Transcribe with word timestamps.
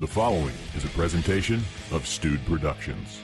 The 0.00 0.06
following 0.06 0.54
is 0.74 0.84
a 0.86 0.88
presentation 0.88 1.60
of 1.92 2.06
Stewed 2.06 2.42
Productions. 2.46 3.20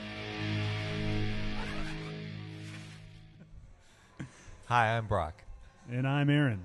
Hi, 4.67 4.95
I'm 4.95 5.07
Brock. 5.07 5.43
And 5.91 6.07
I'm 6.07 6.29
Aaron. 6.29 6.63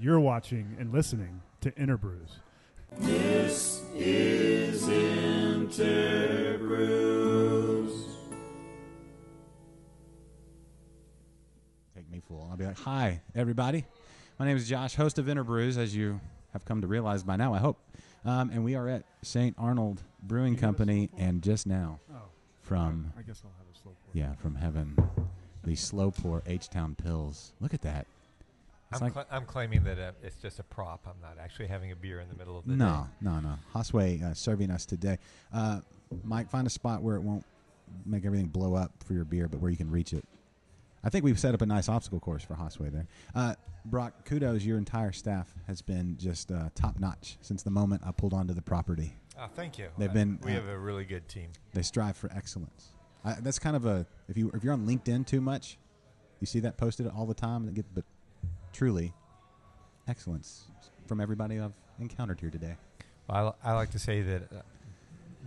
You're 0.00 0.20
watching 0.20 0.76
and 0.78 0.92
listening 0.92 1.42
to 1.60 1.72
Interbrews. 1.72 2.38
This 2.98 3.82
is 3.96 4.84
Interbrews. 4.84 5.80
Take 11.96 12.08
me 12.12 12.22
fool. 12.28 12.46
I'll 12.48 12.56
be 12.56 12.66
like, 12.66 12.78
"Hi, 12.78 13.22
everybody. 13.34 13.86
My 14.38 14.46
name 14.46 14.56
is 14.56 14.68
Josh, 14.68 14.94
host 14.94 15.18
of 15.18 15.26
Interbrews, 15.26 15.76
as 15.78 15.96
you 15.96 16.20
have 16.52 16.64
come 16.64 16.80
to 16.82 16.86
realize 16.86 17.24
by 17.24 17.34
now, 17.34 17.52
I 17.54 17.58
hope. 17.58 17.80
Um, 18.24 18.50
and 18.50 18.64
we 18.64 18.74
are 18.74 18.88
at 18.88 19.04
St. 19.22 19.54
Arnold 19.58 20.02
Brewing 20.22 20.56
Company, 20.56 21.10
and 21.18 21.42
just 21.42 21.66
now 21.66 21.98
Oh, 22.12 22.16
from 22.60 23.12
I 23.18 23.22
guess 23.22 23.42
I'll 23.44 23.50
have 23.58 23.66
a 23.74 23.78
slow 23.78 23.92
pour. 23.92 24.10
yeah 24.12 24.34
from 24.36 24.54
heaven, 24.54 24.96
the 25.64 25.74
slow 25.74 26.10
pour 26.12 26.42
H 26.46 26.68
Town 26.68 26.96
Pils. 27.02 27.52
Look 27.60 27.74
at 27.74 27.82
that. 27.82 28.06
I'm, 28.92 29.00
like 29.00 29.12
cla 29.14 29.26
I'm 29.30 29.46
claiming 29.46 29.82
that 29.84 29.98
uh, 29.98 30.12
it's 30.22 30.36
just 30.36 30.58
a 30.60 30.62
prop. 30.62 31.00
I'm 31.06 31.20
not 31.22 31.42
actually 31.42 31.66
having 31.66 31.90
a 31.92 31.96
beer 31.96 32.20
in 32.20 32.28
the 32.28 32.36
middle 32.36 32.58
of 32.58 32.64
the 32.66 32.72
day. 32.72 32.76
no, 32.76 33.08
no, 33.22 33.40
no. 33.40 33.54
Hosway 33.74 34.22
uh, 34.22 34.34
serving 34.34 34.70
us 34.70 34.84
today. 34.86 35.18
Uh, 35.52 35.80
Mike, 36.24 36.48
find 36.50 36.66
a 36.66 36.70
spot 36.70 37.02
where 37.02 37.16
it 37.16 37.22
won't 37.22 37.44
make 38.06 38.24
everything 38.26 38.46
blow 38.48 38.74
up 38.74 38.92
for 39.06 39.14
your 39.14 39.24
beer, 39.24 39.48
but 39.48 39.60
where 39.60 39.70
you 39.70 39.76
can 39.78 39.90
reach 39.90 40.12
it. 40.12 40.24
I 41.04 41.08
think 41.10 41.24
we've 41.24 41.38
set 41.38 41.54
up 41.54 41.62
a 41.62 41.66
nice 41.66 41.88
obstacle 41.88 42.20
course 42.20 42.44
for 42.44 42.54
Hosway 42.54 42.92
there. 42.92 43.06
Uh, 43.34 43.54
Brock, 43.84 44.24
kudos. 44.24 44.64
Your 44.64 44.78
entire 44.78 45.10
staff 45.12 45.52
has 45.66 45.82
been 45.82 46.16
just 46.16 46.52
uh, 46.52 46.68
top 46.74 47.00
notch 47.00 47.38
since 47.40 47.62
the 47.62 47.70
moment 47.70 48.02
I 48.06 48.12
pulled 48.12 48.32
onto 48.32 48.54
the 48.54 48.62
property. 48.62 49.16
Oh, 49.38 49.48
thank 49.52 49.78
you. 49.78 49.88
They've 49.98 50.12
been, 50.12 50.38
We 50.44 50.52
uh, 50.52 50.56
have 50.56 50.68
a 50.68 50.78
really 50.78 51.04
good 51.04 51.28
team. 51.28 51.48
They 51.74 51.82
strive 51.82 52.16
for 52.16 52.30
excellence. 52.32 52.92
I, 53.24 53.34
that's 53.40 53.58
kind 53.58 53.76
of 53.76 53.86
a 53.86 54.06
if 54.28 54.36
you 54.36 54.50
if 54.54 54.64
you're 54.64 54.72
on 54.72 54.86
LinkedIn 54.86 55.26
too 55.26 55.40
much, 55.40 55.78
you 56.40 56.46
see 56.46 56.60
that 56.60 56.76
posted 56.76 57.06
all 57.08 57.26
the 57.26 57.34
time. 57.34 57.66
And 57.66 57.74
get, 57.74 57.86
but 57.94 58.04
truly, 58.72 59.12
excellence 60.06 60.66
from 61.06 61.20
everybody 61.20 61.58
I've 61.58 61.72
encountered 61.98 62.40
here 62.40 62.50
today. 62.50 62.76
Well, 63.28 63.56
I, 63.64 63.70
I 63.70 63.74
like 63.74 63.90
to 63.90 63.98
say 63.98 64.22
that 64.22 64.42
uh, 64.52 64.62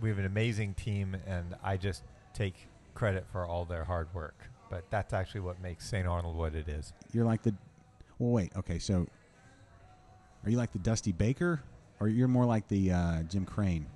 we 0.00 0.08
have 0.10 0.18
an 0.18 0.26
amazing 0.26 0.74
team, 0.74 1.16
and 1.26 1.54
I 1.62 1.76
just 1.76 2.02
take 2.34 2.54
credit 2.94 3.26
for 3.30 3.46
all 3.46 3.64
their 3.64 3.84
hard 3.84 4.08
work. 4.14 4.50
But 4.70 4.84
that's 4.90 5.12
actually 5.12 5.42
what 5.42 5.60
makes 5.60 5.88
St. 5.88 6.06
Arnold 6.06 6.36
what 6.36 6.54
it 6.54 6.68
is. 6.68 6.92
You're 7.12 7.24
like 7.24 7.42
the. 7.42 7.54
Well, 8.18 8.30
wait. 8.30 8.52
Okay, 8.56 8.78
so 8.78 9.06
are 10.44 10.50
you 10.50 10.56
like 10.56 10.72
the 10.72 10.78
Dusty 10.78 11.12
Baker, 11.12 11.62
or 12.00 12.08
you're 12.08 12.28
more 12.28 12.44
like 12.44 12.68
the 12.68 12.92
uh, 12.92 13.22
Jim 13.24 13.44
Crane 13.44 13.86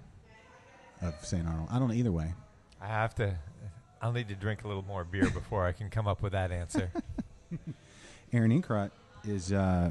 of 1.03 1.15
St. 1.25 1.47
Arnold? 1.47 1.69
I 1.71 1.79
don't 1.79 1.89
know. 1.89 1.95
Either 1.95 2.13
way, 2.13 2.35
I 2.81 2.87
have 2.87 3.15
to. 3.17 3.37
I'll 4.03 4.13
need 4.13 4.29
to 4.29 4.35
drink 4.35 4.65
a 4.65 4.69
little 4.69 4.85
more 4.85 5.05
beer 5.05 5.29
before 5.35 5.67
I 5.67 5.73
can 5.73 5.91
come 5.91 6.07
up 6.07 6.23
with 6.23 6.33
that 6.33 6.53
answer. 6.53 6.91
Aaron 8.33 8.51
Inkrott 8.51 8.91
is. 9.25 9.53
Uh, 9.53 9.91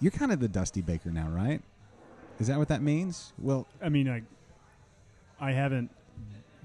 you're 0.00 0.12
kind 0.12 0.30
of 0.30 0.40
the 0.40 0.48
Dusty 0.48 0.82
Baker 0.82 1.10
now, 1.10 1.28
right? 1.28 1.62
Is 2.38 2.48
that 2.48 2.58
what 2.58 2.68
that 2.68 2.82
means? 2.82 3.32
Well, 3.38 3.66
I 3.82 3.88
mean, 3.88 4.08
I 4.08 4.22
I 5.40 5.52
haven't 5.52 5.90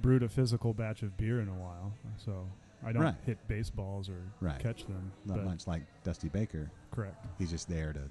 brewed 0.02 0.24
a 0.24 0.30
physical 0.30 0.74
batch 0.74 1.02
of 1.04 1.18
beer 1.18 1.40
in 1.40 1.48
a 1.48 1.54
while, 1.54 1.94
so 2.18 2.48
I 2.84 2.92
don't 2.92 3.04
Right. 3.04 3.16
hit 3.26 3.38
baseballs 3.48 4.10
or 4.10 4.22
Right. 4.40 4.60
catch 4.60 4.86
them. 4.86 5.12
not 5.26 5.38
but 5.38 5.46
much 5.46 5.68
like 5.68 5.84
Dusty 6.04 6.30
Baker. 6.30 6.72
Correct. 6.92 7.26
He's 7.38 7.52
just 7.52 7.70
there 7.70 7.94
to 7.94 8.10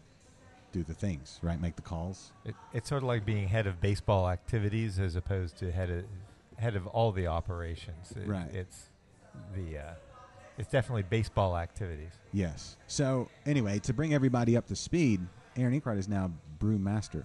do 0.73 0.85
the 0.85 0.95
things, 0.95 1.41
right? 1.43 1.61
Make 1.61 1.75
the 1.77 1.83
calls. 1.83 2.33
It, 2.45 2.55
it's 2.73 2.89
sort 2.89 3.03
of 3.03 3.09
like 3.09 3.25
being 3.25 3.49
head 3.49 3.67
of 3.67 3.81
baseball 3.81 4.29
activities 4.31 4.99
as 5.01 5.17
opposed 5.17 5.57
to 5.59 5.73
head 5.73 5.91
of 5.91 6.05
head 6.59 6.77
of 6.77 6.87
all 6.87 7.11
the 7.11 7.27
operations. 7.27 8.13
It- 8.13 8.27
Right. 8.29 8.53
It's 8.55 8.91
the 9.55 9.79
uh, 9.79 9.95
it's 10.59 10.69
definitely 10.71 11.03
baseball 11.05 11.57
activities. 11.57 12.13
Yes. 12.33 12.77
So 12.87 13.29
anyway, 13.47 13.79
to 13.81 13.93
bring 13.95 14.13
everybody 14.15 14.57
up 14.57 14.67
to 14.67 14.77
speed, 14.77 15.21
Aaron 15.57 15.79
Inkrott 15.81 15.99
is 15.99 16.09
now 16.09 16.31
brewmaster. 16.59 17.25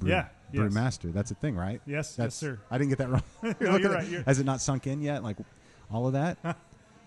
Brew, 0.00 0.10
Yeah, 0.10 0.28
yes. 0.52 0.62
brewmaster. 0.62 1.12
That's 1.12 1.30
a 1.30 1.34
thing, 1.34 1.54
right? 1.56 1.80
Yes, 1.86 1.94
yes, 1.94 2.16
That's, 2.16 2.36
sir. 2.36 2.58
I 2.70 2.78
didn't 2.78 2.90
get 2.90 2.98
that 2.98 3.10
wrong. 3.10 3.22
No, 3.60 3.76
you're 3.76 3.92
right, 3.92 4.08
you're- 4.08 4.24
Has 4.24 4.38
it 4.40 4.46
not 4.46 4.60
sunk 4.60 4.86
in 4.86 5.00
yet? 5.02 5.22
Like 5.22 5.36
all 5.92 6.06
of 6.06 6.12
that? 6.14 6.38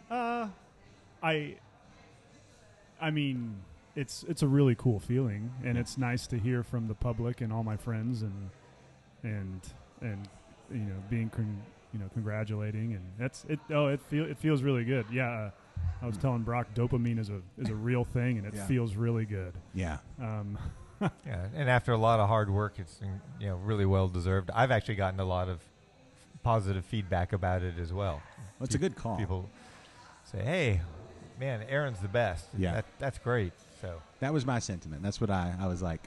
Uh, 0.10 0.48
I 1.22 1.56
I 3.02 3.12
mean, 3.12 3.58
it's 3.96 4.24
it's 4.30 4.42
a 4.42 4.48
really 4.48 4.74
cool 4.76 5.00
feeling, 5.02 5.52
and 5.66 5.78
it's 5.78 5.98
nice 5.98 6.28
to 6.28 6.38
hear 6.40 6.64
from 6.64 6.88
the 6.88 6.94
public 6.94 7.42
and 7.42 7.52
all 7.52 7.62
my 7.64 7.76
friends, 7.76 8.22
and 8.22 8.50
and 9.24 9.60
and 10.02 10.28
you 10.72 10.78
know, 10.80 10.96
being 11.10 11.30
con- 11.30 11.62
you 11.94 12.00
know 12.00 12.06
congratulating, 12.14 12.94
and 12.94 13.04
that's 13.20 13.44
it. 13.50 13.60
Oh, 13.70 13.88
it 13.88 14.02
feel 14.02 14.24
it 14.24 14.38
feels 14.38 14.64
really 14.64 14.86
good. 14.86 15.06
Yeah, 15.12 15.30
uh, 15.30 15.52
I 16.02 16.08
was 16.08 16.16
telling 16.18 16.44
Brock, 16.44 16.68
dopamine 16.74 17.20
is 17.20 17.30
a 17.30 17.42
is 17.58 17.68
a 17.70 17.76
real 17.76 18.06
thing, 18.06 18.38
and 18.38 18.48
it 18.48 18.54
Yeah. 18.56 18.66
feels 18.66 18.96
really 18.96 19.26
good. 19.26 19.54
yeah. 19.74 19.98
Um, 20.22 20.58
Yeah, 21.28 21.48
and 21.54 21.70
after 21.70 21.92
a 21.92 21.98
lot 21.98 22.20
of 22.22 22.30
hard 22.30 22.50
work, 22.50 22.76
it's 22.80 23.00
mm, 23.04 23.20
you 23.42 23.50
know 23.50 23.58
really 23.58 23.86
well 23.86 24.08
deserved. 24.08 24.50
I've 24.56 24.72
actually 24.72 24.96
gotten 24.96 25.20
a 25.20 25.26
lot 25.26 25.50
of 25.50 25.60
positive 26.48 26.86
feedback 26.86 27.34
about 27.34 27.62
it 27.62 27.74
as 27.78 27.92
well. 27.92 28.22
Well, 28.58 28.66
it's 28.66 28.74
a 28.76 28.78
good 28.78 28.96
call. 28.96 29.18
People 29.18 29.50
say, 30.32 30.42
"Hey, 30.42 30.82
man, 31.38 31.62
Aaron's 31.68 32.00
the 32.00 32.08
best." 32.08 32.46
Yeah. 32.58 32.76
that, 32.76 32.86
that's 33.00 33.20
great. 33.20 33.52
So 33.82 34.02
That 34.22 34.32
was 34.34 34.46
my 34.46 34.60
sentiment. 34.60 35.04
That's 35.04 35.20
what 35.20 35.30
I, 35.30 35.54
I 35.60 35.68
was 35.68 35.82
like. 35.82 36.02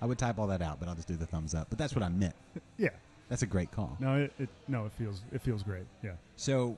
I 0.00 0.06
would 0.06 0.18
type 0.18 0.38
all 0.38 0.46
that 0.46 0.62
out, 0.62 0.78
but 0.78 0.88
I'll 0.88 0.94
just 0.94 1.08
do 1.08 1.16
the 1.16 1.26
thumbs 1.26 1.52
up. 1.52 1.66
But 1.68 1.78
that's 1.78 1.96
what 1.96 2.04
I 2.04 2.08
meant. 2.08 2.34
yeah, 2.78 2.90
That's 3.28 3.42
a 3.42 3.46
great 3.46 3.72
call. 3.72 3.96
no, 3.98 4.14
it, 4.18 4.32
it 4.38 4.48
no, 4.68 4.86
it 4.86 4.92
feels 4.92 5.20
it 5.32 5.42
feels 5.42 5.64
great. 5.64 5.84
Yeah. 6.00 6.12
So, 6.36 6.76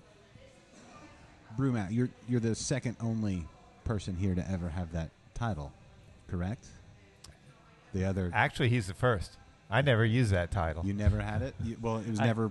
Brewmat, 1.58 1.88
you're 1.92 2.08
you're 2.26 2.40
the 2.40 2.54
second 2.54 2.96
only 3.02 3.46
person 3.84 4.16
here 4.16 4.34
to 4.34 4.50
ever 4.50 4.70
have 4.70 4.92
that 4.92 5.10
title, 5.34 5.72
correct? 6.30 6.64
The 7.92 8.06
other 8.06 8.30
actually, 8.32 8.70
he's 8.70 8.86
the 8.86 8.94
first. 8.94 9.36
I 9.70 9.82
never 9.82 10.06
used 10.06 10.32
that 10.32 10.50
title. 10.50 10.86
you 10.86 10.94
never 10.94 11.20
had 11.20 11.42
it. 11.42 11.54
You, 11.62 11.76
well, 11.82 11.98
it 11.98 12.08
was 12.08 12.20
I- 12.20 12.24
never. 12.26 12.50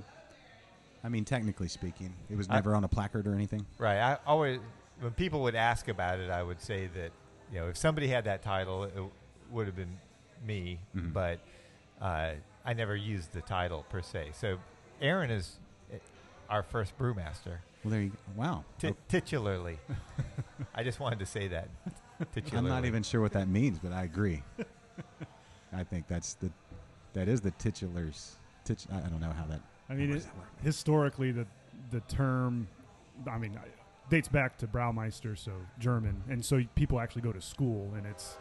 I 1.04 1.10
mean, 1.10 1.26
technically 1.26 1.68
speaking, 1.68 2.14
it 2.30 2.38
was 2.38 2.50
never 2.50 2.76
on 2.76 2.84
a 2.84 2.88
placard 2.88 3.28
or 3.28 3.34
anything. 3.34 3.66
Right. 3.78 4.00
I 4.00 4.18
always, 4.26 4.60
when 5.00 5.12
people 5.12 5.42
would 5.44 5.56
ask 5.56 5.88
about 5.88 6.20
it, 6.20 6.30
I 6.30 6.44
would 6.44 6.62
say 6.62 6.88
that 6.96 7.12
you 7.52 7.60
know 7.60 7.68
if 7.68 7.78
somebody 7.78 8.08
had 8.08 8.26
that 8.26 8.42
title, 8.42 8.84
it 8.84 8.94
would 9.52 9.68
have 9.68 9.76
been 9.76 9.98
me. 10.46 10.80
Mhm. 10.96 11.14
But 11.14 11.40
uh, 12.02 12.32
I 12.66 12.74
never 12.74 12.96
used 12.96 13.32
the 13.34 13.42
title 13.42 13.86
per 13.90 14.02
se. 14.02 14.32
So 14.34 14.58
Aaron 15.02 15.32
is 15.32 15.58
uh, 15.94 15.98
our 16.50 16.64
first 16.64 16.98
brewmaster, 16.98 17.60
Well, 17.84 17.92
there 17.92 18.02
you 18.02 18.10
go. 18.10 18.18
Wow. 18.36 18.64
Ti 18.80 18.94
titularly. 19.10 19.78
I 20.76 20.84
just 20.84 21.00
wanted 21.00 21.20
to 21.20 21.26
say 21.26 21.48
that. 21.50 21.70
Titularly. 22.36 22.58
I'm 22.58 22.68
not 22.68 22.86
even 22.86 23.04
sure 23.04 23.22
what 23.22 23.34
that 23.34 23.48
means, 23.48 23.80
but 23.80 23.92
I 23.94 24.04
agree. 24.04 24.44
I 25.74 25.84
think 25.84 26.08
that's 26.08 26.34
the 26.36 26.50
that 27.14 27.28
is 27.28 27.42
the 27.42 27.52
titulars. 27.52 28.32
Tit- 28.66 28.88
I 28.92 28.98
I 28.98 29.02
don't 29.10 29.22
know 29.22 29.32
how 29.32 29.46
that. 29.46 29.62
I 29.90 29.94
mean, 29.94 30.10
it, 30.10 30.14
does 30.14 30.26
that 30.26 30.36
word 30.36 30.44
mean? 30.58 30.64
historically, 30.66 31.32
the 31.32 31.46
the 31.92 32.02
term, 32.02 32.68
I 33.30 33.38
mean, 33.38 33.58
dates 34.10 34.28
back 34.28 34.58
to 34.60 34.68
Braumeister, 34.68 35.38
so 35.38 35.52
German, 35.80 36.22
and 36.30 36.44
so 36.44 36.62
people 36.76 37.00
actually 37.00 37.22
go 37.22 37.32
to 37.32 37.42
school, 37.42 37.92
and 37.96 38.06
it's 38.06 38.38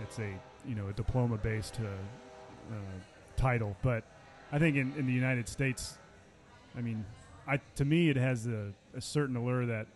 it's 0.00 0.18
a 0.18 0.32
you 0.66 0.74
know 0.74 0.88
a 0.88 0.92
diploma 0.92 1.36
based 1.38 1.78
uh, 1.80 1.84
uh, 2.72 2.76
title. 3.36 3.76
But 3.82 4.04
I 4.50 4.58
think 4.58 4.76
in, 4.76 4.94
in 4.96 5.06
the 5.06 5.12
United 5.12 5.48
States, 5.48 5.98
I 6.76 6.80
mean, 6.80 7.04
I 7.46 7.60
to 7.76 7.84
me 7.84 8.08
it 8.08 8.16
has 8.16 8.46
a, 8.46 8.72
a 8.96 9.00
certain 9.00 9.36
allure 9.36 9.66
that 9.66 9.86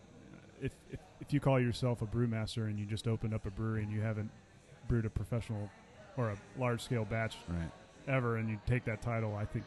if, 0.61 0.71
if 0.91 0.99
if 1.21 1.33
you 1.33 1.39
call 1.39 1.59
yourself 1.59 2.01
a 2.01 2.05
brewmaster 2.05 2.65
and 2.67 2.77
you 2.77 2.85
just 2.85 3.07
opened 3.07 3.33
up 3.33 3.45
a 3.47 3.51
brewery 3.51 3.81
and 3.83 3.91
you 3.91 4.01
haven't 4.01 4.29
brewed 4.87 5.05
a 5.05 5.09
professional 5.09 5.69
or 6.15 6.29
a 6.29 6.37
large 6.59 6.81
scale 6.81 7.05
batch 7.05 7.35
Right. 7.49 7.69
ever 8.07 8.37
and 8.37 8.47
you 8.49 8.59
take 8.67 8.85
that 8.85 9.01
title, 9.01 9.35
I 9.35 9.43
think 9.45 9.65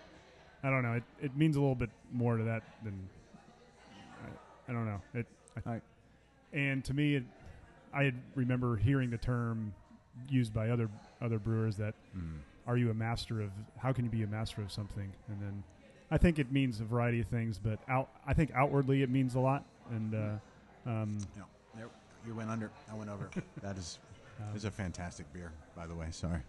I 0.62 0.70
don't 0.70 0.82
know. 0.82 0.94
It, 0.94 1.02
it 1.22 1.36
means 1.36 1.56
a 1.56 1.60
little 1.60 1.74
bit 1.74 1.90
more 2.12 2.36
to 2.36 2.44
that 2.44 2.62
than 2.84 3.08
I, 4.24 4.70
I 4.70 4.74
don't 4.74 4.86
know. 4.86 5.00
It 5.14 5.26
I, 5.56 5.60
Alright. 5.68 5.82
and 6.52 6.84
to 6.84 6.94
me, 6.94 7.16
it, 7.16 7.24
I 7.94 8.12
remember 8.34 8.76
hearing 8.76 9.10
the 9.10 9.18
term 9.18 9.72
used 10.28 10.52
by 10.52 10.70
other 10.70 10.88
other 11.22 11.38
brewers 11.38 11.76
that 11.76 11.94
Mm. 12.16 12.40
are 12.66 12.76
you 12.76 12.90
a 12.90 12.94
master 12.94 13.40
of 13.40 13.50
how 13.78 13.92
can 13.92 14.04
you 14.04 14.10
be 14.10 14.22
a 14.24 14.26
master 14.26 14.60
of 14.62 14.70
something 14.72 15.12
and 15.28 15.40
then 15.40 15.62
I 16.10 16.18
think 16.18 16.40
it 16.40 16.50
means 16.50 16.80
a 16.80 16.84
variety 16.84 17.20
of 17.20 17.28
things, 17.28 17.58
but 17.58 17.78
out 17.88 18.08
I 18.26 18.34
think 18.34 18.50
outwardly 18.54 19.02
it 19.02 19.10
means 19.10 19.36
a 19.36 19.40
lot 19.40 19.64
and 19.90 20.14
uh, 20.14 20.90
um, 20.90 21.18
No, 21.36 21.44
there, 21.76 21.86
you 22.26 22.34
went 22.34 22.50
under. 22.50 22.70
I 22.90 22.94
went 22.94 23.10
over. 23.10 23.30
that 23.62 23.76
is 23.78 23.98
um, 24.40 24.56
is 24.56 24.64
a 24.64 24.70
fantastic 24.70 25.32
beer, 25.32 25.52
by 25.76 25.86
the 25.86 25.94
way. 25.94 26.08
Sorry, 26.10 26.40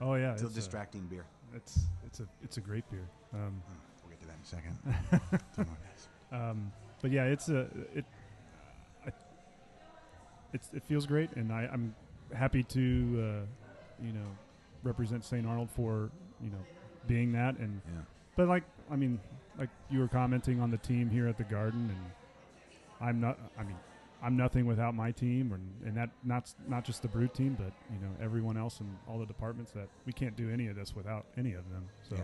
oh 0.00 0.14
yeah, 0.14 0.32
it's 0.32 0.42
a 0.42 0.46
it's, 0.46 0.54
distracting 0.54 1.02
beer. 1.06 1.24
It's 1.54 1.80
it's 2.06 2.20
a 2.20 2.26
it's 2.42 2.56
a 2.56 2.60
great 2.60 2.88
beer. 2.90 3.08
Um, 3.34 3.62
We'll 4.02 4.10
get 4.10 4.20
to 4.22 4.26
that 4.26 4.36
in 4.36 4.42
a 4.42 4.46
second. 4.46 5.40
Two 5.56 5.64
more 5.64 5.76
guys. 5.84 6.08
Um, 6.50 6.72
but 7.02 7.10
yeah, 7.10 7.24
it's 7.24 7.48
a 7.48 7.60
it. 7.94 8.04
It's 10.52 10.68
it 10.74 10.82
feels 10.84 11.06
great, 11.06 11.30
and 11.36 11.52
I, 11.52 11.68
I'm 11.72 11.94
happy 12.34 12.64
to 12.64 12.80
uh, 12.80 14.04
you 14.04 14.12
know 14.12 14.26
represent 14.82 15.24
St. 15.24 15.46
Arnold 15.46 15.70
for 15.70 16.10
you 16.42 16.50
know, 16.50 16.58
being 17.06 17.32
that. 17.32 17.56
And 17.58 17.80
Yeah. 17.86 18.00
but 18.36 18.48
like 18.48 18.64
I 18.90 18.96
mean, 18.96 19.20
like 19.58 19.68
you 19.90 20.00
were 20.00 20.08
commenting 20.08 20.60
on 20.60 20.70
the 20.70 20.78
team 20.78 21.08
here 21.08 21.28
at 21.28 21.38
the 21.38 21.44
Garden, 21.44 21.90
and 21.94 22.10
I'm 23.08 23.20
not. 23.20 23.38
I 23.58 23.62
mean, 23.62 23.76
I'm 24.22 24.36
nothing 24.36 24.66
without 24.66 24.94
my 24.94 25.12
team, 25.12 25.52
and 25.52 25.88
and 25.88 25.96
that 25.96 26.10
not 26.24 26.52
not 26.68 26.84
just 26.84 27.02
the 27.02 27.08
Brute 27.08 27.34
team, 27.34 27.56
but 27.58 27.72
you 27.92 28.00
know 28.00 28.10
everyone 28.22 28.56
else 28.56 28.80
in 28.80 28.86
all 29.08 29.18
the 29.18 29.26
departments. 29.26 29.72
That 29.72 29.88
we 30.06 30.12
can't 30.12 30.36
do 30.36 30.50
any 30.50 30.68
of 30.68 30.76
this 30.76 30.94
without 30.94 31.24
any 31.36 31.54
of 31.54 31.68
them. 31.70 31.88
So 32.08 32.16
Yeah. 32.16 32.22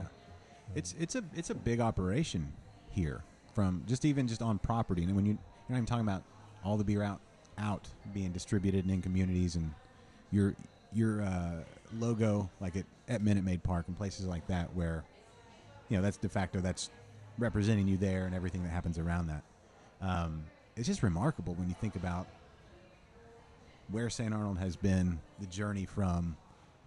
It's 0.75 0.94
it's 0.98 1.14
a 1.14 1.25
it's 1.34 1.50
a 1.50 1.54
big 1.54 1.81
operation 1.81 2.52
here 2.90 3.22
from 3.54 3.82
just 3.87 4.04
even 4.04 4.26
just 4.26 4.43
on 4.43 4.58
property. 4.58 5.04
And 5.04 5.14
when 5.14 5.26
you 5.26 5.32
you're 5.32 5.70
not 5.70 5.76
even 5.76 5.87
talking 5.87 6.04
about 6.04 6.22
all 6.64 6.76
the 6.76 6.84
beer 6.84 7.02
out 7.02 7.20
out 7.58 7.88
being 8.12 8.32
distributed 8.32 8.84
and 8.84 8.92
in 8.92 9.00
communities 9.02 9.56
and 9.56 9.72
your 10.31 10.54
your 10.92 11.22
uh, 11.22 11.62
logo 11.99 12.50
like 12.60 12.76
at, 12.76 12.84
at 13.08 13.22
Minute 13.22 13.44
Maid 13.44 13.62
Park 13.62 13.87
and 13.88 13.96
places 13.96 14.26
like 14.26 14.46
that 14.49 14.75
where 14.75 15.04
you 15.88 15.96
know 15.96 16.02
that's 16.02 16.16
de 16.16 16.28
facto 16.28 16.60
that's 16.60 16.90
representing 17.38 17.87
you 17.87 17.96
there 17.96 18.26
and 18.26 18.34
everything 18.34 18.62
that 18.62 18.70
happens 18.70 18.99
around 18.99 19.28
that. 19.28 19.42
Um, 20.00 20.44
it's 20.76 20.87
just 20.87 21.02
remarkable 21.02 21.55
when 21.55 21.69
you 21.69 21.75
think 21.81 21.96
about 21.96 22.26
where 23.90 24.11
St. 24.11 24.32
Arnold 24.32 24.58
has 24.58 24.76
been, 24.76 25.19
the 25.40 25.46
journey 25.46 25.84
from 25.87 26.37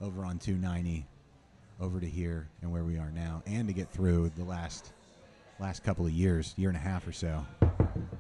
over 0.02 0.24
on 0.24 0.38
290 0.38 1.06
over 1.82 2.00
to 2.00 2.06
here 2.06 2.48
and 2.62 2.72
where 2.72 2.84
we 2.84 2.98
are 2.98 3.12
now, 3.12 3.42
and 3.48 3.68
to 3.68 3.74
get 3.74 3.90
through 3.90 4.32
the 4.38 4.44
last 4.44 4.92
last 5.60 5.84
couple 5.84 6.06
of 6.06 6.12
years, 6.12 6.54
year 6.58 6.70
and 6.70 6.78
a 6.78 6.82
half 6.82 7.08
or 7.08 7.12
so. 7.12 7.46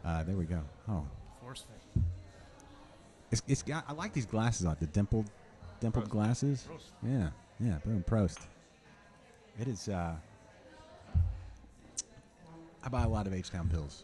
Uh, 0.03 0.23
there 0.23 0.35
we 0.35 0.45
go. 0.45 0.61
Oh, 0.89 1.05
forceful. 1.41 1.75
it's, 3.31 3.41
it's 3.47 3.61
got. 3.61 3.85
I 3.87 3.93
like 3.93 4.13
these 4.13 4.25
glasses 4.25 4.65
on 4.65 4.75
the 4.79 4.87
dimpled 4.87 5.29
dimpled 5.79 6.09
glasses. 6.09 6.67
Yeah, 7.05 7.29
yeah. 7.59 7.77
Boom, 7.85 8.03
prost. 8.07 8.39
It 9.59 9.67
is. 9.67 9.89
Uh, 9.89 10.15
I 12.81 12.89
buy 12.89 13.03
a 13.03 13.09
lot 13.09 13.27
of 13.27 13.33
H 13.33 13.51
Town 13.51 13.69
Pils. 13.73 14.03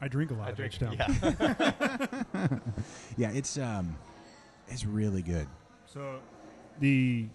I 0.00 0.08
drink 0.08 0.30
a 0.30 0.34
lot 0.34 0.48
I 0.48 0.50
of 0.50 0.56
drink, 0.56 0.74
H-Town. 0.74 0.96
yeah. 0.98 2.58
Yeah, 3.16 3.30
it's 3.32 3.56
um, 3.58 3.96
it's 4.68 4.84
really 4.84 5.22
good. 5.22 5.46
So 5.86 6.20
the 6.80 7.26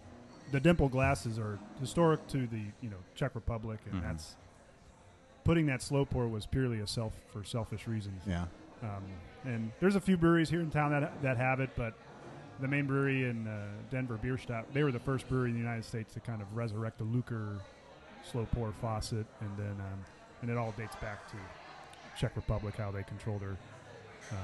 the 0.51 0.59
dimple 0.59 0.89
glasses 0.89 1.39
are 1.39 1.57
historic 1.79 2.27
to 2.27 2.47
the 2.47 2.61
you 2.81 2.89
know 2.89 2.97
Czech 3.15 3.33
Republic, 3.35 3.79
and 3.91 4.01
Mhm. 4.01 4.03
that's 4.03 4.35
putting 5.43 5.65
that 5.67 5.81
slow 5.81 6.05
pour 6.05 6.27
was 6.27 6.45
purely 6.45 6.79
a 6.79 6.87
self 6.87 7.13
for 7.31 7.43
selfish 7.43 7.87
reasons. 7.87 8.21
Yeah, 8.27 8.45
Um, 8.83 9.03
and 9.45 9.71
there's 9.79 9.95
a 9.95 10.01
few 10.01 10.17
breweries 10.17 10.49
here 10.49 10.59
in 10.61 10.69
town 10.69 10.91
that 10.91 11.21
that 11.21 11.37
have 11.37 11.59
it, 11.59 11.69
but 11.75 11.93
the 12.59 12.67
main 12.67 12.85
brewery 12.85 13.29
in 13.29 13.47
uh, 13.47 13.67
Denver, 13.89 14.17
Bierstadt, 14.21 14.65
they 14.73 14.83
were 14.83 14.91
the 14.91 14.99
first 14.99 15.27
brewery 15.29 15.49
in 15.49 15.53
the 15.55 15.61
United 15.61 15.85
States 15.85 16.13
to 16.15 16.19
kind 16.19 16.41
of 16.41 16.55
resurrect 16.55 16.97
the 16.97 17.05
Lukr 17.05 17.57
slow 18.29 18.45
pour 18.51 18.73
faucet, 18.81 19.25
and 19.39 19.49
then 19.57 19.71
um, 19.79 20.05
and 20.41 20.51
it 20.51 20.57
all 20.57 20.73
dates 20.77 20.95
back 20.97 21.25
to 21.31 21.37
Czech 22.19 22.35
Republic 22.35 22.75
how 22.75 22.91
they 22.91 23.03
control 23.03 23.39
their 23.39 23.55
um, 24.31 24.37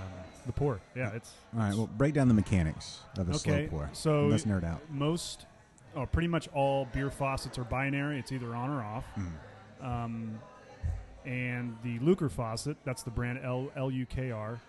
the 0.45 0.53
pour. 0.53 0.79
Yeah, 0.95 1.11
it's 1.13 1.33
All 1.53 1.59
right. 1.59 1.75
Well, 1.75 1.87
break 1.97 2.13
down 2.13 2.27
the 2.27 2.33
mechanics 2.33 3.01
of 3.17 3.27
a 3.29 3.31
Okay, 3.35 3.37
slow 3.37 3.67
pour. 3.67 3.89
so- 3.93 4.27
let's 4.27 4.45
nerd 4.45 4.63
out. 4.63 4.81
most, 4.89 5.45
oh, 5.95 6.05
pretty 6.05 6.27
much 6.29 6.47
all 6.53 6.85
beer 6.85 7.11
faucets 7.11 7.57
are 7.59 7.65
binary. 7.65 8.17
It's 8.17 8.31
either 8.31 8.55
on 8.55 8.69
or 8.69 8.81
off. 8.81 9.03
Mm. 9.17 9.85
Um, 9.85 10.39
and 11.25 11.75
the 11.83 11.99
Lukr 11.99 12.31
faucet, 12.31 12.77
that's 12.85 13.03
the 13.03 13.11
brand 13.11 13.39
L 13.43 13.69
L 13.75 13.91
U 13.91 14.05
K 14.05 14.31
R. 14.31 14.59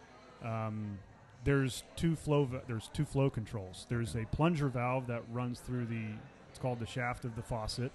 Um, 0.45 0.99
there's 1.45 1.85
two 1.95 2.17
flow. 2.17 2.49
There's 2.67 2.89
two 2.93 3.05
flow 3.05 3.31
controls. 3.31 3.87
There's 3.89 4.17
a 4.17 4.25
plunger 4.33 4.69
valve 4.69 5.07
that 5.07 5.23
runs 5.33 5.61
through 5.61 5.87
the. 5.87 6.07
It's 6.51 6.59
called 6.59 6.81
the 6.81 6.87
shaft 6.87 7.25
of 7.25 7.37
the 7.37 7.43
faucet, 7.43 7.93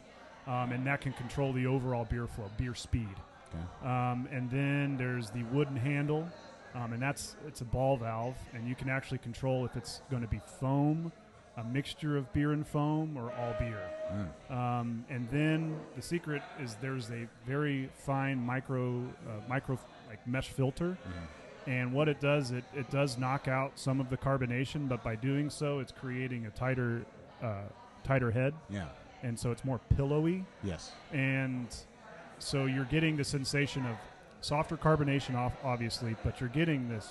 um, 0.47 0.71
and 0.71 0.85
that 0.87 1.01
can 1.01 1.13
control 1.13 1.51
the 1.51 1.65
overall 1.65 2.05
beer 2.05 2.27
flow, 2.27 2.49
beer 2.57 2.75
speed. 2.75 3.15
Okay. 3.53 3.87
Um, 3.89 4.27
and 4.31 4.49
then 4.49 4.97
there's 4.97 5.29
the 5.31 5.43
wooden 5.43 5.75
handle, 5.75 6.27
um, 6.75 6.93
and 6.93 7.01
that's 7.01 7.35
it's 7.47 7.61
a 7.61 7.65
ball 7.65 7.97
valve, 7.97 8.35
and 8.53 8.67
you 8.67 8.75
can 8.75 8.89
actually 8.89 9.17
control 9.19 9.65
if 9.65 9.75
it's 9.75 10.01
going 10.09 10.21
to 10.21 10.27
be 10.27 10.39
foam, 10.59 11.11
a 11.57 11.63
mixture 11.63 12.15
of 12.17 12.31
beer 12.33 12.53
and 12.53 12.65
foam, 12.65 13.17
or 13.17 13.31
all 13.33 13.53
beer. 13.59 13.81
Mm. 14.49 14.55
Um, 14.55 15.05
and 15.09 15.27
then 15.31 15.77
the 15.95 16.01
secret 16.01 16.41
is 16.61 16.75
there's 16.81 17.09
a 17.11 17.27
very 17.45 17.89
fine 18.05 18.37
micro 18.37 18.99
uh, 19.27 19.41
micro 19.49 19.77
like 20.07 20.25
mesh 20.27 20.47
filter, 20.49 20.97
Mhm. 21.05 21.69
and 21.71 21.93
what 21.93 22.07
it 22.07 22.19
does 22.21 22.51
it 22.51 22.63
it 22.73 22.89
does 22.89 23.17
knock 23.17 23.47
out 23.49 23.77
some 23.77 23.99
of 23.99 24.09
the 24.09 24.17
carbonation, 24.17 24.87
but 24.87 25.03
by 25.03 25.15
doing 25.15 25.49
so, 25.49 25.79
it's 25.79 25.91
creating 25.91 26.45
a 26.45 26.49
tighter 26.51 27.05
uh, 27.43 27.63
tighter 28.05 28.31
head, 28.31 28.53
Yeah. 28.69 28.85
and 29.23 29.37
so 29.37 29.51
it's 29.51 29.65
more 29.65 29.79
pillowy 29.95 30.45
Yes. 30.63 30.91
and 31.11 31.67
so 32.41 32.65
you're 32.65 32.85
getting 32.85 33.15
the 33.17 33.23
sensation 33.23 33.85
of 33.85 33.95
softer 34.41 34.75
carbonation 34.77 35.35
off 35.35 35.53
obviously 35.63 36.15
but 36.23 36.39
you're 36.39 36.49
getting 36.49 36.89
this 36.89 37.09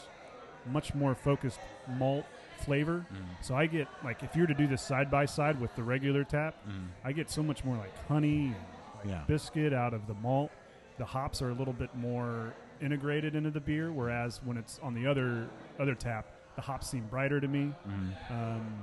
much 0.72 0.94
more 0.94 1.14
focused 1.14 1.60
malt 1.96 2.24
flavor 2.58 3.06
Mm. 3.12 3.16
so 3.44 3.54
i 3.54 3.66
get 3.66 3.88
like 4.04 4.22
if 4.22 4.34
you 4.36 4.42
were 4.42 4.46
to 4.48 4.54
do 4.54 4.66
this 4.66 4.82
side 4.82 5.10
by 5.10 5.24
side 5.24 5.60
with 5.60 5.74
the 5.76 5.82
regular 5.82 6.24
tap 6.24 6.54
Mm. 6.68 6.88
i 7.04 7.12
get 7.12 7.30
so 7.30 7.42
much 7.42 7.64
more 7.64 7.76
like 7.76 7.96
honey 8.08 8.46
and 8.46 8.54
like 8.98 9.06
Yeah. 9.06 9.22
biscuit 9.26 9.72
out 9.72 9.94
of 9.94 10.06
the 10.06 10.14
malt 10.14 10.50
the 10.98 11.04
hops 11.06 11.40
are 11.40 11.50
a 11.50 11.54
little 11.54 11.72
bit 11.72 11.94
more 11.96 12.52
integrated 12.82 13.34
into 13.34 13.50
the 13.50 13.60
beer 13.60 13.90
whereas 13.92 14.40
when 14.44 14.56
it's 14.58 14.78
on 14.82 14.92
the 14.94 15.06
other 15.06 15.48
other 15.78 15.94
tap 15.94 16.26
the 16.56 16.62
hops 16.62 16.90
seem 16.90 17.06
brighter 17.06 17.40
to 17.40 17.48
me 17.48 17.72
Mm. 17.88 18.30
um, 18.30 18.82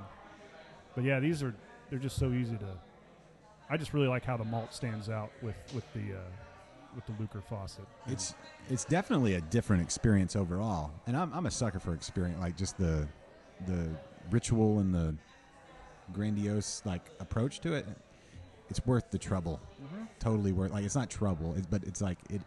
but 0.96 1.04
yeah, 1.04 1.20
these 1.20 1.44
are 1.44 1.54
they're 1.92 2.00
just 2.00 2.16
so 2.18 2.32
easy 2.32 2.58
to. 2.58 2.66
I 3.70 3.78
just 3.78 3.94
really 3.94 4.08
like 4.08 4.24
how 4.24 4.38
the 4.38 4.46
malt 4.46 4.74
stands 4.74 5.10
out 5.10 5.32
with 5.42 5.56
with 5.74 5.84
the 5.94 6.16
uh, 6.18 6.22
with 6.96 7.06
the 7.06 7.12
Lukr 7.14 7.44
faucet. 7.44 7.86
It's 8.08 8.36
it's 8.70 8.86
definitely 8.86 9.36
a 9.36 9.42
different 9.42 9.82
experience 9.84 10.36
overall, 10.36 10.92
and 11.06 11.16
I'm 11.18 11.34
I'm 11.34 11.46
a 11.46 11.52
sucker 11.52 11.80
for 11.80 11.94
experience, 11.94 12.40
like 12.40 12.58
just 12.58 12.78
the 12.78 13.08
the 13.66 13.90
ritual 14.32 14.80
and 14.80 14.94
the 14.94 15.16
grandiose 16.14 16.82
like 16.86 17.10
approach 17.20 17.60
to 17.62 17.74
it. 17.74 17.86
It's 18.70 18.86
worth 18.86 19.12
the 19.12 19.18
trouble. 19.18 19.60
Totally 20.20 20.52
worth. 20.52 20.72
Like 20.72 20.84
it's 20.84 20.96
not 20.96 21.10
trouble, 21.10 21.54
it's, 21.58 21.68
but 21.68 21.84
it's 21.84 22.02
like 22.02 22.18
it, 22.30 22.42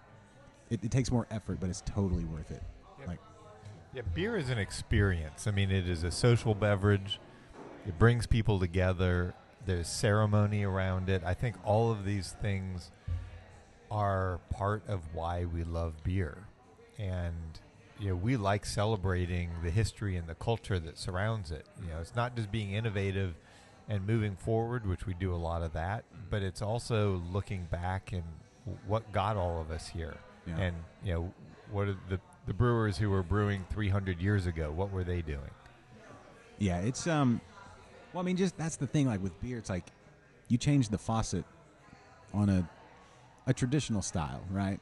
it. 0.68 0.84
It 0.84 0.90
takes 0.90 1.10
more 1.10 1.26
effort, 1.30 1.58
but 1.60 1.70
it's 1.70 1.82
totally 1.82 2.24
worth 2.24 2.50
it. 2.50 2.62
Like, 3.06 3.18
Yeah, 3.94 4.02
beer 4.14 4.36
is 4.36 4.50
an 4.50 4.58
experience. 4.58 5.46
I 5.46 5.50
mean, 5.50 5.70
it 5.70 5.88
is 5.88 6.04
a 6.04 6.10
social 6.10 6.54
beverage. 6.54 7.18
It 7.86 7.98
brings 7.98 8.26
people 8.26 8.58
together. 8.60 9.34
There's 9.66 9.88
ceremony 9.88 10.64
around 10.64 11.08
it. 11.08 11.22
I 11.24 11.34
think 11.34 11.56
all 11.64 11.90
of 11.90 12.04
these 12.04 12.34
things 12.40 12.90
are 13.90 14.40
part 14.50 14.82
of 14.88 15.00
why 15.12 15.44
we 15.44 15.64
love 15.64 16.02
beer. 16.02 16.46
And 16.98 17.58
you 17.98 18.10
know, 18.10 18.16
we 18.16 18.36
like 18.36 18.64
celebrating 18.64 19.50
the 19.62 19.70
history 19.70 20.16
and 20.16 20.26
the 20.26 20.34
culture 20.34 20.78
that 20.78 20.98
surrounds 20.98 21.50
it. 21.50 21.66
You 21.82 21.88
know, 21.88 22.00
it's 22.00 22.16
not 22.16 22.34
just 22.34 22.50
being 22.50 22.72
innovative 22.72 23.34
and 23.88 24.06
moving 24.06 24.36
forward, 24.36 24.86
which 24.86 25.06
we 25.06 25.14
do 25.14 25.34
a 25.34 25.36
lot 25.36 25.62
of 25.62 25.72
that, 25.74 26.04
but 26.30 26.42
it's 26.42 26.62
also 26.62 27.22
looking 27.30 27.66
back 27.70 28.12
and 28.12 28.22
what 28.86 29.12
got 29.12 29.36
all 29.36 29.60
of 29.60 29.70
us 29.70 29.88
here. 29.88 30.16
Yeah. 30.46 30.56
And 30.58 30.76
you 31.04 31.12
know, 31.12 31.34
what 31.70 31.88
are 31.88 31.96
the 32.08 32.20
the 32.46 32.54
brewers 32.54 32.96
who 32.96 33.10
were 33.10 33.22
brewing 33.22 33.66
300 33.70 34.20
years 34.20 34.46
ago? 34.46 34.72
What 34.72 34.90
were 34.90 35.04
they 35.04 35.22
doing? 35.22 35.50
Yeah, 36.58 36.78
it's 36.78 37.06
um. 37.06 37.40
Well, 38.12 38.22
I 38.22 38.24
mean, 38.24 38.36
just 38.36 38.56
that's 38.56 38.76
the 38.76 38.86
thing. 38.86 39.06
Like 39.06 39.22
with 39.22 39.38
beer, 39.40 39.58
it's 39.58 39.70
like 39.70 39.86
you 40.48 40.58
change 40.58 40.88
the 40.88 40.98
faucet 40.98 41.44
on 42.32 42.48
a 42.48 42.68
a 43.46 43.54
traditional 43.54 44.02
style, 44.02 44.42
right? 44.50 44.80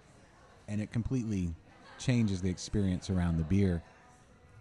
And 0.67 0.81
it 0.81 0.93
completely 0.93 1.55
changes 1.99 2.43
the 2.43 2.51
experience 2.51 3.11
around 3.11 3.39
the 3.39 3.45
beer. 3.45 3.83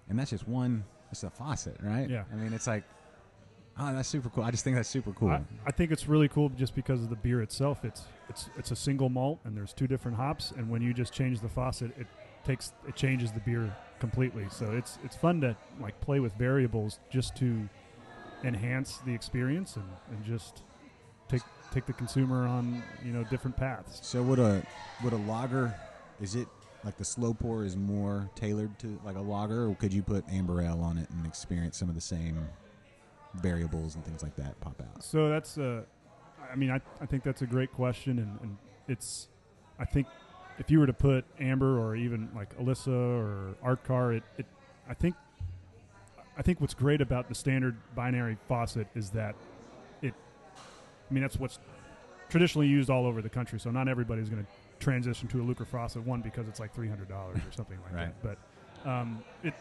And 0.09 0.17
that's 0.17 0.31
just 0.31 0.47
one. 0.47 0.83
It's 1.11 1.23
a 1.23 1.29
faucet, 1.29 1.77
right? 1.81 2.09
Yeah. 2.09 2.23
I 2.31 2.35
mean, 2.35 2.53
it's 2.53 2.67
like, 2.67 2.83
oh, 3.79 3.93
that's 3.93 4.09
super 4.09 4.29
cool. 4.29 4.43
I 4.43 4.51
just 4.51 4.63
think 4.63 4.75
that's 4.75 4.89
super 4.89 5.11
cool. 5.13 5.29
I, 5.29 5.41
I 5.65 5.71
think 5.71 5.91
it's 5.91 6.07
really 6.07 6.27
cool 6.27 6.49
just 6.49 6.75
because 6.75 7.01
of 7.01 7.09
the 7.09 7.15
beer 7.15 7.41
itself. 7.41 7.85
It's 7.85 8.03
it's 8.29 8.49
it's 8.57 8.71
a 8.71 8.75
single 8.75 9.09
malt 9.09 9.39
and 9.45 9.55
there's 9.55 9.73
two 9.73 9.87
different 9.87 10.17
hops, 10.17 10.51
and 10.51 10.69
when 10.69 10.81
you 10.81 10.93
just 10.93 11.13
change 11.13 11.39
the 11.39 11.49
faucet, 11.49 11.91
it 11.97 12.07
takes 12.43 12.73
it 12.87 12.95
changes 12.95 13.31
the 13.31 13.39
beer 13.39 13.73
completely. 13.99 14.47
So 14.49 14.71
it's 14.71 14.99
it's 15.03 15.15
fun 15.15 15.41
to 15.41 15.55
like 15.81 15.99
play 16.01 16.19
with 16.19 16.33
variables 16.33 16.99
just 17.09 17.35
to 17.37 17.69
enhance 18.43 18.97
the 19.05 19.13
experience 19.13 19.75
and, 19.75 19.85
and 20.11 20.23
just 20.25 20.63
take 21.27 21.41
take 21.73 21.85
the 21.85 21.93
consumer 21.93 22.45
on 22.45 22.81
you 23.03 23.11
know 23.11 23.23
different 23.25 23.57
paths. 23.57 23.99
so 24.01 24.21
would 24.21 24.39
a 24.39 24.63
would 25.03 25.13
a 25.13 25.17
lager? 25.17 25.73
Is 26.21 26.35
it 26.35 26.47
like 26.83 26.97
the 26.97 27.05
slow 27.05 27.33
pour 27.33 27.63
is 27.63 27.75
more 27.75 28.29
tailored 28.35 28.77
to 28.79 28.99
like 29.03 29.15
a 29.15 29.21
lager, 29.21 29.67
or 29.67 29.75
could 29.75 29.93
you 29.93 30.01
put 30.01 30.23
amber 30.29 30.61
ale 30.61 30.81
on 30.81 30.97
it 30.97 31.09
and 31.09 31.25
experience 31.25 31.77
some 31.77 31.89
of 31.89 31.95
the 31.95 32.01
same 32.01 32.47
variables 33.35 33.95
and 33.95 34.05
things 34.05 34.23
like 34.23 34.35
that 34.35 34.59
pop 34.61 34.81
out? 34.81 35.03
So 35.03 35.29
that's 35.29 35.57
uh, 35.57 35.83
I 36.51 36.55
mean, 36.55 36.71
I, 36.71 36.81
I 37.01 37.05
think 37.05 37.23
that's 37.23 37.41
a 37.41 37.45
great 37.45 37.71
question, 37.73 38.19
and, 38.19 38.39
and 38.41 38.57
it's, 38.87 39.27
I 39.79 39.85
think, 39.85 40.07
if 40.59 40.71
you 40.71 40.79
were 40.79 40.87
to 40.87 40.93
put 40.93 41.25
Amber 41.39 41.79
or 41.79 41.95
even 41.95 42.29
like 42.35 42.53
Elissa 42.59 42.91
or 42.91 43.55
Art 43.61 43.83
Car, 43.83 44.13
it, 44.13 44.23
it, 44.37 44.45
I 44.89 44.93
think, 44.93 45.15
I 46.37 46.41
think 46.43 46.61
what's 46.61 46.73
great 46.73 47.01
about 47.01 47.27
the 47.29 47.35
standard 47.35 47.75
binary 47.95 48.37
faucet 48.47 48.87
is 48.95 49.09
that 49.11 49.35
it, 50.01 50.13
I 51.09 51.13
mean, 51.13 51.21
that's 51.23 51.37
what's 51.39 51.59
traditionally 52.29 52.67
used 52.67 52.89
all 52.89 53.05
over 53.05 53.21
the 53.21 53.29
country. 53.29 53.59
So 53.59 53.71
not 53.71 53.87
everybody's 53.87 54.29
going 54.29 54.43
to 54.45 54.49
transition 54.83 55.27
to 55.29 55.41
a 55.41 55.43
Lukr 55.43 55.65
faucet 55.65 56.05
one 56.05 56.21
because 56.21 56.47
it's 56.47 56.59
like 56.59 56.73
three 56.75 56.87
hundred 56.87 57.09
dollars 57.09 57.37
or 57.39 57.51
something 57.51 57.77
like 57.83 57.93
Right. 57.93 58.23
that. 58.23 58.37
But 58.83 58.89
um, 58.89 59.23
it, 59.43 59.53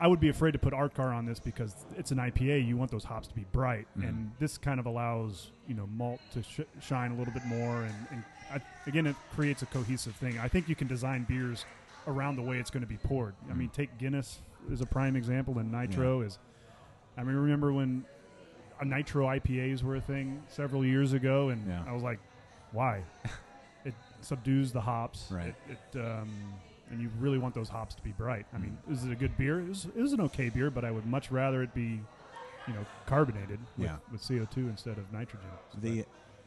I- 0.00 0.08
would 0.08 0.18
be 0.18 0.30
afraid 0.30 0.52
to 0.52 0.58
put 0.58 0.72
art 0.72 0.94
car 0.94 1.12
on 1.12 1.26
this 1.26 1.38
because 1.38 1.76
it's 1.96 2.10
an 2.10 2.18
IPA. 2.18 2.66
You 2.66 2.76
want 2.76 2.90
those 2.90 3.04
hops 3.04 3.28
to 3.28 3.34
be 3.34 3.44
bright, 3.52 3.86
Mhm. 3.96 4.08
and 4.08 4.32
this 4.40 4.58
kind 4.58 4.80
of 4.80 4.86
allows 4.86 5.52
you 5.68 5.74
know 5.74 5.86
malt 5.86 6.20
to 6.32 6.42
sh- 6.42 6.60
shine 6.80 7.12
a 7.12 7.14
little 7.14 7.32
bit 7.34 7.44
more, 7.46 7.82
and, 7.82 7.94
and 8.10 8.24
I, 8.52 8.60
again, 8.88 9.06
it 9.06 9.14
creates 9.36 9.62
a 9.62 9.66
cohesive 9.66 10.16
thing. 10.16 10.38
I 10.40 10.48
think 10.48 10.68
you 10.68 10.74
can 10.74 10.88
design 10.88 11.24
beers 11.28 11.64
around 12.06 12.36
the 12.36 12.42
way 12.42 12.58
it's 12.58 12.70
going 12.70 12.82
to 12.82 12.88
be 12.88 12.96
poured. 12.96 13.34
I 13.50 13.54
mean, 13.54 13.68
take 13.68 13.96
Guinness 13.98 14.38
as 14.72 14.80
a 14.80 14.86
prime 14.86 15.16
example, 15.16 15.58
and 15.58 15.70
Nitro 15.70 16.22
is. 16.22 16.38
I 17.16 17.22
mean, 17.22 17.36
remember 17.36 17.72
when 17.72 18.04
a 18.80 18.84
Nitro 18.84 19.26
IPAs 19.26 19.82
were 19.82 19.96
a 19.96 20.00
thing 20.00 20.42
several 20.48 20.84
years 20.84 21.12
ago, 21.12 21.50
and 21.50 21.66
Yeah. 21.68 21.82
I 21.86 21.92
was 21.92 22.02
like, 22.02 22.18
why? 22.72 23.02
it 23.84 23.94
subdues 24.20 24.72
the 24.72 24.80
hops, 24.80 25.26
Right. 25.30 25.54
It, 25.68 25.78
it 25.94 26.00
um, 26.00 26.28
and 26.90 27.00
you 27.00 27.08
really 27.20 27.38
want 27.38 27.54
those 27.54 27.68
hops 27.68 27.94
to 27.94 28.02
be 28.02 28.10
bright. 28.10 28.46
I 28.52 28.58
mean, 28.58 28.76
is 28.90 29.04
it 29.04 29.12
a 29.12 29.14
good 29.14 29.36
beer? 29.36 29.60
It 29.60 29.68
is, 29.70 29.86
it 29.94 30.00
is 30.00 30.12
an 30.12 30.20
okay 30.22 30.48
beer, 30.48 30.70
but 30.70 30.84
I 30.84 30.90
would 30.90 31.06
much 31.06 31.30
rather 31.30 31.62
it 31.62 31.72
be, 31.72 32.00
you 32.66 32.74
know, 32.74 32.84
carbonated 33.06 33.60
with, 33.78 33.86
Yeah. 33.86 33.96
with 34.10 34.26
CO 34.26 34.44
two 34.52 34.68
instead 34.68 34.98
of 34.98 35.12
nitrogen. 35.12 35.46
The 35.80 36.04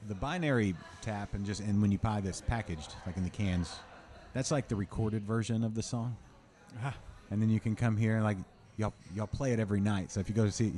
the 0.09 0.15
binary 0.15 0.75
tap 0.99 1.33
and 1.33 1.45
just 1.45 1.61
and 1.61 1.81
when 1.81 1.89
you 1.89 1.97
buy 1.97 2.19
this 2.19 2.41
packaged 2.41 2.93
like 3.05 3.15
in 3.15 3.23
the 3.23 3.29
cans, 3.29 3.73
that's 4.33 4.51
like 4.51 4.67
the 4.67 4.75
recorded 4.75 5.23
version 5.23 5.63
of 5.63 5.75
the 5.75 5.83
song. 5.83 6.15
Ah. 6.83 6.95
And 7.31 7.41
then 7.41 7.49
you 7.49 7.59
can 7.59 7.75
come 7.75 7.97
here 7.97 8.15
and 8.15 8.23
like 8.23 8.37
y'all 8.77 8.93
y'all 9.15 9.27
play 9.27 9.53
it 9.53 9.59
every 9.59 9.79
night. 9.79 10.11
So 10.11 10.19
if 10.19 10.29
you 10.29 10.35
go 10.35 10.45
to 10.45 10.51
see 10.51 10.73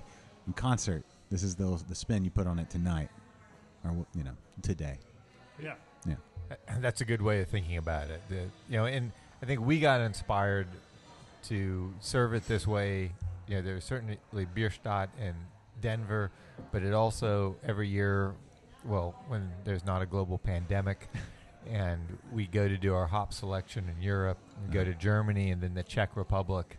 in 0.47 0.53
concert, 0.53 1.03
this 1.29 1.43
is 1.43 1.55
the 1.55 1.81
the 1.88 1.95
spin 1.95 2.24
you 2.24 2.31
put 2.31 2.47
on 2.47 2.59
it 2.59 2.69
tonight, 2.69 3.09
or 3.83 4.05
you 4.15 4.24
know 4.24 4.35
today. 4.62 4.97
yeah, 5.62 5.74
Yeah. 6.05 6.15
And 6.67 6.83
that's 6.83 7.01
a 7.01 7.05
good 7.05 7.21
way 7.21 7.41
of 7.41 7.47
thinking 7.47 7.77
about 7.77 8.09
it. 8.09 8.21
The, 8.29 8.41
you 8.69 8.77
know, 8.77 8.85
and 8.85 9.12
I 9.41 9.45
think 9.45 9.62
we 9.62 9.79
got 9.79 10.01
inspired 10.01 10.67
to 11.47 11.93
serve 12.00 12.33
it 12.33 12.47
this 12.47 12.67
way. 12.67 13.12
You 13.47 13.55
know, 13.55 13.62
there's 13.62 13.83
certainly 13.83 14.19
Bierstadt 14.53 15.09
and 15.19 15.35
Denver, 15.81 16.31
but 16.71 16.83
it 16.83 16.93
also 16.93 17.55
every 17.63 17.88
year, 17.88 18.33
well, 18.83 19.15
when 19.27 19.51
there's 19.63 19.85
not 19.85 20.01
a 20.01 20.05
global 20.05 20.38
pandemic, 20.38 21.07
and 21.69 22.00
we 22.31 22.48
go 22.48 22.67
to 22.67 22.77
do 22.77 22.93
our 22.93 23.07
hop 23.07 23.34
selection 23.34 23.86
in 23.95 24.01
Europe, 24.01 24.38
and 24.63 24.74
go 24.74 24.84
to 24.84 24.93
Germany, 24.93 25.51
and 25.51 25.62
then 25.62 25.74
the 25.74 25.84
Czech 25.84 26.15
Republic, 26.15 26.77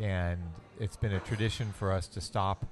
and 0.00 0.40
it's 0.80 0.96
been 0.96 1.12
a 1.12 1.20
tradition 1.20 1.72
for 1.72 1.92
us 1.92 2.06
to 2.08 2.20
stop 2.20 2.66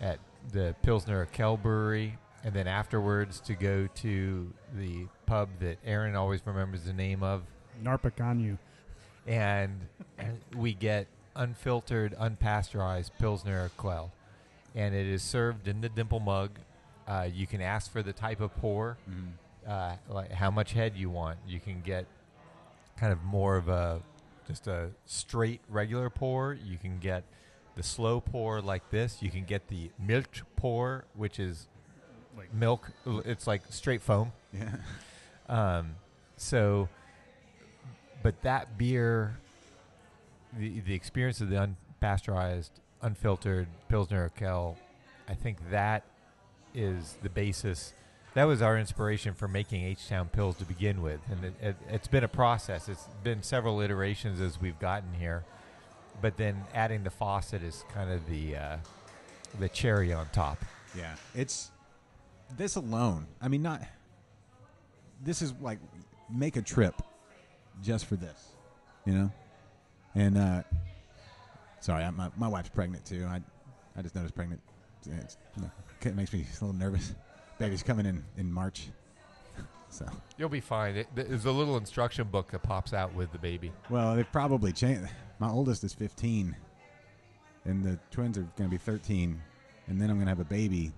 at 0.00 0.18
the 0.52 0.74
Pilsner 0.82 1.26
Urquell 1.26 1.60
Brewery, 1.60 2.18
and 2.44 2.54
then 2.54 2.66
afterwards 2.66 3.40
to 3.40 3.54
go 3.54 3.88
to 3.96 4.52
the 4.74 5.06
pub 5.26 5.48
that 5.60 5.78
Aaron 5.84 6.14
always 6.14 6.40
remembers 6.46 6.84
the 6.84 6.92
name 6.92 7.22
of, 7.22 7.42
Na 7.82 7.96
Parkánu 7.96 8.58
and, 9.26 9.80
and 10.18 10.40
we 10.56 10.72
get 10.72 11.06
unfiltered, 11.34 12.14
unpasteurized 12.18 13.10
Pilsner 13.18 13.68
Urquell, 13.68 14.10
and 14.74 14.94
it 14.94 15.06
is 15.06 15.22
served 15.22 15.68
in 15.68 15.80
the 15.80 15.88
dimple 15.88 16.20
mug. 16.20 16.50
Uh, 17.06 17.28
you 17.32 17.46
can 17.46 17.60
ask 17.60 17.92
for 17.92 18.02
the 18.02 18.12
type 18.12 18.40
of 18.40 18.54
pour, 18.56 18.96
uh, 19.66 19.96
like 20.08 20.32
how 20.32 20.50
much 20.50 20.72
head 20.72 20.94
you 20.96 21.10
want. 21.10 21.38
You 21.46 21.60
can 21.60 21.80
get 21.80 22.06
kind 22.96 23.12
of 23.12 23.22
more 23.22 23.56
of 23.56 23.68
a 23.68 24.00
just 24.46 24.66
a 24.66 24.90
straight 25.06 25.60
regular 25.68 26.08
pour. 26.10 26.54
You 26.54 26.78
can 26.78 26.98
get 26.98 27.24
the 27.74 27.82
slow 27.82 28.20
pour 28.20 28.60
like 28.60 28.90
this. 28.90 29.22
You 29.22 29.30
can 29.30 29.44
get 29.44 29.68
the 29.68 29.90
milk 29.98 30.28
pour, 30.56 31.04
which 31.14 31.38
is 31.38 31.68
Like 32.36 32.52
milk. 32.54 32.90
It's 33.06 33.46
like 33.46 33.62
straight 33.70 34.02
foam. 34.02 34.32
Yeah. 34.52 34.70
Um, 35.48 35.94
so, 36.36 36.88
but 38.20 38.42
that 38.42 38.76
beer, 38.76 39.38
the 40.58 40.80
the 40.80 40.92
experience 40.92 41.40
of 41.40 41.50
the 41.50 41.68
unpasteurized, 42.02 42.70
unfiltered 43.00 43.68
Pilsner 43.88 44.28
Urquell, 44.28 44.74
I 45.28 45.34
think 45.34 45.70
that 45.70 46.02
is 46.74 47.16
the 47.22 47.28
basis. 47.28 47.92
That 48.36 48.44
was 48.44 48.60
our 48.60 48.76
inspiration 48.76 49.32
for 49.32 49.48
making 49.48 49.82
H 49.82 50.08
Town 50.08 50.28
Pils 50.30 50.58
to 50.58 50.66
begin 50.66 51.00
with, 51.00 51.20
and 51.30 51.42
it, 51.42 51.54
it, 51.58 51.76
it's 51.88 52.06
been 52.06 52.22
a 52.22 52.28
process. 52.28 52.86
It's 52.86 53.08
been 53.24 53.42
several 53.42 53.80
iterations 53.80 54.42
as 54.42 54.60
we've 54.60 54.78
gotten 54.78 55.14
here, 55.14 55.42
but 56.20 56.36
then 56.36 56.62
adding 56.74 57.02
the 57.02 57.08
faucet 57.08 57.62
is 57.62 57.86
kind 57.94 58.12
of 58.12 58.28
the 58.28 58.56
uh, 58.56 58.76
the 59.58 59.70
cherry 59.70 60.12
on 60.12 60.28
top. 60.34 60.62
Yeah, 60.94 61.14
it's 61.34 61.70
this 62.58 62.76
alone. 62.76 63.26
I 63.40 63.48
mean, 63.48 63.62
not. 63.62 63.80
This 65.24 65.40
is 65.40 65.54
like 65.62 65.78
make 66.30 66.56
a 66.56 66.62
trip 66.62 67.00
just 67.82 68.04
for 68.04 68.16
this, 68.16 68.48
you 69.06 69.14
know. 69.14 69.32
And 70.14 70.36
uh 70.36 70.62
sorry, 71.80 72.04
I, 72.04 72.10
my 72.10 72.30
my 72.36 72.48
wife's 72.48 72.68
pregnant 72.68 73.06
too. 73.06 73.24
I 73.26 73.40
I 73.96 74.02
just 74.02 74.14
noticed 74.14 74.34
pregnant. 74.34 74.60
It's, 75.06 75.38
it 76.02 76.14
makes 76.14 76.34
me 76.34 76.40
a 76.40 76.64
little 76.64 76.78
nervous. 76.78 77.14
Baby's 77.58 77.82
coming 77.82 78.06
in 78.06 78.22
in 78.36 78.52
March, 78.52 78.88
so 79.88 80.06
You'll 80.36 80.48
be 80.50 80.60
fine. 80.60 80.96
It, 80.96 81.08
there's 81.14 81.46
a 81.46 81.50
little 81.52 81.76
instruction 81.76 82.28
book 82.28 82.50
that 82.50 82.62
pops 82.62 82.92
out 82.92 83.14
with 83.14 83.32
the 83.32 83.38
baby. 83.38 83.72
well 83.90 84.14
they've 84.16 84.30
probably 84.32 84.72
changed. 84.72 85.10
My 85.38 85.48
oldest 85.50 85.84
is 85.84 85.92
15, 85.94 86.54
and 87.64 87.84
the 87.84 87.98
twins 88.10 88.38
are 88.38 88.42
going 88.56 88.68
to 88.68 88.74
be 88.74 88.78
13, 88.78 89.40
and 89.88 90.00
then 90.00 90.10
I'm 90.10 90.16
going 90.16 90.26
to 90.26 90.30
have 90.30 90.40
a 90.40 90.44
baby. 90.44 90.92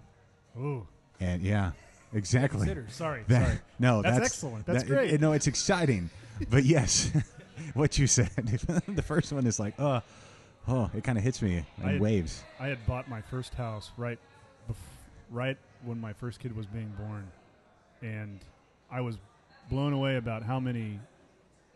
oh, 0.58 0.86
And 1.20 1.42
yeah, 1.42 1.72
exactly. 2.12 2.60
consider. 2.60 2.86
Sorry, 2.88 3.22
That- 3.28 3.44
sorry. 3.46 3.58
No, 3.80 4.02
That's 4.02 4.18
that's, 4.18 4.26
excellent. 4.34 4.66
That's 4.66 4.82
that- 4.84 4.88
great. 4.88 5.12
it- 5.14 5.20
no, 5.20 5.32
it's 5.32 5.46
exciting, 5.46 6.10
but 6.50 6.64
yes, 6.64 7.10
what 7.74 7.98
you 7.98 8.06
said. 8.06 8.30
the 8.88 9.02
first 9.02 9.32
one 9.32 9.46
is 9.46 9.58
like, 9.60 9.74
oh, 9.80 10.02
oh, 10.68 10.90
it 10.94 11.02
kind 11.04 11.18
of 11.18 11.24
hits 11.24 11.40
me 11.42 11.64
in 11.82 11.88
I- 11.88 11.98
waves. 11.98 12.42
I 12.60 12.66
had 12.68 12.84
bought 12.86 13.08
my 13.08 13.20
first 13.22 13.54
house 13.54 13.90
right, 13.96 14.18
bef- 14.70 14.74
right 15.30 15.56
when 15.84 16.00
my 16.00 16.12
first 16.12 16.40
kid 16.40 16.54
was 16.56 16.66
being 16.66 16.92
born, 16.98 17.30
and 18.02 18.40
I 18.90 19.00
was 19.00 19.18
blown 19.70 19.92
away 19.92 20.16
about 20.16 20.42
how 20.42 20.58
many, 20.58 20.98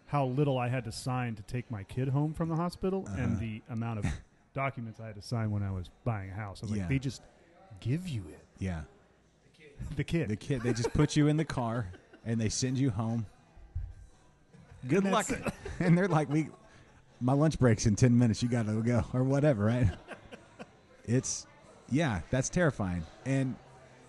how 0.06 0.26
little 0.26 0.58
I 0.58 0.68
had 0.68 0.84
to 0.84 0.92
sign 0.92 1.34
to 1.36 1.42
take 1.42 1.70
my 1.70 1.82
kid 1.84 2.08
home 2.08 2.32
from 2.34 2.48
the 2.48 2.56
hospital, 2.56 3.06
and 3.16 3.32
Uh-huh. 3.32 3.40
the 3.40 3.62
amount 3.70 3.98
of 4.00 4.06
documents 4.54 5.00
I 5.00 5.06
had 5.06 5.14
to 5.16 5.22
sign 5.22 5.50
when 5.50 5.62
I 5.62 5.70
was 5.70 5.88
buying 6.04 6.30
a 6.30 6.34
house. 6.34 6.62
I 6.62 6.66
was 6.66 6.72
Yeah. 6.74 6.82
like, 6.82 6.88
they 6.88 6.98
just 6.98 7.22
give 7.80 8.08
you 8.08 8.22
it. 8.28 8.44
Yeah, 8.58 8.82
The 9.96 10.04
kid. 10.04 10.28
the 10.28 10.36
kid. 10.36 10.62
They 10.62 10.72
just 10.72 10.92
put 10.92 11.16
you 11.16 11.28
in 11.28 11.36
the 11.36 11.44
car 11.44 11.88
and 12.24 12.40
they 12.40 12.48
send 12.48 12.78
you 12.78 12.90
home. 12.90 13.26
Good 14.88 15.04
And 15.04 15.12
luck. 15.12 15.26
and 15.80 15.96
they're 15.96 16.08
like, 16.08 16.28
we, 16.28 16.48
my 17.20 17.32
lunch 17.32 17.58
break's 17.58 17.86
in 17.86 17.96
ten 17.96 18.16
minutes. 18.18 18.42
You 18.42 18.48
got 18.48 18.66
to 18.66 18.82
go 18.82 19.04
or 19.12 19.22
whatever, 19.24 19.64
right? 19.66 19.88
it's, 21.04 21.46
yeah, 21.92 22.20
that's 22.30 22.48
terrifying, 22.48 23.04
and 23.26 23.54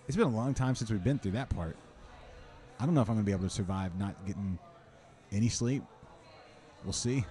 it's 0.08 0.16
been 0.16 0.26
a 0.26 0.30
long 0.36 0.54
time 0.54 0.74
since 0.74 0.90
we've 0.90 1.04
been 1.04 1.18
through 1.20 1.32
that 1.32 1.48
part. 1.50 1.76
I 2.80 2.86
don't 2.86 2.94
know 2.94 3.02
if 3.02 3.08
I'm 3.08 3.14
going 3.14 3.24
to 3.24 3.28
be 3.28 3.32
able 3.32 3.44
to 3.44 3.54
survive 3.54 3.96
not 3.98 4.14
getting 4.26 4.58
any 5.30 5.48
sleep. 5.48 5.82
We'll 6.82 6.92
see. 6.92 7.24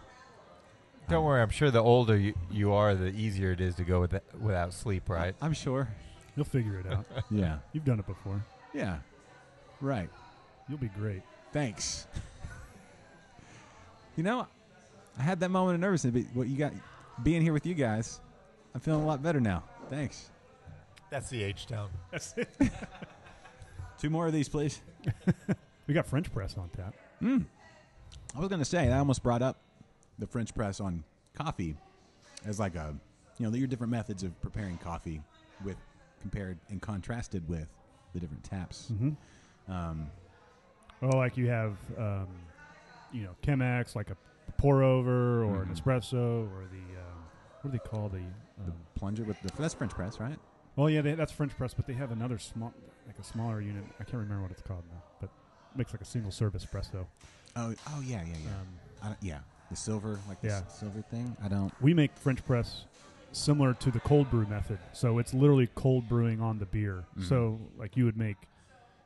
Don't 1.10 1.20
Um, 1.20 1.26
worry, 1.26 1.42
I'm 1.42 1.50
sure 1.50 1.70
the 1.70 1.84
older 1.84 2.16
you, 2.18 2.34
you 2.50 2.72
are, 2.72 2.96
the 2.96 3.08
easier 3.08 3.52
it 3.52 3.60
is 3.60 3.76
to 3.76 3.84
go 3.84 4.00
with 4.00 4.14
without 4.40 4.74
sleep, 4.74 5.10
right? 5.10 5.36
I'm 5.42 5.54
sure. 5.54 5.90
You'll 6.36 6.46
figure 6.46 6.80
it 6.80 6.88
out. 6.92 7.06
Yeah. 7.30 7.58
You've 7.74 7.84
done 7.86 8.00
it 8.00 8.08
before. 8.08 8.44
Yeah. 8.74 8.98
Right. 9.82 10.10
You'll 10.70 10.78
be 10.80 10.88
great. 10.88 11.22
Thanks. 11.52 12.08
you 14.16 14.24
know, 14.24 14.48
I 15.20 15.22
had 15.22 15.40
that 15.42 15.50
moment 15.50 15.76
of 15.76 15.82
nervousness, 15.82 16.14
but 16.14 16.36
what 16.36 16.48
you 16.48 16.58
got 16.58 16.74
being 17.22 17.42
here 17.42 17.54
with 17.54 17.66
you 17.66 17.74
guys, 17.74 18.22
I'm 18.74 18.80
feeling 18.82 19.02
a 19.04 19.06
lot 19.06 19.22
better 19.22 19.40
now. 19.40 19.64
Thanks. 19.90 20.30
That's 21.14 21.30
the 21.30 21.44
H 21.44 21.68
Town. 21.68 21.90
That's 22.12 22.34
it. 22.38 22.50
Two 24.00 24.10
more 24.10 24.26
of 24.26 24.34
these, 24.34 24.50
please. 24.50 24.82
We 25.86 25.94
got 25.94 26.06
French 26.08 26.32
press 26.32 26.58
on 26.58 26.70
tap. 26.70 26.94
Mm. 27.22 27.44
I 28.34 28.40
was 28.40 28.48
going 28.48 28.60
to 28.60 28.66
say, 28.66 28.90
I 28.90 29.00
almost 29.00 29.22
brought 29.22 29.42
up 29.42 29.58
the 30.18 30.26
French 30.26 30.56
press 30.56 30.80
on 30.80 31.04
coffee 31.36 31.76
as 32.46 32.58
like 32.58 32.76
a, 32.76 32.96
you 33.38 33.46
know, 33.46 33.54
your 33.54 33.68
different 33.68 33.92
methods 33.92 34.24
of 34.24 34.40
preparing 34.42 34.78
coffee 34.78 35.22
with 35.66 35.76
compared 36.22 36.58
and 36.70 36.82
contrasted 36.82 37.48
with 37.50 37.68
the 38.14 38.22
different 38.22 38.46
taps. 38.46 38.92
Mm-hmm. 38.94 39.72
Um, 39.74 40.10
Well, 41.02 41.18
like 41.18 41.36
you 41.36 41.50
have, 41.50 41.76
um, 41.98 42.28
you 43.12 43.24
know, 43.24 43.36
Chemex, 43.44 43.94
like 43.94 44.10
a 44.10 44.16
pour 44.58 44.84
over, 44.84 45.44
or 45.44 45.66
Mhm. 45.66 45.70
an 45.70 45.76
espresso, 45.76 46.50
or 46.50 46.64
the 46.72 46.98
um, 47.02 47.24
what 47.62 47.72
do 47.74 47.78
they 47.78 47.80
call 47.90 48.08
the? 48.08 48.20
the 48.64 48.72
Um, 48.72 48.78
plunger 48.96 49.26
with 49.26 49.40
the 49.42 49.52
that's 49.58 49.74
French 49.74 49.92
press, 49.92 50.18
right? 50.22 50.40
Well, 50.76 50.90
yeah, 50.90 51.02
they, 51.02 51.14
that's 51.14 51.32
French 51.32 51.56
press, 51.58 51.74
but 51.74 51.88
they 51.88 51.94
have 51.94 52.12
another 52.12 52.38
small, 52.38 52.74
like 53.08 53.18
a 53.20 53.24
smaller 53.24 53.62
unit. 53.62 53.84
I 54.00 54.04
can't 54.04 54.18
remember 54.18 54.42
what 54.44 54.52
it's 54.52 54.62
called 54.62 54.84
now, 54.92 55.02
but 55.22 55.30
makes 55.76 55.94
like 55.94 56.02
a 56.02 56.06
single 56.06 56.32
serve 56.32 56.54
espresso. 56.54 57.06
Oh, 57.56 57.74
oh 57.90 58.02
yeah, 58.06 58.22
yeah, 58.24 58.36
yeah. 58.44 58.50
Um, 58.50 58.68
I 59.04 59.08
don't, 59.08 59.18
yeah, 59.22 59.40
the 59.70 59.76
silver, 59.76 60.20
like 60.28 60.42
the 60.42 60.48
Yeah. 60.48 60.62
s- 60.66 60.80
silver 60.80 61.02
thing. 61.02 61.36
I 61.44 61.48
don't. 61.48 61.72
we 61.82 61.94
make 61.94 62.16
French 62.18 62.44
press 62.46 62.86
similar 63.32 63.74
to 63.76 63.92
the 63.92 64.00
cold 64.02 64.30
brew 64.30 64.46
method. 64.48 64.78
So 64.94 65.18
it's 65.20 65.34
literally 65.34 65.68
cold 65.76 66.08
brewing 66.08 66.40
on 66.42 66.60
the 66.60 66.66
beer. 66.68 67.04
Mhm. 67.18 67.24
So 67.28 67.60
like 67.78 67.98
you 67.98 68.06
would 68.06 68.18
make 68.18 68.38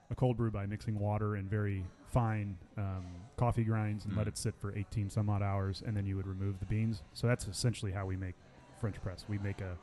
a 0.10 0.16
cold 0.16 0.38
brew 0.38 0.52
by 0.52 0.66
mixing 0.66 0.98
water 1.00 1.36
and 1.36 1.50
very 1.50 1.84
fine 2.10 2.58
um, 2.78 3.06
coffee 3.38 3.64
grinds 3.64 4.06
and 4.06 4.16
let 4.16 4.26
Mhm. 4.26 4.30
it 4.30 4.38
sit 4.38 4.56
for 4.56 4.74
18 4.76 5.10
some 5.10 5.30
odd 5.30 5.42
hours, 5.42 5.82
and 5.86 5.96
then 5.96 6.06
you 6.06 6.16
would 6.16 6.28
remove 6.28 6.60
the 6.60 6.66
beans. 6.66 7.04
So 7.14 7.28
that's 7.28 7.46
essentially 7.48 7.92
how 7.92 8.06
we 8.06 8.16
make 8.16 8.36
French 8.80 9.02
press. 9.02 9.26
We 9.28 9.38
make 9.40 9.60
a 9.62 9.78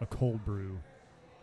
a 0.00 0.06
cold 0.06 0.44
brew, 0.44 0.78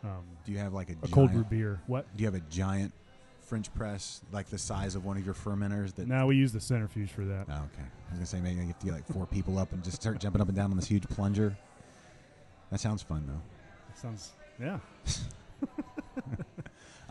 um, 0.04 0.24
Do 0.46 0.52
you 0.52 0.58
have 0.58 0.74
like 0.74 0.90
a, 0.90 0.94
a 0.94 0.96
giant, 0.96 1.12
cold 1.12 1.32
brew 1.32 1.44
beer. 1.44 1.82
What? 1.88 2.06
Do 2.16 2.24
you 2.24 2.28
have 2.28 2.36
a 2.36 2.44
giant 2.50 2.94
French 3.42 3.74
press, 3.74 4.22
like 4.32 4.48
the 4.50 4.58
size 4.58 4.96
of 4.96 5.06
one 5.06 5.18
of 5.18 5.26
your 5.26 5.36
fermenters? 5.36 5.94
That 5.96 6.08
Now 6.08 6.28
we 6.28 6.36
use 6.36 6.52
the 6.52 6.62
centrifuge 6.62 7.12
for 7.12 7.26
that. 7.26 7.46
Oh, 7.50 7.54
okay. 7.54 7.84
I 7.84 8.12
was 8.12 8.14
gonna 8.14 8.26
say 8.26 8.40
maybe 8.40 8.62
you 8.62 8.68
have 8.68 8.80
to 8.80 8.86
get 8.86 8.96
like 8.96 9.08
four 9.08 9.26
people 9.26 9.58
up 9.58 9.72
and 9.74 9.84
just 9.84 10.02
start 10.02 10.20
jumping 10.20 10.42
up 10.42 10.48
and 10.48 10.56
down 10.56 10.72
on 10.72 10.78
this 10.78 10.88
huge 10.88 11.08
plunger. 11.08 11.56
That 12.72 12.80
sounds 12.80 13.02
fun 13.02 13.26
though. 13.28 13.42
That 13.90 13.98
sounds 13.98 14.32
yeah. 14.60 14.80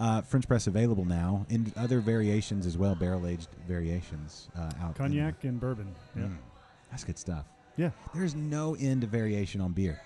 Uh, 0.01 0.23
French 0.23 0.49
press 0.49 0.67
available 0.67 1.05
now 1.05 1.45
in 1.51 1.71
other 1.77 2.01
variations 2.01 2.65
as 2.65 2.79
well, 2.79 2.95
barrel 2.95 3.27
aged 3.27 3.49
variations 3.69 4.49
uh, 4.57 4.71
out. 4.81 4.95
Cognac 4.95 5.45
and 5.45 5.61
bourbon. 5.61 5.95
Yeah. 6.17 6.23
Mm. 6.23 6.39
that's 6.91 7.05
good 7.05 7.19
stuff. 7.19 7.45
Yeah. 7.77 7.91
There's 8.15 8.35
no 8.35 8.75
end 8.77 9.03
to 9.03 9.07
variation 9.07 9.61
on 9.61 9.73
beer. 9.73 10.01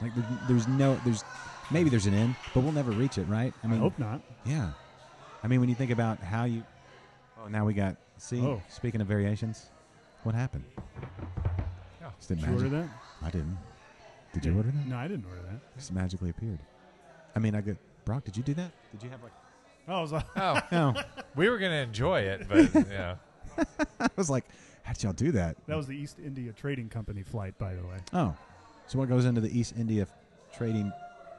Like 0.00 0.14
there's, 0.14 0.26
there's 0.48 0.68
no 0.68 1.00
there's 1.04 1.24
maybe 1.70 1.88
there's 1.90 2.06
an 2.06 2.14
end, 2.14 2.36
but 2.54 2.60
we'll 2.62 2.72
never 2.72 2.90
reach 2.90 3.18
it, 3.18 3.24
right? 3.24 3.52
I, 3.62 3.66
mean 3.66 3.80
hope 3.80 3.98
not. 3.98 4.20
Yeah. 4.44 4.70
I 5.42 5.48
mean, 5.48 5.60
when 5.60 5.68
you 5.68 5.74
think 5.74 5.90
about 5.90 6.18
how 6.20 6.44
you. 6.44 6.62
Oh, 7.42 7.48
now 7.48 7.64
we 7.64 7.74
got. 7.74 7.96
See, 8.18 8.40
Oh. 8.40 8.62
speaking 8.68 9.00
of 9.00 9.06
variations, 9.06 9.66
what 10.22 10.34
happened? 10.34 10.64
Yeah. 12.00 12.10
Just 12.16 12.28
did 12.28 12.38
Did 12.40 12.48
you 12.48 12.52
order 12.54 12.68
that? 12.70 12.88
I 13.22 13.30
didn't. 13.30 13.58
Did 14.32 14.44
you 14.44 14.56
order 14.56 14.70
that? 14.70 14.86
No, 14.86 14.96
I 14.96 15.08
didn't 15.08 15.26
order 15.26 15.40
that. 15.50 15.76
Just 15.76 15.92
magically 15.92 16.30
appeared. 16.30 16.58
I 17.34 17.38
mean, 17.38 17.54
I 17.54 17.60
get. 17.60 17.76
Brock, 18.04 18.24
did 18.24 18.36
you 18.36 18.42
do 18.42 18.54
that? 18.54 18.70
Did 18.92 19.02
you 19.02 19.10
have 19.10 19.22
like. 19.22 19.32
Oh, 19.88 19.94
I 19.94 20.00
was 20.00 20.12
like, 20.12 20.24
Oh, 20.36 20.60
Oh. 20.72 20.94
we 21.36 21.48
were 21.48 21.58
going 21.58 21.70
to 21.72 21.78
enjoy 21.78 22.20
it, 22.20 22.46
but 22.48 22.88
yeah. 22.90 23.16
I 24.00 24.08
was 24.16 24.28
like, 24.28 24.44
how 24.82 24.92
did 24.92 25.02
y'all 25.04 25.12
do 25.12 25.32
that? 25.32 25.56
that 25.66 25.76
was 25.76 25.86
the 25.86 25.96
East 25.96 26.18
India 26.24 26.52
Trading 26.52 26.88
Company 26.88 27.22
flight, 27.22 27.56
by 27.58 27.74
the 27.74 27.82
way. 27.82 27.98
Oh. 28.12 28.34
So 28.86 28.98
what 28.98 29.08
goes 29.08 29.24
into 29.24 29.40
the 29.40 29.56
East 29.58 29.74
India 29.78 30.06
Trading. 30.52 30.92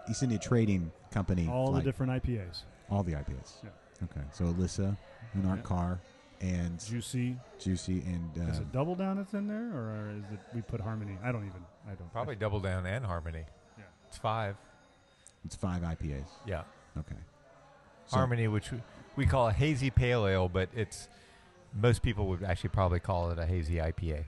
East 0.10 0.24
India 0.24 0.38
Trading 0.40 0.92
Company? 1.12 1.48
All 1.52 1.68
flight? 1.72 1.84
the 1.84 1.90
different 1.90 2.12
IPAs. 2.24 2.64
All 2.90 3.04
the 3.04 3.14
IPAs. 3.14 3.64
Yeah. 3.64 3.70
Okay. 4.04 4.26
So 4.32 4.46
Elissa, 4.46 4.98
Monarch 5.34 5.60
Yeah. 5.60 5.64
Car, 5.64 6.00
and 6.42 6.80
Juicy. 6.86 7.38
Juicy, 7.60 8.02
and. 8.06 8.50
is 8.50 8.60
Uh, 8.60 8.62
it 8.62 8.72
Double 8.72 8.96
Down 8.96 9.18
that's 9.18 9.34
in 9.34 9.48
there, 9.48 9.72
or 9.76 10.12
is 10.18 10.24
it 10.32 10.40
we 10.54 10.62
put 10.62 10.80
Harmony? 10.82 11.18
I 11.24 11.32
don't 11.32 11.46
even. 11.46 11.66
I 11.90 11.96
don't. 11.96 12.12
Probably 12.12 12.36
Double 12.36 12.60
Down 12.60 12.86
and 12.86 13.06
Harmony. 13.06 13.44
Yeah. 13.78 13.84
It's 14.08 14.18
five. 14.18 14.56
it's 15.46 15.56
five 15.56 15.82
IPAs. 15.82 16.28
Yeah. 16.46 16.64
Okay. 16.98 17.16
So- 18.08 18.18
Harmony, 18.18 18.48
which 18.48 18.72
we- 18.72 18.82
we 19.16 19.26
call 19.26 19.48
a 19.48 19.54
hazy 19.54 19.90
pale 19.90 20.28
ale, 20.28 20.48
but 20.50 20.70
it's 20.74 21.08
most 21.74 22.02
people 22.02 22.28
would 22.28 22.44
actually 22.44 22.70
probably 22.70 23.00
call 23.00 23.32
it 23.32 23.40
a 23.40 23.46
hazy 23.46 23.76
IPA. 23.80 24.26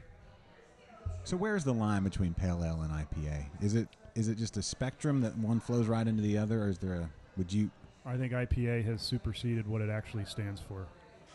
So 1.23 1.37
where's 1.37 1.63
the 1.63 1.73
line 1.73 2.03
between 2.03 2.33
pale 2.33 2.63
ale 2.63 2.81
and 2.81 2.91
IPA? 2.91 3.45
Is 3.61 3.75
it 3.75 3.87
is 4.15 4.27
it 4.27 4.37
just 4.37 4.57
a 4.57 4.61
spectrum 4.61 5.21
that 5.21 5.37
one 5.37 5.59
flows 5.59 5.87
right 5.87 6.05
into 6.07 6.21
the 6.21 6.37
other, 6.37 6.63
or 6.63 6.69
is 6.69 6.79
there 6.79 6.95
a? 6.95 7.09
Would 7.37 7.53
you? 7.53 7.69
I 8.05 8.17
think 8.17 8.33
IPA 8.33 8.83
has 8.85 9.01
superseded 9.01 9.67
what 9.67 9.81
it 9.81 9.89
actually 9.89 10.25
stands 10.25 10.61
for. 10.61 10.87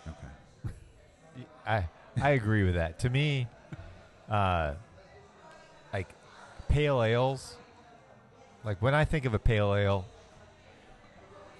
Okay. 0.07 0.75
I 1.67 1.89
I 2.21 2.31
agree 2.31 2.65
with 2.65 2.75
that. 2.75 2.99
To 3.01 3.11
me, 3.11 3.47
uh, 4.29 4.75
like 5.93 6.09
pale 6.69 7.03
ales, 7.03 7.57
like 8.65 8.81
when 8.83 8.95
I 8.95 9.05
think 9.05 9.25
of 9.25 9.35
a 9.35 9.39
pale 9.39 9.75
ale, 9.75 10.07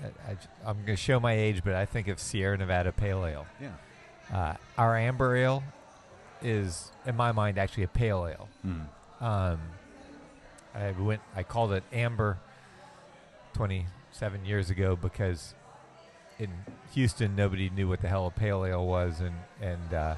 I, 0.03 0.33
I, 0.67 0.71
am 0.71 0.77
going 0.77 0.87
to 0.87 0.97
show 0.97 1.21
my 1.21 1.33
age, 1.33 1.63
but 1.65 1.75
I 1.75 1.87
think 1.87 2.09
of 2.09 2.19
Sierra 2.19 2.57
Nevada 2.57 2.93
Pale 2.93 3.27
Ale. 3.27 3.47
Yeah. 3.61 3.73
Uh, 4.33 4.55
our 4.79 4.97
amber 4.97 5.37
ale 5.37 5.63
is, 6.45 6.93
in 7.05 7.17
my 7.17 7.33
mind, 7.33 7.59
actually 7.59 7.83
a 7.83 7.89
pale 7.89 8.29
ale. 8.29 8.49
Mm. 8.65 8.87
Um, 9.21 9.59
I 10.75 10.93
went. 10.93 11.23
I 11.35 11.43
called 11.43 11.73
it 11.73 11.83
amber. 11.93 12.39
Twenty-seven 13.55 14.45
years 14.45 14.69
ago, 14.69 14.97
because 14.97 15.55
in 16.41 16.51
Houston 16.93 17.37
nobody 17.37 17.71
knew 17.71 17.89
what 17.89 18.01
the 18.01 18.09
hell 18.09 18.27
a 18.27 18.31
pale 18.33 18.65
ale 18.65 18.85
was, 18.85 19.21
and 19.21 19.37
and 19.63 19.95
uh, 19.95 20.17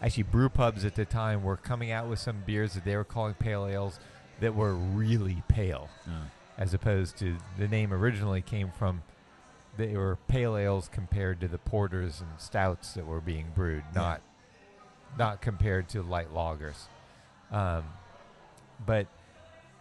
actually 0.00 0.22
brew 0.22 0.48
pubs 0.48 0.86
at 0.86 0.94
the 0.94 1.04
time 1.04 1.42
were 1.42 1.58
coming 1.58 1.90
out 1.90 2.08
with 2.08 2.18
some 2.18 2.42
beers 2.46 2.72
that 2.72 2.86
they 2.86 2.96
were 2.96 3.04
calling 3.04 3.34
pale 3.34 3.66
ales 3.66 4.00
that 4.40 4.54
were 4.54 4.74
really 4.74 5.42
pale, 5.48 5.90
Uh, 6.06 6.28
as 6.56 6.72
opposed 6.72 7.18
to 7.18 7.36
the 7.58 7.68
name 7.68 7.92
originally 7.92 8.40
came 8.40 8.70
from. 8.70 9.02
They 9.76 9.94
were 9.94 10.16
pale 10.26 10.56
ales 10.56 10.88
compared 10.90 11.38
to 11.42 11.48
the 11.48 11.58
porters 11.58 12.22
and 12.22 12.30
stouts 12.40 12.94
that 12.94 13.04
were 13.04 13.20
being 13.20 13.52
brewed, 13.54 13.84
not 13.94 14.22
not 15.16 15.40
compared 15.40 15.88
to 15.90 16.02
light 16.02 16.32
lagers. 16.32 16.86
Um, 17.50 17.84
but 18.84 19.06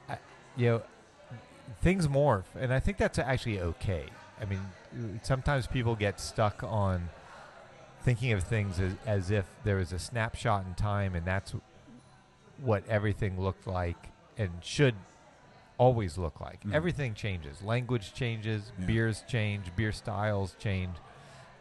I, 0.09 0.17
you 0.55 0.67
know, 0.67 0.81
things 1.81 2.07
morph, 2.07 2.45
and 2.59 2.73
I 2.73 2.79
think 2.79 2.97
that's 2.97 3.19
actually 3.19 3.59
okay. 3.59 4.05
I 4.41 4.45
mean, 4.45 4.61
sometimes 5.23 5.67
people 5.67 5.95
get 5.95 6.19
stuck 6.19 6.63
on 6.63 7.09
thinking 8.03 8.31
of 8.31 8.43
things 8.43 8.79
as, 8.79 8.93
as 9.05 9.31
if 9.31 9.45
there 9.63 9.75
was 9.77 9.91
a 9.91 9.99
snapshot 9.99 10.65
in 10.65 10.73
time, 10.75 11.15
and 11.15 11.25
that's 11.25 11.53
what 12.59 12.87
everything 12.87 13.39
looked 13.39 13.67
like 13.67 13.97
and 14.37 14.49
should 14.61 14.95
always 15.77 16.17
look 16.17 16.39
like. 16.39 16.63
Mhm. 16.63 16.73
Everything 16.73 17.13
changes. 17.13 17.61
Language 17.61 18.13
changes. 18.13 18.71
Yeah. 18.79 18.85
Beers 18.85 19.23
change. 19.27 19.75
Beer 19.75 19.91
styles 19.91 20.55
change. 20.59 20.95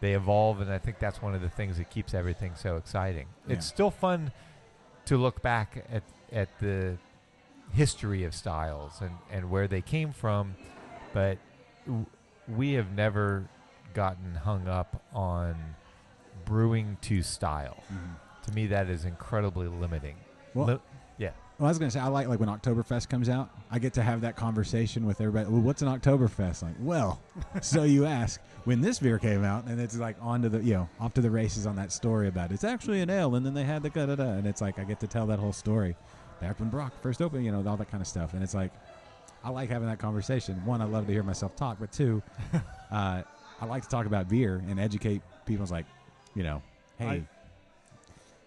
They 0.00 0.12
evolve, 0.12 0.60
and 0.60 0.70
I 0.70 0.78
think 0.78 0.98
that's 0.98 1.22
one 1.22 1.34
of 1.34 1.40
the 1.40 1.48
things 1.48 1.78
that 1.78 1.90
keeps 1.90 2.12
everything 2.14 2.52
so 2.54 2.76
exciting. 2.76 3.26
It's 3.48 3.64
still 3.66 3.90
fun 3.90 4.32
to 5.06 5.16
look 5.16 5.40
back 5.42 5.84
at 5.90 6.02
at 6.32 6.48
the 6.58 6.98
history 7.72 8.24
of 8.24 8.34
styles 8.34 9.00
and, 9.00 9.12
and 9.30 9.50
where 9.50 9.66
they 9.68 9.80
came 9.80 10.12
from, 10.12 10.54
but 11.12 11.38
w- 11.86 12.06
we 12.48 12.72
have 12.74 12.92
never 12.92 13.48
gotten 13.94 14.34
hung 14.34 14.68
up 14.68 15.02
on 15.12 15.56
brewing 16.44 16.96
to 17.02 17.22
style. 17.22 17.82
mhm. 17.92 18.16
To 18.46 18.52
me, 18.52 18.66
that 18.68 18.88
is 18.88 19.04
incredibly 19.04 19.66
limiting. 19.66 20.16
Well, 20.54 20.66
Li- 20.66 20.78
Well, 21.58 21.66
I 21.66 21.70
was 21.70 21.78
going 21.78 21.90
to 21.90 21.92
say, 21.94 22.00
I 22.00 22.08
like 22.08 22.28
like 22.28 22.38
when 22.38 22.50
Oktoberfest 22.50 23.08
comes 23.08 23.28
out. 23.30 23.48
I 23.70 23.78
get 23.78 23.94
to 23.94 24.02
have 24.02 24.20
that 24.20 24.36
conversation 24.36 25.06
with 25.06 25.20
everybody. 25.22 25.48
Well, 25.48 25.62
what's 25.62 25.80
an 25.80 25.88
Oktoberfest? 25.88 26.62
Like, 26.62 26.74
well, 26.80 27.20
so 27.62 27.84
you 27.84 28.04
ask. 28.04 28.40
When 28.64 28.80
this 28.80 28.98
beer 28.98 29.18
came 29.18 29.44
out, 29.44 29.66
and 29.66 29.80
it's 29.80 29.96
like 29.96 30.16
on 30.20 30.42
to 30.42 30.48
the 30.48 30.58
you 30.62 30.74
know 30.74 30.88
off 31.00 31.14
to 31.14 31.20
the 31.20 31.30
races 31.30 31.66
on 31.66 31.76
that 31.76 31.92
story 31.92 32.26
about 32.28 32.50
it's 32.52 32.64
actually 32.64 33.00
an 33.00 33.08
ale, 33.10 33.36
and 33.36 33.46
then 33.46 33.54
they 33.54 33.62
had 33.64 33.82
the 33.82 33.90
da 33.90 34.06
da 34.06 34.16
da, 34.16 34.24
and 34.24 34.46
it's 34.46 34.60
like 34.60 34.78
I 34.80 34.84
get 34.84 34.98
to 35.00 35.06
tell 35.06 35.26
that 35.28 35.38
whole 35.38 35.52
story. 35.52 35.94
Back 36.40 36.58
when 36.60 36.68
Brock 36.68 36.92
first 37.00 37.22
opened, 37.22 37.44
you 37.44 37.52
know, 37.52 37.64
all 37.66 37.76
that 37.78 37.90
kind 37.90 38.00
of 38.02 38.06
stuff, 38.08 38.34
and 38.34 38.42
it's 38.42 38.54
like 38.54 38.72
I 39.44 39.50
like 39.50 39.70
having 39.70 39.88
that 39.88 39.98
conversation. 40.00 40.56
One, 40.66 40.82
I 40.82 40.84
love 40.84 41.06
to 41.06 41.12
hear 41.12 41.22
myself 41.22 41.54
talk, 41.56 41.78
but 41.80 41.92
two, 41.92 42.22
uh, 42.90 43.22
I 43.60 43.64
like 43.66 43.84
to 43.84 43.88
talk 43.88 44.04
about 44.06 44.28
beer 44.28 44.62
and 44.68 44.78
educate 44.80 45.22
people. 45.46 45.62
It's 45.62 45.70
like, 45.72 45.86
you 46.34 46.42
know, 46.42 46.60
hey, 46.98 47.06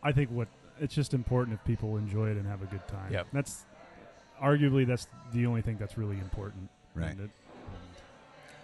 I- 0.04 0.10
I 0.10 0.12
think 0.12 0.30
what 0.32 0.48
it's 0.82 0.94
just 0.96 1.14
important 1.14 1.54
if 1.60 1.64
people 1.66 1.98
enjoy 1.98 2.30
it 2.30 2.38
and 2.38 2.46
have 2.48 2.62
a 2.62 2.66
good 2.66 2.88
time. 2.88 3.12
Yep. 3.12 3.28
That's 3.34 3.66
arguably 4.42 4.86
that's 4.88 5.08
the 5.34 5.46
only 5.46 5.62
thing 5.62 5.78
that's 5.80 5.98
really 5.98 6.18
important. 6.18 6.70
Right. 6.96 7.18
It- 7.20 7.30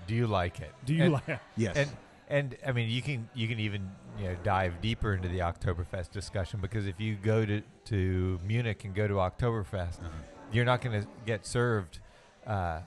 Do 0.08 0.16
you 0.16 0.28
like 0.28 0.60
it? 0.60 0.72
do 0.86 0.94
you 0.94 1.04
And- 1.06 1.14
like? 1.14 1.28
It? 1.30 1.40
Yes, 1.58 1.76
And 1.78 1.90
and 2.28 2.58
I 2.66 2.72
mean, 2.72 2.90
you 2.90 3.02
can 3.02 3.30
you 3.34 3.48
can 3.48 3.60
even 3.60 3.92
you 4.18 4.26
know 4.30 4.36
dive 4.44 4.82
deeper 4.82 5.14
into 5.14 5.28
the 5.28 5.40
Oktoberfest 5.40 6.12
discussion 6.12 6.60
because 6.62 6.86
if 6.88 7.00
you 7.00 7.16
go 7.16 7.46
to 7.46 7.62
to 7.86 8.40
Munich 8.46 8.84
and 8.86 8.94
go 8.96 9.08
to 9.08 9.16
Oktoberfest, 9.16 10.00
Uh-huh. 10.00 10.10
you're 10.52 10.66
not 10.66 10.82
going 10.82 11.02
to 11.02 11.08
get 11.26 11.46
served, 11.46 12.00
uh, 12.48 12.82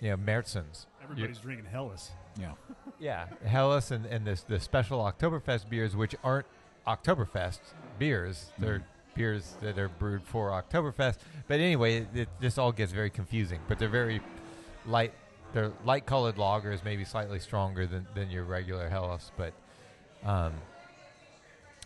you 0.00 0.10
know, 0.10 0.16
Märzen's. 0.16 0.86
Everybody's 1.02 1.38
drinking 1.38 1.66
Helles. 1.66 2.12
yeah, 2.38 2.52
Yeah, 2.98 3.26
Helles 3.44 3.90
and 3.90 4.06
and 4.06 4.26
this 4.26 4.42
the 4.42 4.58
special 4.60 4.98
Oktoberfest 5.00 5.68
beers, 5.68 5.94
which 5.96 6.14
aren't 6.22 6.46
Oktoberfest 6.86 7.60
beers, 7.98 8.50
they're 8.58 8.82
beers 9.14 9.54
that 9.60 9.78
are 9.78 9.88
brewed 9.88 10.22
for 10.24 10.50
Oktoberfest. 10.50 11.18
But 11.48 11.60
anyway, 11.60 11.98
it, 11.98 12.08
it, 12.14 12.28
this 12.40 12.58
all 12.58 12.72
gets 12.72 12.92
very 12.92 13.10
confusing. 13.10 13.60
But 13.68 13.78
they're 13.78 13.88
very 13.88 14.20
light. 14.86 15.12
They're 15.52 15.70
light 15.84 16.04
colored 16.04 16.34
lagers, 16.36 16.84
maybe 16.84 17.04
slightly 17.04 17.38
stronger 17.38 17.86
than, 17.86 18.06
than 18.14 18.28
your 18.30 18.42
regular 18.44 18.88
Helles, 18.88 19.30
but 19.36 19.52
um, 20.24 20.52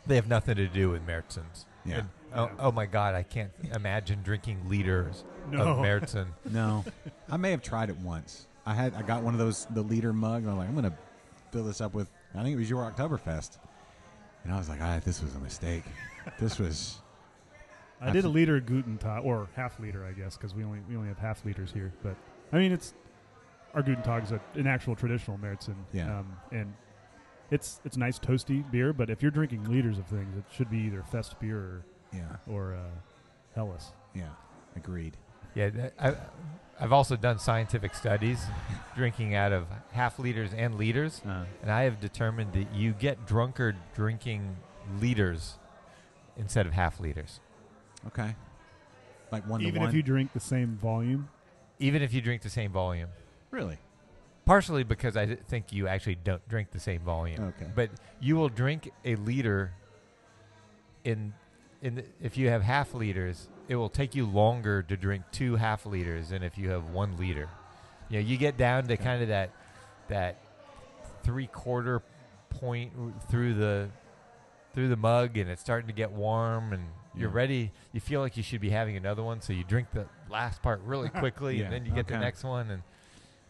they 0.06 0.14
have 0.14 0.26
nothing 0.28 0.56
to 0.56 0.66
do 0.68 0.88
with 0.90 1.06
Märzen's. 1.06 1.66
Yeah. 1.84 1.98
And, 1.98 2.08
oh, 2.34 2.44
Yeah. 2.46 2.50
oh 2.60 2.72
my 2.72 2.86
God, 2.86 3.14
I 3.14 3.22
can't 3.24 3.50
imagine 3.74 4.22
drinking 4.22 4.68
liters 4.68 5.24
No. 5.50 5.60
of 5.60 5.76
Märzen. 5.78 6.28
No, 6.50 6.82
I 7.30 7.36
may 7.36 7.50
have 7.50 7.60
tried 7.62 7.90
it 7.90 7.96
once. 7.98 8.46
I 8.64 8.72
had 8.74 8.94
I 8.94 9.02
got 9.02 9.22
one 9.22 9.34
of 9.34 9.38
those 9.38 9.66
the 9.66 9.82
liter 9.82 10.12
mug. 10.14 10.42
And 10.42 10.50
I'm 10.50 10.56
like, 10.58 10.68
I'm 10.68 10.74
gonna 10.74 10.96
fill 11.52 11.64
this 11.64 11.80
up 11.82 11.92
with. 11.94 12.10
I 12.34 12.42
think 12.42 12.54
it 12.54 12.58
was 12.58 12.70
your 12.70 12.90
Oktoberfest, 12.90 13.58
and 14.48 14.54
I 14.54 14.58
was 14.58 14.70
like, 14.70 14.80
ah, 14.80 14.98
this 15.04 15.22
was 15.22 15.34
a 15.34 15.38
mistake. 15.40 15.84
this 16.40 16.58
was 16.58 17.02
I 18.00 18.10
did 18.12 18.24
a 18.24 18.28
liter 18.28 18.58
Guten 18.60 18.96
Tag 18.96 19.22
or 19.22 19.46
half 19.54 19.78
liter, 19.78 20.06
I 20.06 20.12
guess, 20.12 20.38
because 20.38 20.54
we 20.54 20.64
only 20.64 20.80
we 20.88 20.96
only 20.96 21.08
have 21.08 21.18
half 21.18 21.44
liters 21.44 21.70
here. 21.70 21.92
But 22.02 22.16
I 22.50 22.56
mean, 22.56 22.72
it's 22.72 22.94
our 23.74 23.82
Guten 23.82 24.02
Tag 24.02 24.22
is 24.24 24.32
a, 24.32 24.40
an 24.54 24.66
actual 24.66 24.96
traditional 24.96 25.36
Märzen. 25.36 25.74
Yeah. 25.92 26.20
Um, 26.20 26.34
and 26.50 26.72
it's 27.50 27.80
it's 27.84 27.98
nice 27.98 28.18
toasty 28.18 28.68
beer, 28.70 28.94
but 28.94 29.10
if 29.10 29.20
you're 29.20 29.30
drinking 29.30 29.64
liters 29.64 29.98
of 29.98 30.06
things, 30.06 30.34
it 30.38 30.44
should 30.50 30.70
be 30.70 30.78
either 30.78 31.02
Fest 31.02 31.38
beer 31.40 31.58
or 31.58 31.84
Yeah, 32.14 32.36
or 32.46 32.74
uh, 32.74 32.78
Helles. 33.54 33.92
yeah, 34.14 34.30
agreed. 34.76 35.18
Yeah, 35.54 35.70
that, 35.70 35.92
I, 35.98 36.14
I've 36.80 36.92
also 36.92 37.16
done 37.16 37.38
scientific 37.38 37.94
studies 37.94 38.44
drinking 38.94 39.34
out 39.34 39.52
of 39.52 39.66
half 39.92 40.18
liters 40.18 40.52
and 40.54 40.76
liters, 40.76 41.20
Uh, 41.26 41.44
and 41.62 41.70
I 41.70 41.82
have 41.82 42.00
determined 42.00 42.52
that 42.52 42.72
you 42.74 42.92
get 42.92 43.26
drunker 43.26 43.74
drinking 43.94 44.56
liters 45.00 45.58
instead 46.36 46.66
of 46.66 46.72
half 46.72 47.00
liters, 47.00 47.40
okay, 48.06 48.34
like 49.32 49.46
one 49.48 49.60
Even 49.62 49.74
to 49.74 49.80
one. 49.80 49.88
if 49.88 49.94
you 49.94 50.02
drink 50.02 50.32
the 50.32 50.40
same 50.40 50.76
volume. 50.76 51.28
even 51.80 52.00
if 52.02 52.12
you 52.14 52.20
drink 52.20 52.42
the 52.42 52.50
same 52.50 52.70
volume. 52.72 53.08
really, 53.50 53.78
Partially 54.44 54.82
because 54.84 55.14
I 55.16 55.26
th- 55.26 55.40
think 55.48 55.72
you 55.72 55.88
actually 55.88 56.14
don't 56.14 56.46
drink 56.48 56.70
the 56.70 56.80
same 56.80 57.00
volume. 57.02 57.42
okay, 57.48 57.66
But 57.74 57.90
you 58.20 58.36
will 58.36 58.48
drink 58.48 58.90
a 59.04 59.14
liter 59.16 59.72
in 61.04 61.34
in 61.82 61.96
the, 61.96 62.04
if 62.22 62.36
you 62.36 62.48
have 62.48 62.62
half 62.62 62.94
liters, 62.94 63.48
it 63.68 63.76
will 63.76 63.90
take 63.90 64.14
you 64.14 64.26
longer 64.26 64.82
to 64.82 64.96
drink 64.96 65.24
two 65.30 65.56
half 65.56 65.86
liters 65.86 66.30
than 66.30 66.42
if 66.42 66.56
you 66.56 66.70
have 66.70 66.90
one 66.90 67.16
liter. 67.16 67.48
You 68.08 68.20
know, 68.20 68.26
you 68.26 68.36
get 68.38 68.56
down 68.56 68.88
to 68.88 68.96
kind 68.96 69.22
of 69.22 69.28
that 69.28 69.50
that 70.08 70.38
three 71.22 71.46
quarter 71.46 72.02
point 72.50 72.92
through 73.30 73.54
the 73.54 73.90
through 74.74 74.88
the 74.88 74.96
mug, 74.96 75.36
and 75.36 75.50
it's 75.50 75.60
starting 75.60 75.88
to 75.88 75.92
get 75.92 76.10
warm, 76.12 76.72
and 76.72 76.84
you're 77.14 77.28
ready. 77.28 77.70
You 77.92 78.00
feel 78.00 78.20
like 78.20 78.36
you 78.36 78.42
should 78.42 78.60
be 78.60 78.70
having 78.70 78.96
another 78.96 79.22
one, 79.22 79.40
so 79.40 79.52
you 79.52 79.64
drink 79.64 79.88
the 79.92 80.06
last 80.30 80.62
part 80.62 80.80
really 80.84 81.08
quickly, 81.20 81.58
Yeah, 81.58 81.64
and 81.64 81.72
then 81.72 81.86
you 81.86 81.92
get 81.92 82.06
the 82.06 82.18
next 82.18 82.44
one, 82.44 82.70
and 82.70 82.82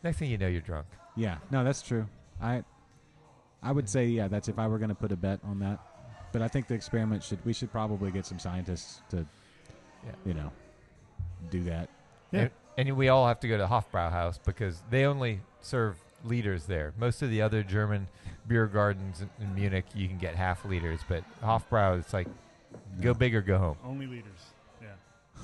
next 0.02 0.18
thing 0.18 0.31
you 0.31 0.38
know, 0.38 0.48
you're 0.48 0.61
drunk. 0.61 0.87
yeah, 1.16 1.38
no, 1.50 1.64
that's 1.64 1.83
true. 1.83 2.07
I, 2.40 2.64
I 3.62 3.72
would 3.72 3.85
mm-hmm. 3.85 3.92
say 3.92 4.07
yeah, 4.07 4.28
that's 4.28 4.48
if 4.48 4.59
I 4.59 4.66
were 4.66 4.78
going 4.78 4.88
to 4.88 4.94
put 4.94 5.12
a 5.12 5.16
bet 5.16 5.40
on 5.44 5.61
that. 5.61 5.81
But 6.33 6.42
I 6.42 6.48
think 6.48 6.66
the 6.66 6.74
experiment 6.74 7.22
should 7.22 7.44
we 7.44 7.52
should 7.52 7.70
probably 7.70 8.11
get 8.11 8.26
some 8.26 8.38
scientists 8.38 9.00
to, 9.11 9.26
Yeah. 10.06 10.12
you 10.24 10.34
know, 10.34 10.52
do 11.50 11.64
that. 11.64 11.88
Yeah. 12.32 12.40
And, 12.40 12.50
and 12.88 12.96
we 12.96 13.08
all 13.08 13.26
have 13.26 13.40
to 13.40 13.48
go 13.48 13.56
to 13.58 13.66
Hofbrauhaus 13.66 14.38
because 14.44 14.80
they 14.90 15.04
only 15.04 15.40
serve 15.61 15.96
liters 16.24 16.66
there. 16.66 16.92
Most 16.98 17.22
of 17.22 17.30
the 17.30 17.42
other 17.42 17.62
German 17.62 18.08
beer 18.46 18.66
gardens 18.66 19.20
in, 19.20 19.30
in 19.40 19.54
Munich, 19.54 19.84
you 19.94 20.08
can 20.08 20.18
get 20.18 20.34
half 20.37 20.64
liters, 20.64 21.00
but 21.08 21.22
Hofbrau, 21.42 21.98
it's 21.98 22.12
like 22.12 22.28
go 23.00 23.14
big 23.14 23.34
or 23.34 23.40
go 23.42 23.58
home. 23.58 23.76
Only 23.84 24.06
liters. 24.06 24.40
Yeah. 24.80 24.88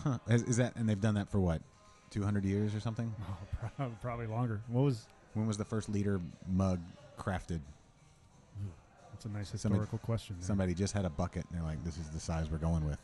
Huh. 0.03 0.19
Is, 0.29 0.43
is 0.45 0.57
that 0.59 0.77
and 0.77 0.88
they've 0.88 1.01
done 1.01 1.14
that 1.14 1.29
for 1.31 1.38
what, 1.40 1.61
two 2.11 2.23
hundred 2.23 2.45
years 2.45 2.75
or 2.75 2.81
something? 2.81 3.12
Oh, 3.62 3.77
prob- 3.77 4.01
probably 4.03 4.27
longer. 4.27 4.61
What 4.69 4.83
was? 4.83 5.07
When 5.35 5.47
was 5.47 5.57
the 5.57 5.64
first 5.64 5.88
liter 5.88 6.21
mug 6.53 6.79
crafted? 7.19 7.61
That's 9.12 9.25
a 9.25 9.29
nice 9.29 9.49
Somebody- 9.49 9.81
historical 9.81 9.99
question. 9.99 10.37
there. 10.38 10.47
Somebody 10.47 10.75
just 10.75 10.93
had 10.93 11.05
a 11.05 11.11
bucket 11.11 11.45
and 11.51 11.59
they're 11.59 11.67
like, 11.67 11.83
"This 11.85 11.97
is 11.99 12.09
the 12.11 12.21
size 12.21 12.51
we're 12.51 12.59
going 12.59 12.85
with." 12.85 12.99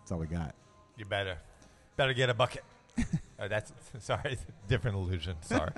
That's 0.00 0.12
all 0.12 0.18
we 0.18 0.26
got. 0.26 0.54
You 0.98 1.04
better 1.04 1.38
better 1.96 2.12
get 2.12 2.28
a 2.28 2.34
bucket. 2.34 2.64
oh, 3.38 3.48
that's 3.48 3.72
sorry, 4.00 4.36
different 4.68 4.96
illusion. 4.96 5.36
Sorry. 5.42 5.70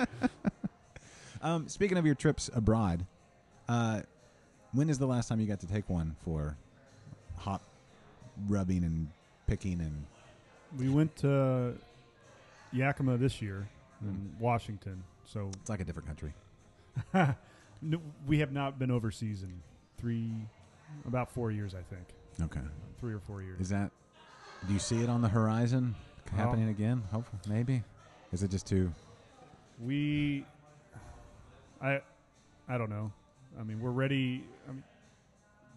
Um, 1.43 1.69
speaking 1.69 1.99
of 1.99 2.07
your 2.07 2.15
trips 2.15 2.51
abroad, 2.55 3.07
uh, 3.69 4.01
when 4.73 4.89
is 4.89 4.99
the 4.99 5.07
last 5.07 5.29
time 5.29 5.41
you 5.41 5.47
got 5.47 5.61
to 5.61 5.67
take 5.67 5.89
one 5.91 6.17
for 6.25 6.57
hop 7.37 7.63
rubbing 8.49 8.83
and 8.85 9.09
picking 9.47 9.81
and 9.81 10.05
We 10.79 10.89
went 10.89 11.15
to 11.17 11.75
Yakima 12.73 13.17
this 13.19 13.43
year 13.43 13.69
in 14.03 14.35
Washington. 14.39 15.03
So 15.25 15.51
it's 15.61 15.69
like 15.69 15.81
a 15.81 15.85
different 15.85 16.07
country. 16.09 16.33
no, 17.83 18.01
we 18.27 18.39
have 18.39 18.53
not 18.53 18.79
been 18.79 18.91
overseas 18.91 19.43
in 19.43 19.53
three, 19.99 20.31
about 21.07 21.31
four 21.31 21.51
years, 21.51 21.75
I 21.75 21.83
think. 21.83 22.07
Okay, 22.43 22.67
Three 22.99 23.13
or 23.13 23.21
four 23.21 23.43
years. 23.43 23.61
is 23.61 23.69
that? 23.69 23.91
Do 24.67 24.73
you 24.73 24.79
see 24.79 25.03
it 25.03 25.09
on 25.09 25.23
the 25.23 25.29
horizon 25.29 25.95
Oh. 26.33 26.37
happening 26.37 26.69
again? 26.69 27.03
Hopefully, 27.11 27.41
maybe. 27.49 27.83
Is 28.33 28.43
it 28.43 28.51
just 28.51 28.67
too? 28.67 28.93
we, 29.83 30.45
I, 31.81 32.01
I 32.69 32.77
don't 32.77 32.91
know. 32.91 33.11
I 33.59 33.63
mean, 33.63 33.81
we're 33.81 33.91
ready. 33.91 34.45
I 34.69 34.73
mean, 34.73 34.85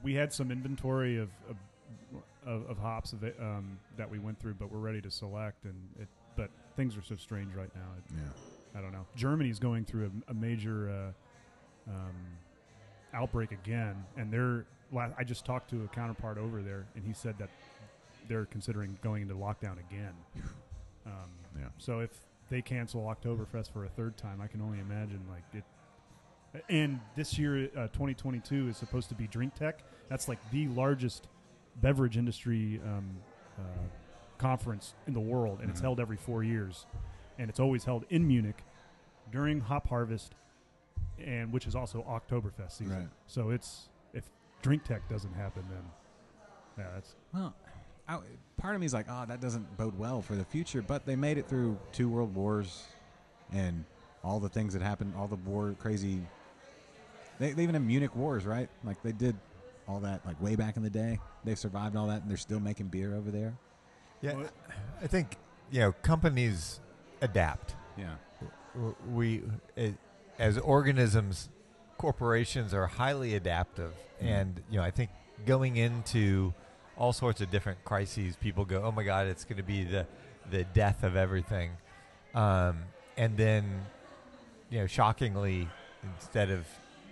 we 0.03 0.13
had 0.13 0.33
some 0.33 0.51
inventory 0.51 1.17
of 1.17 1.29
of, 1.49 1.55
of, 2.45 2.69
of 2.69 2.77
hops 2.77 3.13
of 3.13 3.23
it, 3.23 3.37
um, 3.39 3.79
that 3.97 4.09
we 4.09 4.19
went 4.19 4.37
through, 4.39 4.55
but 4.55 4.69
we're 4.71 4.79
ready 4.79 4.99
to 5.01 5.09
select. 5.09 5.63
And 5.63 5.73
it, 5.99 6.07
but 6.35 6.49
things 6.75 6.97
are 6.97 7.01
so 7.01 7.15
strange 7.15 7.55
right 7.55 7.73
now. 7.73 7.87
It, 7.97 8.03
Yeah. 8.17 8.77
I 8.79 8.81
don't 8.81 8.91
know. 8.91 9.05
Germany's 9.15 9.59
going 9.59 9.85
through 9.85 10.11
a, 10.27 10.31
a 10.31 10.33
major 10.33 10.89
uh, 11.87 11.91
um, 11.91 12.15
outbreak 13.13 13.51
again, 13.51 14.03
and 14.17 14.31
they're. 14.31 14.65
I 15.17 15.23
just 15.23 15.43
talked 15.45 15.71
to 15.71 15.83
a 15.85 15.87
counterpart 15.87 16.37
over 16.37 16.61
there, 16.61 16.85
and 16.95 17.03
he 17.03 17.13
said 17.13 17.35
that 17.39 17.49
they're 18.27 18.45
considering 18.45 18.97
going 19.01 19.21
into 19.23 19.35
lockdown 19.35 19.77
again. 19.89 20.13
Um, 21.05 21.29
Yeah. 21.59 21.65
So 21.79 21.99
if 21.99 22.11
they 22.49 22.61
cancel 22.61 23.01
Oktoberfest 23.01 23.73
for 23.73 23.83
a 23.83 23.89
third 23.89 24.15
time, 24.15 24.39
I 24.39 24.47
can 24.47 24.61
only 24.61 24.79
imagine 24.79 25.19
like 25.29 25.43
it. 25.53 25.65
And 26.69 27.01
this 27.17 27.37
year, 27.37 27.65
uh, 27.75 27.87
2022 27.87 28.69
is 28.69 28.77
supposed 28.77 29.09
to 29.09 29.15
be 29.15 29.27
drinktec. 29.27 29.73
That's 30.07 30.29
like 30.29 30.39
the 30.51 30.69
largest 30.69 31.27
beverage 31.81 32.15
industry 32.15 32.79
um, 32.85 33.17
uh, 33.59 33.63
conference 34.37 34.93
in 35.07 35.13
the 35.13 35.19
world, 35.19 35.59
and 35.59 35.69
it's 35.69 35.79
Mhm. 35.81 35.83
held 35.83 35.99
every 35.99 36.15
four 36.17 36.41
years, 36.41 36.85
and 37.37 37.49
it's 37.49 37.59
always 37.59 37.83
held 37.83 38.05
in 38.09 38.25
Munich 38.25 38.63
during 39.29 39.59
Hop 39.59 39.87
Harvest, 39.89 40.35
and 41.19 41.51
which 41.51 41.67
is 41.67 41.75
also 41.75 42.01
Oktoberfest 42.03 42.71
season. 42.71 42.97
Right. 42.97 43.09
So 43.27 43.49
it's 43.49 43.89
if 44.13 44.23
drinktec 44.61 45.01
doesn't 45.09 45.33
happen, 45.33 45.65
then 45.69 45.83
yeah, 46.77 46.91
that's 46.93 47.15
Well, 47.33 47.53
I, 48.07 48.19
part 48.57 48.75
of 48.75 48.81
me 48.81 48.85
is 48.85 48.93
like, 48.93 49.05
oh, 49.09 49.25
that 49.27 49.39
doesn't 49.41 49.77
bode 49.77 49.97
well 49.97 50.21
for 50.21 50.35
the 50.35 50.45
future. 50.45 50.81
But 50.81 51.05
they 51.05 51.15
made 51.15 51.37
it 51.37 51.47
through 51.47 51.77
two 51.91 52.09
world 52.09 52.33
wars, 52.35 52.83
and 53.51 53.85
all 54.23 54.39
the 54.39 54.49
things 54.49 54.73
that 54.73 54.81
happened, 54.81 55.13
all 55.17 55.27
the 55.27 55.35
war 55.37 55.75
crazy. 55.79 56.21
They, 57.39 57.51
they 57.53 57.63
even 57.63 57.75
have 57.75 57.83
Munich 57.83 58.15
wars, 58.15 58.45
right? 58.45 58.69
Like 58.83 59.01
they 59.03 59.11
did 59.11 59.35
all 59.87 59.99
that, 60.01 60.25
like 60.25 60.39
way 60.41 60.55
back 60.55 60.77
in 60.77 60.83
the 60.83 60.89
day. 60.89 61.19
They've 61.43 61.57
survived 61.59 61.95
all 61.95 62.07
that, 62.07 62.21
and 62.21 62.29
they're 62.29 62.37
still 62.37 62.59
making 62.59 62.87
beer 62.87 63.15
over 63.15 63.31
there. 63.31 63.53
Yeah, 64.21 64.33
Well, 64.35 64.49
I 65.01 65.07
think 65.07 65.37
you 65.71 65.79
know 65.81 65.91
companies 66.03 66.79
adapt. 67.21 67.75
Yeah, 67.97 68.15
We, 69.07 69.43
as 70.39 70.57
organisms, 70.57 71.49
corporations 71.97 72.73
are 72.73 72.87
highly 72.87 73.35
adaptive, 73.35 73.93
Mhm. 74.21 74.25
and 74.27 74.61
you 74.69 74.77
know 74.77 74.83
I 74.83 74.91
think 74.91 75.09
going 75.45 75.75
into 75.77 76.53
all 76.97 77.13
sorts 77.13 77.41
of 77.41 77.49
different 77.51 77.83
crises, 77.85 78.35
people 78.35 78.65
go, 78.65 78.81
"Oh 78.83 78.91
my 78.91 79.03
God, 79.03 79.27
it's 79.27 79.43
going 79.43 79.57
to 79.57 79.63
be 79.63 79.83
the 79.83 80.05
the 80.49 80.63
death 80.63 81.03
of 81.03 81.15
everything," 81.15 81.71
um, 82.35 82.83
and 83.17 83.37
then 83.37 83.85
you 84.69 84.79
know, 84.79 84.87
shockingly, 84.87 85.67
instead 86.15 86.49
of 86.49 86.65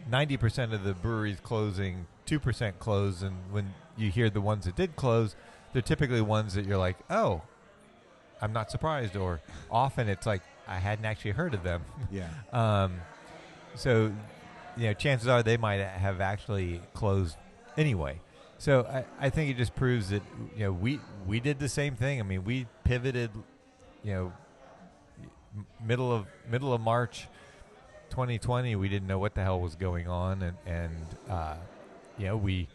ninety 0.09 0.37
percent 0.37 0.73
of 0.73 0.83
the 0.83 0.93
breweries 0.93 1.39
closing, 1.41 2.07
two 2.25 2.39
percent 2.39 2.79
close, 2.79 3.21
and 3.21 3.35
when 3.51 3.73
you 3.97 4.09
hear 4.11 4.29
the 4.29 4.41
ones 4.41 4.65
that 4.65 4.75
did 4.75 4.95
close, 4.95 5.35
they're 5.73 5.81
typically 5.81 6.21
ones 6.21 6.53
that 6.53 6.65
you're 6.65 6.77
like, 6.77 6.97
"Oh." 7.09 7.41
I'm 8.43 8.53
not 8.53 8.71
surprised, 8.71 9.15
or 9.15 9.39
often 9.69 10.09
it's 10.09 10.25
like 10.25 10.41
I 10.67 10.77
hadn't 10.79 11.05
actually 11.05 11.31
heard 11.31 11.53
of 11.53 11.61
them. 11.61 11.83
yeah, 12.11 12.27
Um, 12.51 12.99
so, 13.75 14.11
you 14.75 14.87
know, 14.87 14.93
chances 14.93 15.27
are 15.27 15.43
they 15.43 15.57
might 15.57 15.79
have 15.79 16.19
actually 16.21 16.81
closed 16.95 17.37
anyway. 17.77 18.19
So 18.61 18.85
I, 18.87 19.25
I 19.25 19.29
think 19.31 19.49
it 19.49 19.57
just 19.57 19.73
proves 19.73 20.09
that 20.09 20.21
you 20.55 20.65
know 20.65 20.71
we 20.71 20.99
we 21.25 21.39
did 21.39 21.57
the 21.57 21.67
same 21.67 21.95
thing. 21.95 22.19
I 22.19 22.23
mean, 22.23 22.43
we 22.43 22.67
pivoted, 22.83 23.31
you 24.03 24.13
know, 24.13 24.33
middle 25.83 26.13
of 26.13 26.27
middle 26.47 26.71
of 26.71 26.79
March, 26.79 27.27
2020. 28.11 28.75
We 28.75 28.87
didn't 28.87 29.07
know 29.07 29.17
what 29.17 29.33
the 29.33 29.41
hell 29.41 29.59
was 29.59 29.73
going 29.73 30.07
on, 30.07 30.43
and 30.43 30.57
and 30.67 30.93
uh, 31.27 31.55
you 32.19 32.27
know 32.27 32.37
we 32.37 32.67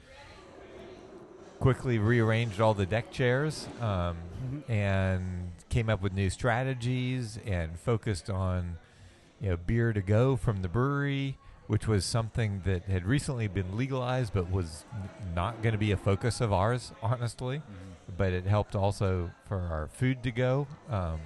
quickly 1.60 2.00
rearranged 2.00 2.60
all 2.60 2.74
the 2.74 2.86
deck 2.86 3.12
chairs. 3.12 3.68
Um, 3.80 4.16
and 4.66 5.52
came 5.68 5.88
up 5.88 6.02
with 6.02 6.12
new 6.12 6.30
strategies 6.30 7.38
and 7.46 7.78
focused 7.78 8.28
on 8.28 8.76
you 9.40 9.50
know 9.50 9.56
beer 9.56 9.92
to 9.92 10.02
go 10.02 10.34
from 10.34 10.62
the 10.62 10.68
brewery 10.68 11.38
which 11.66 11.86
was 11.88 12.04
something 12.04 12.62
that 12.64 12.84
had 12.84 13.04
recently 13.04 13.48
been 13.48 13.76
legalized 13.76 14.32
but 14.32 14.50
was 14.50 14.84
n- 14.94 15.08
not 15.34 15.62
going 15.62 15.72
to 15.72 15.78
be 15.78 15.90
a 15.92 15.96
focus 15.96 16.40
of 16.40 16.52
ours 16.52 16.92
honestly. 17.02 17.62
But 18.16 18.32
it 18.32 18.46
helped 18.46 18.76
also 18.76 19.30
for 19.48 19.58
our 19.58 19.88
food 19.88 20.22
to 20.22 20.30
go. 20.30 20.66
Um, 20.88 21.20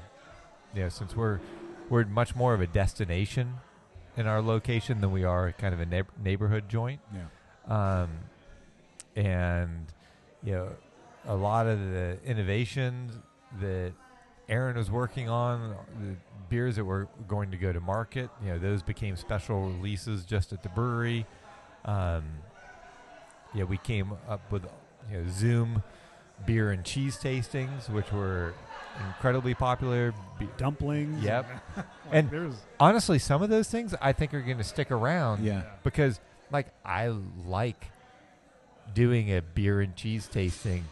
you 0.75 0.83
know 0.83 0.89
since 0.89 1.15
we're 1.15 1.41
we're 1.89 2.05
much 2.05 2.35
more 2.37 2.55
of 2.55 2.61
a 2.61 2.67
destination 2.67 3.55
in 4.17 4.27
our 4.27 4.41
location 4.41 5.01
than 5.01 5.13
we 5.13 5.25
are 5.25 5.53
kind 5.53 5.75
of 5.75 5.81
a 5.81 5.87
neigh- 5.87 6.03
neighborhood 6.23 6.69
joint. 6.69 7.01
Yeah. 7.15 8.03
um, 8.03 8.11
and 9.17 9.87
you 10.43 10.53
know 10.53 10.69
a 11.27 11.35
lot 11.35 11.67
of 11.67 11.79
the 11.79 12.17
innovations 12.25 13.13
that 13.61 13.93
Aaron 14.49 14.77
was 14.77 14.91
working 14.91 15.29
on, 15.29 15.77
the 16.01 16.17
beers 16.51 16.77
that 16.77 16.85
were 16.85 17.09
going 17.29 17.51
to 17.53 17.57
go 17.57 17.73
to 17.73 17.81
market, 17.81 18.29
you 18.43 18.49
know, 18.51 18.59
those 18.59 18.83
became 18.83 19.17
special 19.17 19.63
releases 19.71 20.25
just 20.25 20.53
at 20.53 20.63
the 20.63 20.69
brewery. 20.69 21.25
Um, 21.87 22.25
yeah, 23.55 23.65
we 23.65 23.79
came 23.79 24.13
up 24.29 24.53
with 24.53 24.65
you 25.11 25.19
know 25.19 25.25
Zoom 25.31 25.83
beer 26.47 26.71
and 26.73 26.85
cheese 26.85 27.17
tastings, 27.17 27.89
which 27.89 28.13
were 28.13 28.53
incredibly 29.07 29.55
popular. 29.55 30.13
Be- 30.39 30.49
Dumplings. 30.59 31.23
Yep. 31.23 31.47
Like, 31.77 31.87
And- 32.13 32.31
there's 32.31 32.55
honestly, 32.79 33.19
some 33.21 33.41
of 33.43 33.49
those 33.51 33.69
things 33.71 33.95
I 34.03 34.13
think 34.13 34.35
are 34.35 34.41
going 34.43 34.59
to 34.59 34.65
stick 34.65 34.91
around 34.91 35.45
Yeah. 35.45 35.63
because, 35.85 36.21
like, 36.51 36.67
I 36.85 37.09
like 37.47 37.87
doing 38.93 39.33
a 39.33 39.41
beer 39.43 39.81
and 39.81 39.95
cheese 39.95 40.27
tasting 40.27 40.85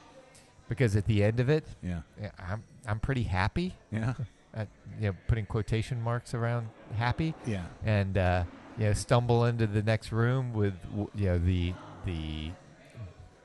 because 0.68 0.94
at 0.94 1.06
the 1.06 1.24
end 1.24 1.40
of 1.40 1.48
it, 1.48 1.64
Yeah. 1.82 2.02
yeah, 2.20 2.30
I'm 2.38 2.62
I'm 2.86 3.00
pretty 3.00 3.24
happy. 3.24 3.74
Yeah. 3.90 4.14
At, 4.54 4.68
you 5.00 5.08
know, 5.10 5.16
putting 5.28 5.46
quotation 5.46 6.00
marks 6.02 6.32
around 6.34 6.68
happy, 6.96 7.34
Yeah. 7.46 7.64
and 7.84 8.16
uh, 8.16 8.44
you 8.78 8.84
know, 8.86 8.92
stumble 8.94 9.44
into 9.44 9.66
the 9.66 9.82
next 9.82 10.10
room 10.10 10.52
with 10.52 10.74
you 11.14 11.26
know 11.26 11.38
the 11.38 11.74
the 12.04 12.50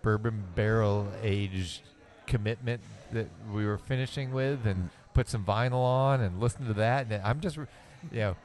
bourbon 0.02 0.44
barrel 0.56 1.08
aged 1.22 1.82
commitment 2.26 2.82
that 3.12 3.28
we 3.54 3.66
were 3.66 3.78
finishing 3.78 4.32
with, 4.34 4.66
and 4.66 4.90
put 5.14 5.28
some 5.30 5.44
vinyl 5.46 5.74
on 5.84 6.22
and 6.22 6.40
listen 6.40 6.66
to 6.68 6.74
that. 6.74 7.08
And 7.12 7.22
I'm 7.24 7.40
just, 7.42 7.58
you 7.58 7.66
know, 8.14 8.36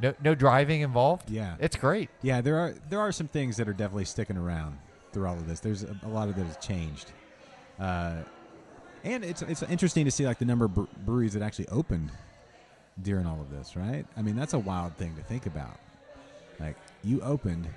no 0.00 0.14
no 0.22 0.34
driving 0.34 0.82
involved. 0.82 1.30
Yeah. 1.30 1.56
It's 1.58 1.76
great. 1.76 2.10
Yeah, 2.22 2.40
there 2.40 2.58
are 2.58 2.74
there 2.90 3.00
are 3.00 3.10
some 3.12 3.28
things 3.28 3.56
that 3.56 3.68
are 3.68 3.72
definitely 3.72 4.04
sticking 4.04 4.36
around 4.36 4.78
through 5.12 5.26
all 5.26 5.34
of 5.34 5.48
this. 5.48 5.60
There's 5.60 5.82
a, 5.82 5.96
a 6.04 6.08
lot 6.08 6.28
of 6.28 6.36
that 6.36 6.44
has 6.44 6.56
changed, 6.58 7.10
uh, 7.80 8.16
and 9.04 9.24
it's 9.24 9.42
it's 9.42 9.62
interesting 9.64 10.04
to 10.04 10.10
see 10.10 10.26
like 10.26 10.38
the 10.38 10.44
number 10.44 10.64
of 10.64 10.74
breweries 11.06 11.32
that 11.34 11.42
actually 11.42 11.68
opened 11.68 12.10
during 13.02 13.26
all 13.26 13.40
of 13.40 13.50
this. 13.50 13.76
Right? 13.76 14.04
I 14.16 14.22
mean, 14.22 14.36
that's 14.36 14.54
a 14.54 14.58
wild 14.58 14.96
thing 14.96 15.14
to 15.16 15.22
think 15.22 15.46
about. 15.46 15.78
Like 16.60 16.76
you 17.02 17.20
opened 17.22 17.68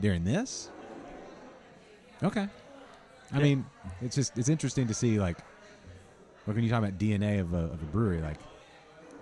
during 0.00 0.24
this. 0.24 0.70
Okay. 2.22 2.48
I 3.32 3.36
Yeah. 3.38 3.42
mean, 3.42 3.64
it's 4.00 4.14
just 4.14 4.38
it's 4.38 4.48
interesting 4.48 4.86
to 4.86 4.94
see 4.94 5.18
like, 5.18 5.36
like 6.46 6.54
when 6.56 6.64
you 6.64 6.70
talk 6.70 6.78
about 6.78 6.98
DNA 6.98 7.40
of 7.40 7.52
a, 7.52 7.58
of 7.64 7.82
a 7.82 7.86
brewery, 7.86 8.20
like 8.20 8.38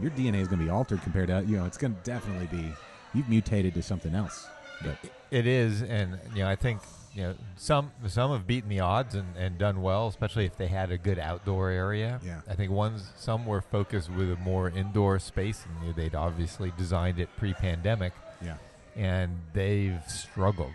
your 0.01 0.11
DNA 0.11 0.41
is 0.41 0.49
going 0.49 0.59
to 0.59 0.65
be 0.65 0.71
altered 0.71 1.03
compared 1.03 1.29
to 1.29 1.45
you 1.47 1.57
know 1.57 1.65
it's 1.65 1.79
going 1.79 1.95
to 1.95 2.01
definitely 2.03 2.47
be 2.47 2.73
you've 3.15 3.29
mutated 3.29 3.75
to 3.75 3.83
something 3.83 4.15
else. 4.15 4.47
But 4.83 4.97
It 5.31 5.47
is, 5.47 5.83
and 5.83 6.19
you 6.35 6.43
know, 6.43 6.49
I 6.49 6.57
think 6.57 6.81
you 7.15 7.23
know 7.23 7.35
some 7.57 7.93
some 8.07 8.33
have 8.33 8.47
beaten 8.47 8.71
the 8.71 8.81
odds 8.81 9.15
and, 9.15 9.37
and 9.37 9.59
done 9.59 9.83
well, 9.83 10.07
especially 10.09 10.47
if 10.47 10.57
they 10.57 10.67
had 10.67 10.91
a 10.91 10.99
good 10.99 11.19
outdoor 11.19 11.69
area. 11.71 12.21
Yeah. 12.25 12.41
I 12.49 12.55
think 12.55 12.71
ones 12.71 13.13
some 13.17 13.45
were 13.45 13.61
focused 13.61 14.11
with 14.11 14.31
a 14.31 14.37
more 14.37 14.71
indoor 14.71 15.19
space, 15.19 15.65
and 15.67 15.95
they'd 15.95 16.15
obviously 16.15 16.73
designed 16.79 17.19
it 17.19 17.29
pre-pandemic, 17.37 18.15
yeah, 18.43 18.57
and 18.97 19.39
they've 19.53 20.03
struggled. 20.09 20.73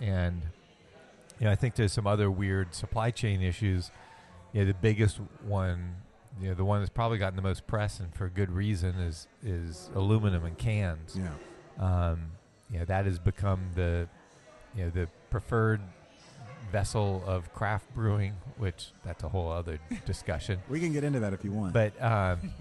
And 0.00 0.42
you 1.40 1.46
know, 1.46 1.52
I 1.52 1.56
think 1.56 1.74
there's 1.74 1.92
some 1.92 2.06
other 2.06 2.30
weird 2.30 2.74
supply 2.74 3.10
chain 3.10 3.42
issues. 3.42 3.90
You 4.52 4.60
know, 4.60 4.66
the 4.66 4.74
biggest 4.74 5.18
one, 5.44 5.96
you 6.40 6.48
know, 6.48 6.54
the 6.54 6.64
one 6.64 6.80
that's 6.80 6.90
probably 6.90 7.18
gotten 7.18 7.36
the 7.36 7.42
most 7.42 7.66
press, 7.66 7.98
and 7.98 8.14
for 8.14 8.28
good 8.28 8.50
reason, 8.50 8.94
is 8.96 9.26
is 9.42 9.90
aluminum 9.96 10.44
and 10.44 10.56
cans 10.56 11.18
yeah, 11.18 11.32
um, 12.10 12.32
you 12.70 12.78
know 12.78 12.84
that 12.84 13.06
has 13.06 13.18
become 13.18 13.70
the 13.74 14.08
you 14.76 14.84
know 14.84 14.90
the 14.90 15.08
preferred 15.30 15.80
vessel 16.72 17.22
of 17.26 17.52
craft 17.52 17.92
brewing, 17.94 18.34
which 18.56 18.92
that's 19.04 19.24
a 19.24 19.28
whole 19.28 19.50
other 19.50 19.78
discussion. 20.06 20.60
we 20.68 20.80
can 20.80 20.92
get 20.92 21.04
into 21.04 21.20
that 21.20 21.32
if 21.32 21.44
you 21.44 21.52
want. 21.52 21.72
But 21.72 22.00
um, 22.02 22.52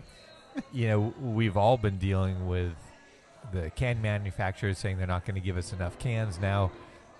you 0.73 0.87
know 0.87 1.13
we've 1.21 1.57
all 1.57 1.77
been 1.77 1.97
dealing 1.97 2.47
with 2.47 2.73
the 3.51 3.69
can 3.71 4.01
manufacturers 4.01 4.77
saying 4.77 4.97
they're 4.97 5.07
not 5.07 5.25
going 5.25 5.35
to 5.35 5.41
give 5.41 5.57
us 5.57 5.73
enough 5.73 5.97
cans. 5.99 6.39
Now 6.39 6.71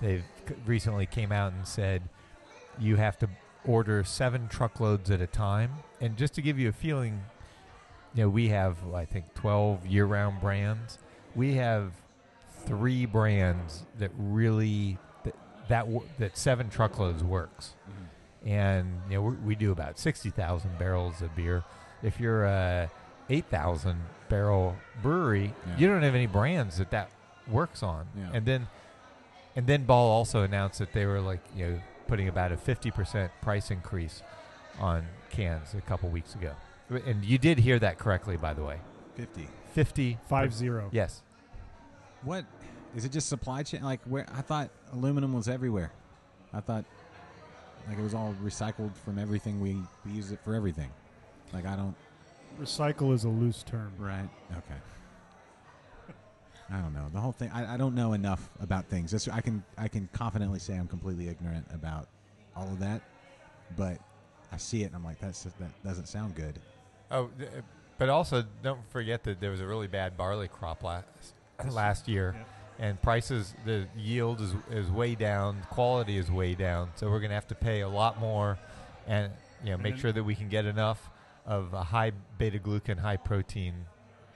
they've 0.02 0.24
c- 0.48 0.56
recently 0.66 1.06
came 1.06 1.32
out 1.32 1.54
and 1.54 1.68
said 1.68 2.02
you 2.80 2.96
have 2.96 3.18
to 3.20 3.30
order 3.66 4.04
seven 4.04 4.48
truckloads 4.48 5.12
at 5.12 5.22
a 5.22 5.28
time. 5.28 5.72
And 6.02 6.18
just 6.18 6.34
to 6.36 6.42
give 6.42 6.58
you 6.58 6.70
a 6.70 6.74
feeling, 6.74 7.22
you 8.16 8.24
know 8.24 8.30
we 8.30 8.50
have 8.50 8.78
I 8.94 9.06
think 9.06 9.34
twelve 9.36 9.86
year-round 9.86 10.42
brands. 10.42 10.98
We 11.36 11.54
have 11.56 11.94
three 12.66 13.06
brands 13.06 13.86
that 14.00 14.12
really 14.18 14.98
that 15.70 15.86
that, 15.86 15.86
w- 15.86 16.08
that 16.20 16.38
seven 16.38 16.70
truckloads 16.70 17.24
works 17.24 17.74
mm-hmm. 17.90 18.50
and 18.50 19.02
you 19.10 19.16
know 19.16 19.22
we, 19.22 19.36
we 19.38 19.56
do 19.56 19.72
about 19.72 19.98
sixty 19.98 20.30
thousand 20.30 20.78
barrels 20.78 21.22
of 21.22 21.36
beer. 21.36 21.64
If 22.04 22.20
you're 22.20 22.46
a 22.46 22.92
eight 23.30 23.46
thousand 23.46 24.00
barrel 24.28 24.76
brewery, 25.02 25.54
Yeah. 25.68 25.78
you 25.78 25.88
don't 25.88 26.04
have 26.04 26.16
any 26.16 26.28
brands 26.28 26.78
that 26.78 26.92
that 26.92 27.10
works 27.48 27.82
on. 27.84 28.08
Yeah. 28.18 28.30
And 28.34 28.46
then, 28.46 28.68
and 29.56 29.66
then 29.68 29.86
Ball 29.86 30.10
also 30.10 30.44
announced 30.44 30.80
that 30.80 30.94
they 30.94 31.06
were 31.06 31.22
like 31.22 31.42
you 31.56 31.66
know 31.66 31.80
putting 32.08 32.28
about 32.28 32.52
a 32.52 32.58
fifty 32.58 32.92
percent 32.92 33.32
price 33.42 33.72
increase 33.72 34.22
on 34.80 35.06
cans 35.30 35.74
a 35.74 35.82
couple 35.82 36.10
weeks 36.10 36.36
ago. 36.36 36.54
And 37.06 37.24
you 37.24 37.38
did 37.38 37.60
hear 37.60 37.78
that 37.80 38.00
correctly, 38.00 38.36
by 38.38 38.54
the 38.54 38.64
way. 38.64 38.80
fifty. 39.16 39.42
Fifty. 39.44 39.50
Fifty 39.74 40.18
five 40.28 40.54
zero. 40.54 40.90
Yes. 40.92 41.22
What 42.24 42.46
is 42.96 43.06
it? 43.06 43.12
Just 43.12 43.30
supply 43.30 43.64
chain? 43.64 43.84
Like 43.84 44.02
where? 44.06 44.26
I 44.34 44.42
thought 44.42 44.70
aluminum 44.94 45.34
was 45.34 45.48
everywhere. 45.48 45.92
I 46.54 46.60
thought 46.62 46.86
like 47.88 47.98
it 47.98 48.02
was 48.02 48.14
all 48.14 48.36
recycled 48.44 48.96
from 48.98 49.18
everything. 49.20 49.60
We 49.60 49.78
we 50.06 50.12
use 50.12 50.32
it 50.32 50.40
for 50.44 50.56
everything. 50.56 50.90
Like 51.54 51.66
I 51.66 51.76
don't. 51.76 51.96
Recycle 52.60 53.14
is 53.14 53.24
a 53.24 53.30
loose 53.30 53.64
term. 53.64 53.92
Right. 53.98 54.28
Okay. 54.52 54.80
I 56.72 56.78
don't 56.78 56.94
know 56.94 57.08
the 57.14 57.20
whole 57.20 57.32
thing. 57.32 57.50
I, 57.54 57.76
I 57.76 57.78
don't 57.78 57.96
know 57.96 58.14
enough 58.14 58.50
about 58.62 58.86
things. 58.86 59.12
That's, 59.12 59.28
I 59.28 59.42
can 59.42 59.64
I 59.78 59.88
can 59.88 60.10
confidently 60.14 60.60
say 60.60 60.76
I'm 60.76 60.88
completely 60.88 61.30
ignorant 61.30 61.66
about 61.74 62.08
all 62.56 62.68
of 62.68 62.80
that, 62.80 63.02
but 63.78 63.98
I 64.52 64.58
see 64.58 64.84
it 64.84 64.88
and 64.88 64.96
I'm 64.96 65.04
like 65.04 65.20
that's 65.20 65.44
that 65.44 65.84
doesn't 65.84 66.08
sound 66.08 66.36
good. 66.36 66.60
Oh, 67.12 67.30
but 67.98 68.10
also 68.10 68.44
don't 68.64 68.80
forget 68.92 69.24
that 69.24 69.40
there 69.40 69.52
was 69.52 69.62
a 69.62 69.68
really 69.68 69.88
bad 69.88 70.16
barley 70.18 70.48
crop 70.48 70.84
last 70.84 71.06
last 71.70 72.08
year, 72.08 72.36
Yeah. 72.38 72.44
And 72.80 73.02
prices, 73.02 73.54
the 73.66 73.88
yield 73.98 74.42
is 74.42 74.54
is 74.72 74.90
way 74.90 75.14
down, 75.16 75.62
quality 75.70 76.18
is 76.18 76.32
way 76.32 76.56
down. 76.56 76.90
So 76.96 77.10
we're 77.10 77.20
going 77.20 77.30
to 77.32 77.36
have 77.36 77.48
to 77.48 77.56
pay 77.56 77.82
a 77.82 77.90
lot 77.90 78.20
more, 78.20 78.58
and 79.08 79.32
you 79.64 79.72
know 79.72 79.78
make 79.78 79.98
sure 79.98 80.12
that 80.12 80.24
we 80.24 80.36
can 80.36 80.48
get 80.50 80.66
enough 80.66 81.10
of 81.46 81.74
a 81.74 81.84
high 81.84 82.12
beta 82.38 82.60
glucan, 82.60 82.98
high 83.00 83.18
protein 83.18 83.74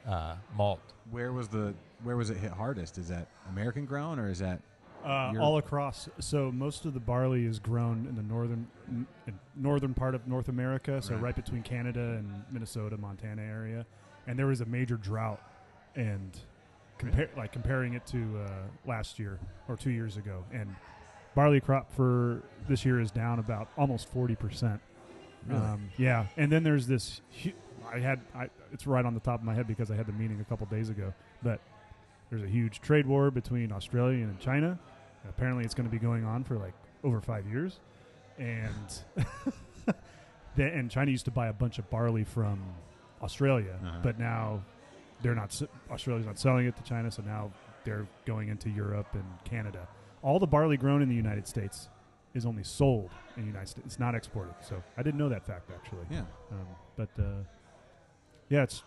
uh, 0.07 0.35
malt. 0.55 0.81
Where 1.11 1.31
was 1.31 1.47
the 1.47 1.73
where 2.03 2.17
was 2.17 2.29
it 2.29 2.37
hit 2.37 2.51
hardest? 2.51 2.97
Is 2.97 3.07
that 3.07 3.27
American 3.49 3.85
grown 3.85 4.19
or 4.19 4.29
is 4.29 4.39
that 4.39 4.59
Uh, 5.05 5.33
all 5.39 5.57
across. 5.57 6.07
So 6.19 6.49
most 6.51 6.85
of 6.85 6.93
the 6.93 6.99
barley 6.99 7.45
is 7.45 7.59
grown 7.59 8.07
in 8.07 8.15
the 8.15 8.23
northern 8.23 8.67
n- 8.89 9.07
northern 9.55 9.93
part 9.93 10.15
of 10.15 10.27
North 10.27 10.47
America. 10.49 11.01
So 11.01 11.13
Right. 11.15 11.23
right. 11.23 11.35
between 11.35 11.61
Canada 11.63 11.99
and 12.19 12.43
Minnesota, 12.51 12.97
Montana 12.97 13.41
area, 13.41 13.85
and 14.27 14.37
there 14.39 14.47
was 14.47 14.61
a 14.61 14.65
major 14.65 14.95
drought, 14.97 15.41
and 15.95 16.37
compare 16.97 17.29
like 17.37 17.51
comparing 17.51 17.93
it 17.93 18.05
to 18.07 18.17
uh, 18.45 18.49
last 18.85 19.19
year 19.19 19.39
or 19.67 19.75
two 19.75 19.91
years 19.91 20.17
ago, 20.17 20.43
and 20.53 20.73
barley 21.35 21.59
crop 21.59 21.91
for 21.93 22.41
this 22.67 22.85
year 22.85 22.99
is 23.01 23.11
down 23.11 23.39
about 23.39 23.67
almost 23.77 24.07
forty 24.09 24.35
percent. 24.35 24.79
Really? 25.47 25.61
Um, 25.61 25.89
yeah, 25.97 26.27
and 26.37 26.51
then 26.51 26.63
there's 26.63 26.87
this. 26.87 27.21
Hu- 27.43 27.51
I 27.93 27.99
had. 27.99 28.21
I, 28.33 28.47
it's 28.71 28.87
right 28.87 29.05
on 29.05 29.13
the 29.13 29.19
top 29.19 29.39
of 29.41 29.45
my 29.45 29.53
head 29.53 29.67
because 29.67 29.91
I 29.91 29.95
had 29.95 30.05
the 30.07 30.13
meeting 30.13 30.39
a 30.39 30.45
couple 30.45 30.65
days 30.67 30.89
ago. 30.89 31.13
But 31.43 31.59
there's 32.29 32.43
a 32.43 32.47
huge 32.47 32.79
trade 32.81 33.05
war 33.05 33.29
between 33.29 33.71
Australia 33.71 34.23
and 34.23 34.39
China. 34.39 34.79
Apparently, 35.27 35.65
it's 35.65 35.73
going 35.73 35.87
to 35.87 35.91
be 35.91 35.99
going 35.99 36.23
on 36.23 36.43
for 36.45 36.57
like 36.57 36.73
over 37.03 37.19
five 37.19 37.45
years, 37.47 37.79
and 38.39 38.93
the, 40.55 40.63
and 40.63 40.89
China 40.89 41.11
used 41.11 41.25
to 41.25 41.31
buy 41.31 41.47
a 41.47 41.53
bunch 41.53 41.79
of 41.79 41.89
barley 41.89 42.23
from 42.23 42.61
Australia, 43.21 43.77
Uh-huh. 43.83 43.99
but 44.03 44.19
now 44.19 44.63
they're 45.23 45.33
not. 45.35 45.59
Australia's 45.89 46.25
not 46.27 46.37
selling 46.37 46.67
it 46.67 46.75
to 46.75 46.83
China, 46.83 47.09
so 47.09 47.23
now 47.23 47.51
they're 47.83 48.05
going 48.25 48.49
into 48.49 48.69
Europe 48.69 49.07
and 49.13 49.23
Canada. 49.43 49.87
All 50.21 50.37
the 50.39 50.47
barley 50.47 50.77
grown 50.77 51.01
in 51.01 51.09
the 51.09 51.15
United 51.15 51.47
States 51.47 51.89
is 52.35 52.45
only 52.45 52.63
sold 52.63 53.09
in 53.35 53.41
the 53.43 53.47
United 53.47 53.67
States. 53.69 53.85
It's 53.87 53.99
not 53.99 54.13
exported. 54.15 54.53
So 54.61 54.81
I 54.97 55.01
didn't 55.03 55.17
know 55.19 55.29
that 55.29 55.45
fact 55.45 55.71
actually. 55.73 56.05
yeah? 56.11 56.21
Um, 56.51 56.67
but 56.95 57.09
uh, 57.19 57.23
yeah, 58.49 58.63
it's 58.63 58.83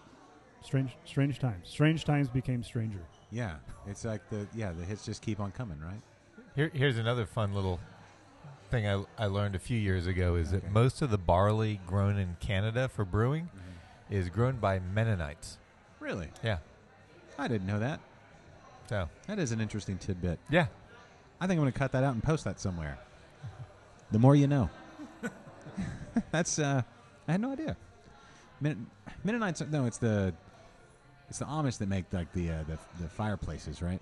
strange, 0.62 0.96
strange 1.04 1.38
times. 1.38 1.68
Strange 1.68 2.04
times 2.04 2.28
became 2.28 2.62
stranger. 2.62 3.00
Yeah, 3.30 3.56
it's 3.86 4.04
like 4.04 4.28
the 4.30 4.46
yeah 4.54 4.72
the 4.72 4.84
hits 4.84 5.04
just 5.04 5.20
keep 5.22 5.40
on 5.40 5.50
coming, 5.50 5.80
right? 5.80 6.00
Here, 6.54 6.70
here's 6.72 6.96
another 6.96 7.26
fun 7.26 7.52
little 7.52 7.80
thing 8.70 8.86
I, 8.88 9.04
I 9.18 9.26
learned 9.26 9.54
a 9.54 9.58
few 9.58 9.78
years 9.78 10.06
ago 10.06 10.36
is 10.36 10.48
Okay. 10.48 10.58
that 10.58 10.72
most 10.72 11.02
of 11.02 11.10
the 11.10 11.18
barley 11.18 11.80
grown 11.86 12.18
in 12.18 12.36
Canada 12.40 12.88
for 12.88 13.04
brewing 13.04 13.48
is 14.10 14.28
grown 14.28 14.56
by 14.56 14.78
Mennonites. 14.80 15.58
Really, 16.06 16.28
Yeah. 16.44 16.58
I 17.36 17.48
didn't 17.48 17.66
know 17.66 17.80
that. 17.80 17.98
So 18.88 19.08
That 19.26 19.40
is 19.40 19.50
an 19.50 19.60
interesting 19.60 19.98
tidbit. 19.98 20.38
yeah, 20.48 20.66
I 21.40 21.46
think 21.48 21.58
I'm 21.58 21.64
going 21.64 21.72
to 21.72 21.76
cut 21.78 21.90
that 21.92 22.04
out 22.04 22.14
and 22.14 22.22
post 22.22 22.44
that 22.44 22.60
somewhere. 22.60 22.96
The 24.12 24.18
more 24.20 24.36
you 24.36 24.46
know. 24.46 24.70
That's 26.30 26.60
uh, 26.60 26.82
I 27.26 27.32
had 27.32 27.40
no 27.40 27.50
idea. 27.50 27.76
Min- 28.60 28.86
Mennonites, 29.24 29.60
no, 29.68 29.84
it's 29.86 29.98
the 29.98 30.32
it's 31.28 31.40
the 31.40 31.44
Amish 31.44 31.78
that 31.78 31.88
make 31.88 32.04
like 32.12 32.32
the 32.32 32.50
uh, 32.50 32.62
the 32.68 32.78
the 33.02 33.08
fireplaces, 33.08 33.82
right? 33.82 34.00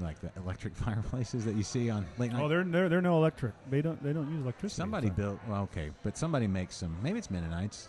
Like 0.00 0.18
the 0.20 0.30
electric 0.36 0.74
fireplaces 0.84 1.44
that 1.44 1.54
you 1.54 1.62
see 1.62 1.88
on 1.90 2.04
late 2.18 2.32
night. 2.32 2.42
Oh, 2.42 2.48
they're 2.48 2.64
they're 2.64 2.88
they're 2.88 3.00
no 3.00 3.16
electric. 3.18 3.54
They 3.70 3.80
don't 3.82 4.02
they 4.02 4.12
don't 4.12 4.28
use 4.32 4.42
electricity. 4.42 4.80
somebody 4.82 5.08
so. 5.08 5.14
built. 5.14 5.38
Well, 5.48 5.62
okay, 5.62 5.90
but 6.02 6.18
somebody 6.18 6.48
makes 6.48 6.74
some. 6.76 6.96
Maybe 7.04 7.18
it's 7.18 7.30
Mennonites. 7.30 7.88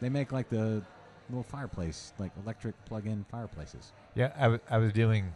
They 0.00 0.08
make 0.08 0.30
like 0.30 0.48
the 0.48 0.82
little 1.30 1.42
fireplace, 1.42 2.12
like 2.18 2.32
electric 2.42 2.74
plug-in 2.84 3.24
fireplaces. 3.30 3.92
Yeah, 4.14 4.32
I 4.38 4.48
wa- 4.48 4.58
I 4.70 4.78
was 4.78 4.92
doing 4.92 5.32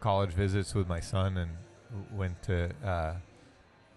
college 0.00 0.30
visits 0.30 0.74
with 0.74 0.86
my 0.88 1.00
son 1.00 1.36
and 1.36 1.50
w- 1.90 2.18
went 2.18 2.42
to 2.44 2.70
uh, 2.84 3.14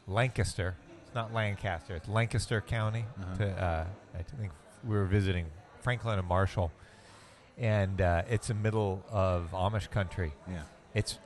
Lancaster. 0.08 0.76
It's 1.06 1.16
not 1.16 1.34
Lancaster. 1.34 1.96
It's 1.96 2.08
Lancaster 2.08 2.62
County. 2.62 3.06
Uh-huh. 3.22 3.36
To 3.38 3.64
uh, 3.64 3.86
I 4.18 4.24
think 4.24 4.52
we 4.84 4.96
were 4.96 5.06
visiting 5.06 5.46
Franklin 5.82 6.18
and 6.20 6.28
Marshall, 6.28 6.72
and 7.58 8.02
uh, 8.02 8.24
it's 8.30 8.48
the 8.48 8.54
middle 8.54 9.04
of 9.12 9.50
Amish 9.52 9.90
country. 9.92 10.34
Yeah. 10.50 10.62
It's 10.94 11.20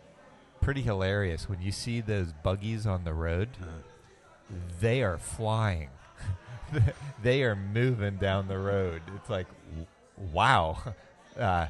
pretty 0.61 0.81
hilarious 0.81 1.47
when 1.47 1.61
you 1.61 1.71
see 1.71 2.01
those 2.01 2.33
buggies 2.43 2.85
on 2.87 3.03
the 3.03 3.13
road. 3.13 3.49
They 4.79 5.01
are 5.03 5.17
flying. 5.17 5.89
they 7.23 7.43
are 7.43 7.55
moving 7.55 8.17
down 8.17 8.47
the 8.47 8.57
road. 8.59 9.01
It's 9.15 9.29
like, 9.29 9.47
w- 9.69 9.87
wow. 10.33 10.77
Uh, 11.39 11.67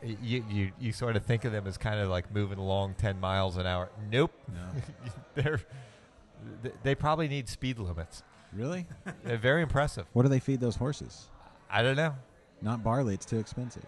you, 0.00 0.44
you 0.48 0.70
you 0.78 0.92
sort 0.92 1.16
of 1.16 1.24
think 1.24 1.44
of 1.44 1.50
them 1.50 1.66
as 1.66 1.76
kind 1.76 1.98
of 1.98 2.08
like 2.08 2.32
moving 2.32 2.58
along 2.58 2.94
10 2.98 3.18
miles 3.18 3.56
an 3.56 3.66
hour. 3.66 3.88
Nope. 4.12 4.30
No. 4.54 4.82
They're 5.34 5.60
they 6.84 6.94
probably 6.94 7.26
need 7.26 7.48
speed 7.48 7.80
limits. 7.80 8.22
really? 8.52 8.86
They're 9.24 9.38
very 9.38 9.62
impressive. 9.62 10.06
What 10.12 10.22
do 10.22 10.28
they 10.28 10.38
feed 10.38 10.60
those 10.60 10.76
horses? 10.76 11.26
I 11.68 11.82
don't 11.82 11.96
know. 11.96 12.14
Not 12.62 12.84
barley. 12.84 13.14
It's 13.14 13.26
too 13.26 13.38
expensive. 13.38 13.84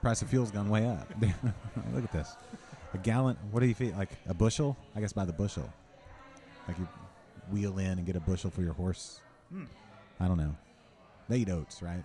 Price 0.00 0.22
of 0.22 0.28
fuel's 0.28 0.52
gone 0.52 0.68
way 0.68 0.86
up. 0.86 1.08
Look 1.92 2.04
at 2.04 2.12
this. 2.12 2.36
A 2.94 2.98
gallon. 2.98 3.36
What 3.50 3.60
do 3.60 3.66
you 3.66 3.74
feed? 3.74 3.96
Like 3.96 4.10
a 4.28 4.34
bushel? 4.34 4.76
I 4.94 5.00
guess 5.00 5.12
by 5.12 5.24
the 5.24 5.32
bushel. 5.32 5.68
Like 6.68 6.78
you 6.78 6.86
wheel 7.50 7.78
in 7.78 7.98
and 7.98 8.06
get 8.06 8.14
a 8.14 8.20
bushel 8.20 8.50
for 8.50 8.62
your 8.62 8.74
horse. 8.74 9.20
Hmm. 9.50 9.64
I 10.20 10.28
don't 10.28 10.38
know. 10.38 10.54
They 11.28 11.38
eat 11.38 11.50
oats, 11.50 11.82
right? 11.82 12.04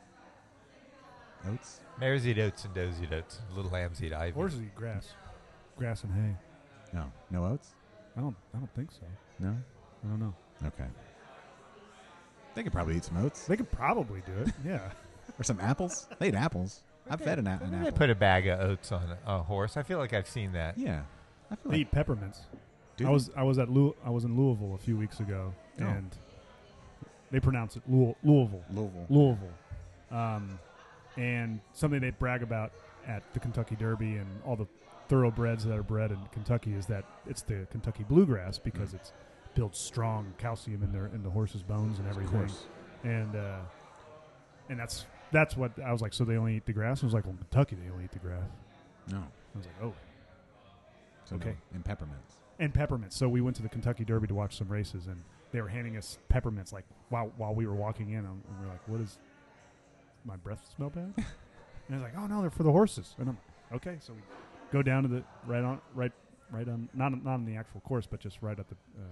Oats. 1.50 1.80
Mares 2.00 2.28
eat 2.28 2.38
oats 2.40 2.66
and 2.66 2.74
does 2.74 3.02
eat 3.02 3.12
oats. 3.14 3.40
Little 3.56 3.72
lambs 3.72 4.04
eat 4.04 4.14
ivy. 4.14 4.32
Horses 4.34 4.62
eat 4.62 4.76
grass, 4.76 5.10
grass 5.78 6.04
and 6.04 6.14
hay. 6.14 6.36
No. 6.94 7.12
No 7.30 7.46
oats. 7.46 7.70
I 8.18 8.22
don't 8.22 8.36
I 8.54 8.58
don't 8.58 8.74
think 8.76 8.92
so. 8.92 9.06
No. 9.40 9.50
I 10.04 10.08
don't 10.08 10.20
know. 10.20 10.34
Okay. 10.66 10.86
They 12.54 12.64
could 12.64 12.74
probably 12.74 12.98
eat 12.98 13.06
some 13.06 13.18
oats 13.18 13.46
They 13.48 13.56
could 13.58 13.72
probably 13.72 14.22
do 14.26 14.34
it. 14.44 14.54
Yeah. 14.66 14.90
or 15.40 15.44
some 15.44 15.60
apples. 15.62 16.08
They 16.20 16.28
eat 16.30 16.36
apples. 16.36 16.82
I've 17.10 17.22
fed 17.22 17.40
an, 17.40 17.48
a- 17.48 17.60
an 17.64 17.72
They 17.72 17.78
apple. 17.88 17.92
put 17.94 18.10
a 18.10 18.16
bag 18.16 18.48
of 18.48 18.60
oats 18.60 18.92
on 18.92 19.04
a, 19.26 19.36
a 19.36 19.40
horse. 19.44 19.78
I 19.78 19.84
feel 19.84 19.98
like 19.98 20.14
I've 20.14 20.28
seen 20.28 20.52
that. 20.54 20.78
yeah. 20.78 21.02
I 21.50 21.56
feel 21.56 21.72
They 21.72 21.78
like 21.78 21.80
eat 21.88 21.92
peppermints. 21.92 22.40
Do 22.98 23.06
I 23.06 23.08
they? 23.08 23.14
was 23.14 23.30
I 23.38 23.44
was 23.44 23.58
at 23.58 23.70
Lew- 23.70 23.96
I 24.06 24.10
was 24.10 24.24
in 24.26 24.38
Louisville 24.38 24.76
a 24.76 24.78
few 24.78 24.98
weeks 24.98 25.20
ago, 25.20 25.54
Oh. 25.80 25.84
and 25.86 26.16
they 27.32 27.40
pronounce 27.40 27.76
it 27.78 27.84
Lew- 27.88 28.16
Louisville. 28.24 28.64
Louisville. 28.72 29.06
Louisville. 29.10 29.54
Um, 30.12 30.60
and 31.18 31.60
something 31.74 32.00
they 32.00 32.12
brag 32.12 32.44
about 32.44 32.72
at 33.08 33.24
the 33.34 33.40
Kentucky 33.40 33.76
Derby 33.76 34.16
and 34.18 34.28
all 34.46 34.56
the 34.56 34.68
thoroughbreds 35.10 35.66
that 35.66 35.78
are 35.78 35.84
bred 35.84 36.12
in 36.12 36.20
Kentucky 36.32 36.74
is 36.74 36.86
that 36.86 37.04
it's 37.28 37.42
the 37.42 37.68
Kentucky 37.72 38.06
bluegrass 38.08 38.58
because 38.58 38.94
it's 38.94 39.12
builds 39.54 39.78
strong 39.78 40.34
calcium 40.38 40.82
in 40.84 40.92
their 40.94 41.08
in 41.08 41.24
the 41.24 41.30
horse's 41.30 41.62
bones 41.64 42.00
and 42.00 42.08
everything. 42.08 42.40
And 43.04 43.36
uh, 43.36 43.60
and 44.70 44.80
that's 44.80 45.06
that's 45.32 45.58
what 45.58 45.72
I 45.86 45.92
was 45.92 46.02
like. 46.02 46.14
So 46.14 46.24
they 46.24 46.38
only 46.38 46.56
eat 46.58 46.66
the 46.66 46.74
grass. 46.74 47.04
I 47.04 47.06
was 47.06 47.14
like, 47.14 47.26
well, 47.26 47.36
Kentucky 47.38 47.76
they 47.84 47.92
only 47.92 48.06
eat 48.06 48.12
the 48.12 48.20
grass. 48.20 48.44
No. 49.12 49.18
I 49.18 49.58
was 49.58 49.66
like, 49.66 49.76
oh, 49.84 49.94
So 51.26 51.36
no. 51.36 51.42
Okay. 51.42 51.56
And 51.74 51.84
peppermints. 51.84 52.36
and 52.60 52.74
peppermints. 52.74 53.18
So 53.18 53.28
we 53.28 53.42
went 53.42 53.56
to 53.58 53.64
the 53.64 53.70
Kentucky 53.70 54.06
Derby 54.06 54.28
to 54.28 54.36
watch 54.36 54.58
some 54.58 54.70
races, 54.70 55.08
and 55.08 55.22
they 55.52 55.60
were 55.62 55.68
handing 55.68 55.98
us 55.98 56.18
peppermints 56.30 56.72
like 56.72 56.86
while 57.10 57.32
while 57.36 57.54
we 57.54 57.66
were 57.68 57.76
walking 57.76 58.12
in, 58.12 58.20
and 58.20 58.42
we 58.62 58.66
are 58.66 58.70
like, 58.70 58.88
"What 58.88 59.02
is 59.02 59.18
my 60.26 60.36
breath 60.38 60.64
smell 60.76 60.90
bad?" 60.90 61.14
and 61.18 61.26
I 61.90 61.94
was 61.94 62.02
like, 62.04 62.14
"Oh 62.18 62.28
no, 62.28 62.42
they're 62.42 62.50
for 62.50 62.64
the 62.64 62.72
horses." 62.72 63.16
And 63.20 63.30
I'm 63.30 63.38
okay. 63.74 63.98
So 64.00 64.14
we 64.14 64.22
go 64.72 64.82
down 64.82 65.04
to 65.04 65.10
the 65.10 65.24
right 65.46 65.64
on 65.64 65.80
right 65.94 66.12
right 66.52 66.68
on 66.68 66.90
not 66.94 67.12
not 67.24 67.34
on 67.34 67.46
the 67.46 67.56
actual 67.56 67.82
course, 67.82 68.06
but 68.06 68.20
just 68.20 68.42
right 68.42 68.58
at 68.60 68.68
the 68.70 68.76
uh, 68.98 69.04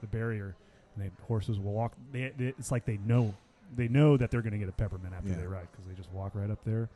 the 0.00 0.06
barrier, 0.08 0.56
and 0.96 1.04
the 1.06 1.10
horses 1.24 1.58
will 1.58 1.72
walk. 1.72 1.92
They, 2.12 2.32
they, 2.36 2.46
it's 2.58 2.70
like 2.72 2.84
they 2.84 2.98
know 2.98 3.34
they 3.74 3.88
know 3.88 4.16
that 4.16 4.30
they're 4.30 4.42
going 4.42 4.52
to 4.52 4.58
get 4.58 4.68
a 4.68 4.72
peppermint 4.72 5.14
after 5.14 5.30
Yeah. 5.30 5.36
they 5.36 5.46
ride 5.46 5.68
because 5.72 5.86
they 5.86 5.94
just 5.94 6.10
walk 6.12 6.32
right 6.34 6.50
up 6.50 6.62
there, 6.64 6.88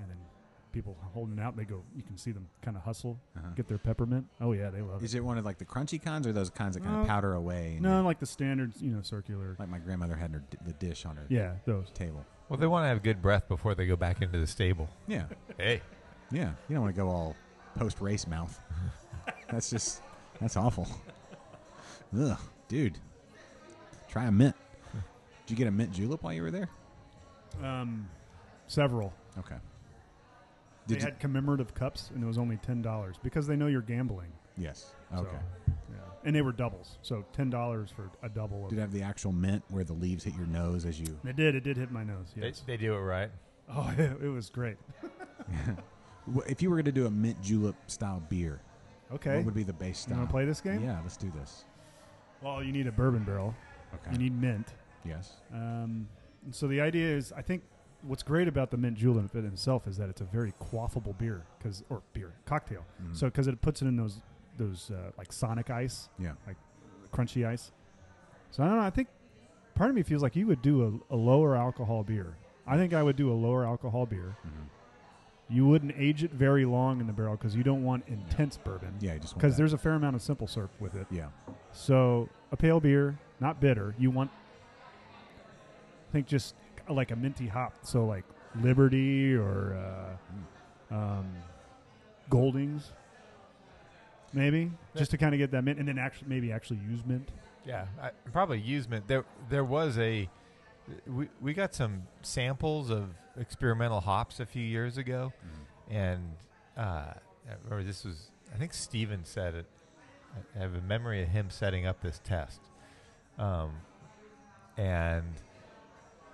and 0.00 0.08
then. 0.08 0.16
People 0.70 0.94
holding 1.14 1.40
out, 1.40 1.56
they 1.56 1.64
go. 1.64 1.82
You 1.96 2.02
can 2.02 2.18
see 2.18 2.30
them 2.30 2.46
kind 2.60 2.76
of 2.76 2.82
hustle, 2.82 3.18
Uh-huh. 3.34 3.48
get 3.56 3.68
their 3.68 3.78
peppermint. 3.78 4.26
Oh 4.38 4.52
yeah, 4.52 4.68
they 4.68 4.82
love 4.82 5.00
it. 5.02 5.04
Is 5.06 5.14
it 5.14 5.24
one 5.24 5.38
of 5.38 5.44
like 5.46 5.56
the 5.56 5.64
crunchy 5.64 6.00
kinds 6.00 6.26
or 6.26 6.32
those 6.34 6.50
kinds 6.50 6.74
that 6.76 6.84
kind 6.84 6.94
Uh, 6.94 7.00
of 7.00 7.06
powder 7.06 7.32
away? 7.32 7.78
No, 7.80 8.02
like 8.02 8.20
the 8.20 8.26
standard, 8.26 8.74
you 8.78 8.90
know, 8.92 9.00
circular. 9.00 9.56
like 9.58 9.70
my 9.70 9.78
grandmother 9.78 10.14
had 10.14 10.30
her 10.32 10.40
d- 10.50 10.58
the 10.66 10.74
dish 10.74 11.06
on 11.06 11.16
her 11.16 11.24
Yeah, 11.30 11.54
those. 11.64 11.90
table. 11.94 12.22
Well, 12.48 12.58
they 12.58 12.66
want 12.66 12.84
to 12.84 12.88
have 12.88 13.02
good 13.02 13.20
breath 13.20 13.46
before 13.48 13.74
they 13.74 13.86
go 13.86 13.96
back 13.96 14.22
into 14.22 14.38
the 14.38 14.46
stable. 14.46 14.88
Yeah, 15.06 15.24
Hey. 15.58 15.82
yeah. 16.30 16.52
You 16.68 16.74
don't 16.76 16.82
want 16.84 16.94
to 16.94 17.00
go 17.00 17.08
all 17.08 17.36
post 17.76 18.00
race 18.00 18.26
mouth. 18.26 18.58
that's 19.50 19.70
just 19.70 20.02
that's 20.40 20.56
awful. 20.56 20.86
Ugh, 22.18 22.38
dude. 22.68 22.98
Try 24.08 24.24
a 24.26 24.32
mint. 24.32 24.56
Did 25.46 25.50
you 25.50 25.56
get 25.56 25.66
a 25.68 25.70
mint 25.70 25.92
julep 25.92 26.22
while 26.22 26.32
you 26.32 26.42
were 26.42 26.50
there? 26.50 26.68
Um, 27.62 28.08
several. 28.66 29.12
Okay. 29.38 29.56
They 30.86 30.94
Did 30.94 31.02
you, 31.02 31.06
had 31.10 31.20
commemorative 31.20 31.74
cups, 31.74 32.10
and 32.14 32.22
it 32.24 32.26
was 32.26 32.38
only 32.38 32.56
ten 32.56 32.80
dollars 32.80 33.16
because 33.22 33.46
they 33.46 33.56
know 33.56 33.66
you're 33.66 33.82
gambling. 33.82 34.32
yes. 34.56 34.92
Okay. 35.14 35.28
yeah, 35.66 35.74
and 36.24 36.34
they 36.34 36.42
were 36.42 36.52
doubles, 36.52 36.98
so 37.02 37.24
ten 37.32 37.50
dollars 37.50 37.90
for 37.94 38.10
a 38.22 38.28
double. 38.28 38.64
Of, 38.64 38.70
Did 38.70 38.78
it 38.78 38.82
have 38.82 38.92
the 38.92 39.02
actual 39.02 39.32
mint 39.32 39.62
where 39.68 39.84
the 39.84 39.92
leaves 39.92 40.24
hit 40.24 40.34
your 40.36 40.46
nose 40.46 40.84
as 40.84 40.98
you? 41.00 41.18
it 41.24 41.36
did. 41.36 41.54
It 41.54 41.64
did 41.64 41.76
hit 41.76 41.90
my 41.90 42.04
nose. 42.04 42.26
Yes. 42.36 42.62
They, 42.66 42.76
they 42.76 42.82
do 42.82 42.94
it 42.94 42.98
right. 43.00 43.30
oh, 43.74 43.92
it, 43.96 44.12
it 44.22 44.28
was 44.28 44.50
great. 44.50 44.76
If 46.46 46.60
you 46.60 46.68
were 46.68 46.76
going 46.76 46.84
to 46.84 46.92
do 46.92 47.06
a 47.06 47.10
mint 47.10 47.40
julep 47.40 47.74
style 47.86 48.22
beer, 48.28 48.60
Okay. 49.10 49.36
what 49.36 49.46
would 49.46 49.54
be 49.54 49.62
the 49.62 49.72
base 49.72 49.88
you 50.06 50.12
style? 50.12 50.18
want 50.18 50.28
to 50.28 50.32
play 50.32 50.44
this 50.44 50.60
game? 50.60 50.84
Yeah, 50.84 50.98
let's 51.02 51.16
do 51.16 51.32
this. 51.40 51.64
Well, 52.42 52.62
you 52.62 52.70
need 52.72 52.86
a 52.86 52.92
bourbon 52.92 53.24
barrel. 53.24 53.54
Okay. 53.94 54.12
You 54.12 54.18
need 54.18 54.38
mint. 54.38 54.74
yes. 55.06 55.32
Um, 55.54 56.06
so 56.50 56.66
the 56.68 56.82
idea 56.82 57.16
is, 57.16 57.32
I 57.32 57.40
think 57.40 57.62
what's 58.02 58.22
great 58.22 58.46
about 58.46 58.70
the 58.70 58.76
mint 58.76 58.98
julep 58.98 59.34
in 59.34 59.46
itself 59.46 59.86
is 59.88 59.96
that 59.96 60.10
it's 60.10 60.20
a 60.20 60.24
very 60.24 60.52
quaffable 60.60 61.16
beer, 61.16 61.44
because 61.58 61.82
or 61.88 62.02
beer 62.12 62.34
cocktail. 62.44 62.84
Mhm. 63.02 63.16
So 63.16 63.26
because 63.28 63.46
it 63.46 63.60
puts 63.62 63.80
it 63.80 63.86
in 63.86 63.96
those 63.96 64.20
those 64.58 64.90
uh, 64.90 65.10
like 65.16 65.32
Sonic 65.32 65.70
ice, 65.70 66.08
yeah. 66.18 66.32
Like 66.46 66.56
crunchy 67.12 67.46
ice. 67.46 67.72
So 68.50 68.62
I 68.62 68.66
don't 68.66 68.76
know. 68.76 68.82
I 68.82 68.90
think 68.90 69.08
part 69.74 69.90
of 69.90 69.96
me 69.96 70.02
feels 70.02 70.22
like 70.22 70.36
you 70.36 70.46
would 70.46 70.60
do 70.62 71.02
a, 71.10 71.14
a 71.14 71.16
lower 71.16 71.56
alcohol 71.56 72.02
beer. 72.02 72.36
I 72.66 72.76
think 72.76 72.92
I 72.92 73.02
would 73.02 73.16
do 73.16 73.30
a 73.30 73.34
lower 73.34 73.64
alcohol 73.64 74.04
beer. 74.06 74.36
Mhm. 74.46 74.68
You 75.50 75.66
wouldn't 75.66 75.94
age 75.96 76.22
it 76.22 76.32
very 76.32 76.66
long 76.66 77.00
in 77.00 77.06
the 77.06 77.12
barrel 77.14 77.34
because 77.36 77.56
you 77.56 77.62
don't 77.62 77.82
want 77.82 78.04
intense 78.06 78.58
bourbon. 78.58 78.94
Yeah. 79.00 79.16
Just 79.16 79.34
Because 79.34 79.56
there's 79.56 79.72
a 79.72 79.78
fair 79.78 79.92
amount 79.94 80.14
of 80.16 80.20
simple 80.20 80.46
syrup 80.46 80.70
with 80.78 80.94
it. 80.94 81.06
yeah. 81.10 81.28
So 81.72 82.28
a 82.52 82.56
pale 82.56 82.80
beer, 82.80 83.18
not 83.40 83.58
bitter. 83.58 83.94
You 83.98 84.10
want, 84.10 84.30
I 86.08 86.12
think, 86.12 86.26
just 86.26 86.54
like 86.88 87.10
a 87.10 87.16
minty 87.16 87.46
hop. 87.46 87.72
So 87.82 88.04
like 88.04 88.24
Liberty 88.62 89.34
or 89.34 90.16
uh, 90.90 90.94
um, 90.94 91.26
Goldings, 92.28 92.92
maybe 94.32 94.70
just 94.96 95.10
to 95.12 95.18
kind 95.18 95.34
of 95.34 95.38
get 95.38 95.50
that 95.52 95.64
mint, 95.64 95.78
and 95.78 95.88
then 95.88 95.98
actually 95.98 96.28
maybe 96.28 96.52
actually 96.52 96.80
use 96.88 97.00
mint. 97.06 97.28
Yeah, 97.66 97.86
I, 98.00 98.10
probably 98.32 98.60
use 98.60 98.88
mint. 98.88 99.06
There, 99.08 99.24
there 99.50 99.64
was 99.64 99.98
a. 99.98 100.28
We 101.06 101.28
we 101.40 101.52
got 101.52 101.74
some 101.74 102.04
samples 102.22 102.90
of 102.90 103.10
experimental 103.38 104.00
hops 104.00 104.40
a 104.40 104.46
few 104.46 104.62
years 104.62 104.96
ago, 104.96 105.32
and 105.90 106.22
uh, 106.76 106.80
I 106.80 107.16
remember 107.64 107.84
this 107.84 108.04
was. 108.04 108.30
I 108.54 108.58
think 108.58 108.72
Steven 108.72 109.24
said 109.24 109.54
it. 109.54 109.66
I 110.56 110.58
have 110.60 110.74
a 110.74 110.80
memory 110.80 111.22
of 111.22 111.28
him 111.28 111.50
setting 111.50 111.86
up 111.86 112.00
this 112.00 112.20
test, 112.24 112.60
um, 113.38 113.72
and 114.76 115.24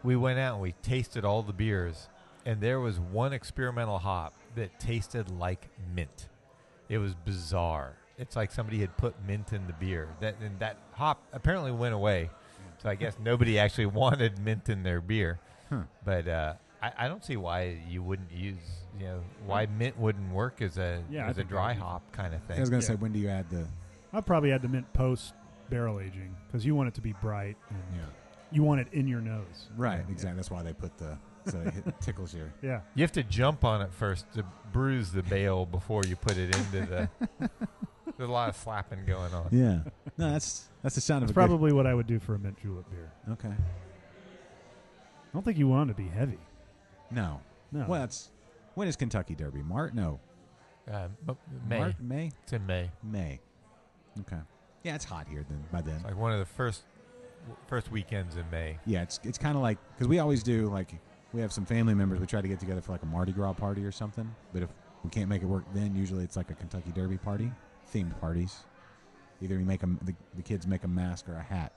we 0.05 0.15
went 0.17 0.39
out 0.39 0.55
and 0.55 0.63
we 0.63 0.73
tasted 0.83 1.25
all 1.25 1.43
the 1.43 1.53
beers, 1.53 2.09
and 2.45 2.61
there 2.61 2.79
was 2.79 3.01
one 3.01 3.33
experimental 3.33 3.99
hop 3.99 4.35
that 4.55 4.79
tasted 4.79 5.31
like 5.31 5.69
mint. 5.95 6.29
It 6.95 6.99
was 6.99 7.15
bizarre. 7.15 7.97
It's 8.19 8.37
like 8.37 8.53
somebody 8.53 8.79
had 8.79 8.97
put 8.97 9.15
mint 9.27 9.53
in 9.53 9.67
the 9.67 9.73
beer. 9.73 10.09
That 10.21 10.37
and 10.41 10.57
that 10.61 10.77
hop 10.93 11.21
apparently 11.33 11.73
went 11.73 11.95
away. 11.95 12.31
So 12.83 12.89
I 12.89 12.95
guess 12.95 13.17
nobody 13.21 13.59
actually 13.59 13.87
wanted 14.03 14.39
mint 14.39 14.69
in 14.69 14.83
their 14.85 15.01
beer. 15.01 15.41
Huh. 15.71 15.83
But 16.05 16.29
uh, 16.29 16.55
I, 16.83 16.93
I 16.99 17.09
don't 17.09 17.25
see 17.25 17.37
why 17.37 17.79
you 17.89 18.03
wouldn't 18.03 18.31
use 18.31 18.59
you 18.99 19.07
know 19.07 19.21
why 19.45 19.67
mint 19.67 19.99
wouldn't 19.99 20.33
work 20.33 20.63
as 20.63 20.79
a 20.79 21.03
Yeah, 21.11 21.27
as 21.29 21.39
a 21.39 21.45
dry 21.45 21.75
that 21.75 21.81
would 21.81 21.81
be- 21.81 21.81
hop 21.81 22.13
kind 22.13 22.35
of 22.35 22.43
thing. 22.45 22.59
I 22.59 22.61
was 22.61 22.71
going 22.71 22.81
to 22.81 22.87
Yeah. 22.87 22.93
say, 22.95 23.01
when 23.01 23.13
do 23.13 23.19
you 23.19 23.29
add 23.29 23.51
the? 23.51 23.67
I'd 24.13 24.25
probably 24.27 24.53
add 24.53 24.63
the 24.63 24.69
mint 24.69 24.91
post 24.93 25.35
barrel 25.71 25.99
aging 25.99 26.37
because 26.47 26.65
you 26.65 26.77
want 26.77 26.87
it 26.89 26.95
to 26.95 27.01
be 27.01 27.13
bright. 27.15 27.57
And 27.71 27.83
Yeah. 27.97 28.03
you 28.53 28.63
want 28.63 28.81
it 28.83 28.87
in 28.93 29.09
your 29.09 29.21
nose. 29.21 29.71
Right, 29.77 30.05
Yeah. 30.07 30.13
exactly. 30.13 30.37
That's 30.37 30.51
why 30.53 30.63
they 30.63 30.73
put 30.73 30.97
the 30.99 31.19
so 31.51 31.61
it 31.61 31.95
tickles 32.01 32.35
your. 32.35 32.53
Yeah. 32.63 32.81
You 32.95 33.03
have 33.03 33.13
to 33.13 33.23
jump 33.23 33.65
on 33.65 33.83
it 33.83 33.93
first 33.93 34.33
to 34.35 34.45
bruise 34.73 35.13
the 35.13 35.23
bale 35.23 35.67
before 35.67 36.03
you 36.07 36.17
put 36.17 36.37
it 36.37 36.55
into 36.55 36.81
the. 36.87 37.09
There's 38.17 38.29
a 38.29 38.33
lot 38.33 38.49
of 38.49 38.57
slapping 38.57 39.05
going 39.07 39.33
on. 39.35 39.49
Yeah. 39.51 39.81
No, 40.17 40.31
that's 40.33 40.69
that's 40.83 40.95
the 40.95 41.01
sound 41.01 41.23
That's 41.23 41.31
of 41.33 41.37
a 41.37 41.41
good- 41.41 41.47
probably 41.49 41.73
what 41.73 41.87
I 41.87 41.95
would 41.95 42.07
do 42.07 42.19
for 42.21 42.35
a 42.35 42.39
mint 42.39 42.57
julep 42.63 42.89
beer. 42.91 43.13
Okay. 43.33 43.49
I 43.49 45.33
don't 45.33 45.45
think 45.45 45.59
you 45.59 45.67
want 45.69 45.91
it 45.91 45.97
to 45.97 46.03
be 46.03 46.09
heavy. 46.09 46.39
No. 47.11 47.41
No. 47.73 47.87
Well, 47.89 48.01
that's 48.01 48.31
when 48.75 48.87
is 48.89 48.97
Kentucky 48.97 49.35
Derby? 49.35 49.63
Mart? 49.63 49.95
No. 49.95 50.21
Uh, 50.91 51.09
May. 51.69 51.79
Mart? 51.79 51.95
May? 52.01 52.31
It's 52.45 52.53
in 52.53 52.65
May. 52.67 52.91
May. 53.03 53.41
Okay. 54.21 54.37
Yeah, 54.85 54.95
it's 54.95 55.05
hot 55.05 55.27
here 55.29 55.45
then. 55.49 55.65
By 55.73 55.81
then. 55.81 55.97
It's 55.97 56.05
like 56.05 56.17
one 56.17 56.33
of 56.33 56.39
the 56.39 56.45
first 56.45 56.83
first 57.67 57.91
weekends 57.91 58.37
in 58.37 58.49
May. 58.51 58.79
Yeah, 58.87 59.03
it's 59.03 59.19
it's 59.25 59.39
kind 59.39 59.57
of 59.57 59.63
like 59.63 59.79
because 59.95 60.07
we 60.09 60.19
always 60.21 60.43
do 60.43 60.67
like 60.69 60.95
we 61.35 61.41
have 61.41 61.53
some 61.53 61.67
family 61.67 61.95
members 61.95 62.21
we 62.21 62.27
try 62.27 62.41
to 62.41 62.49
get 62.49 62.61
together 62.61 62.81
for 62.81 62.93
like 62.93 63.03
a 63.03 63.07
Mardi 63.07 63.33
Gras 63.33 63.53
party 63.55 63.85
or 63.85 63.93
something. 63.93 64.33
But 64.53 64.63
if 64.63 64.69
we 65.03 65.11
can't 65.11 65.29
make 65.29 65.43
it 65.43 65.47
work, 65.47 65.65
then 65.75 65.95
usually 65.95 66.25
it's 66.25 66.37
like 66.37 66.51
a 66.51 66.55
Kentucky 66.55 66.93
Derby 66.95 67.19
party, 67.19 67.51
themed 67.93 68.19
parties. 68.21 68.57
Either 69.43 69.57
we 69.59 69.65
make 69.65 69.81
them 69.81 69.99
the, 70.03 70.15
the 70.37 70.43
kids 70.43 70.67
make 70.67 70.85
a 70.85 70.89
mask 70.89 71.29
or 71.29 71.35
a 71.35 71.43
hat 71.43 71.73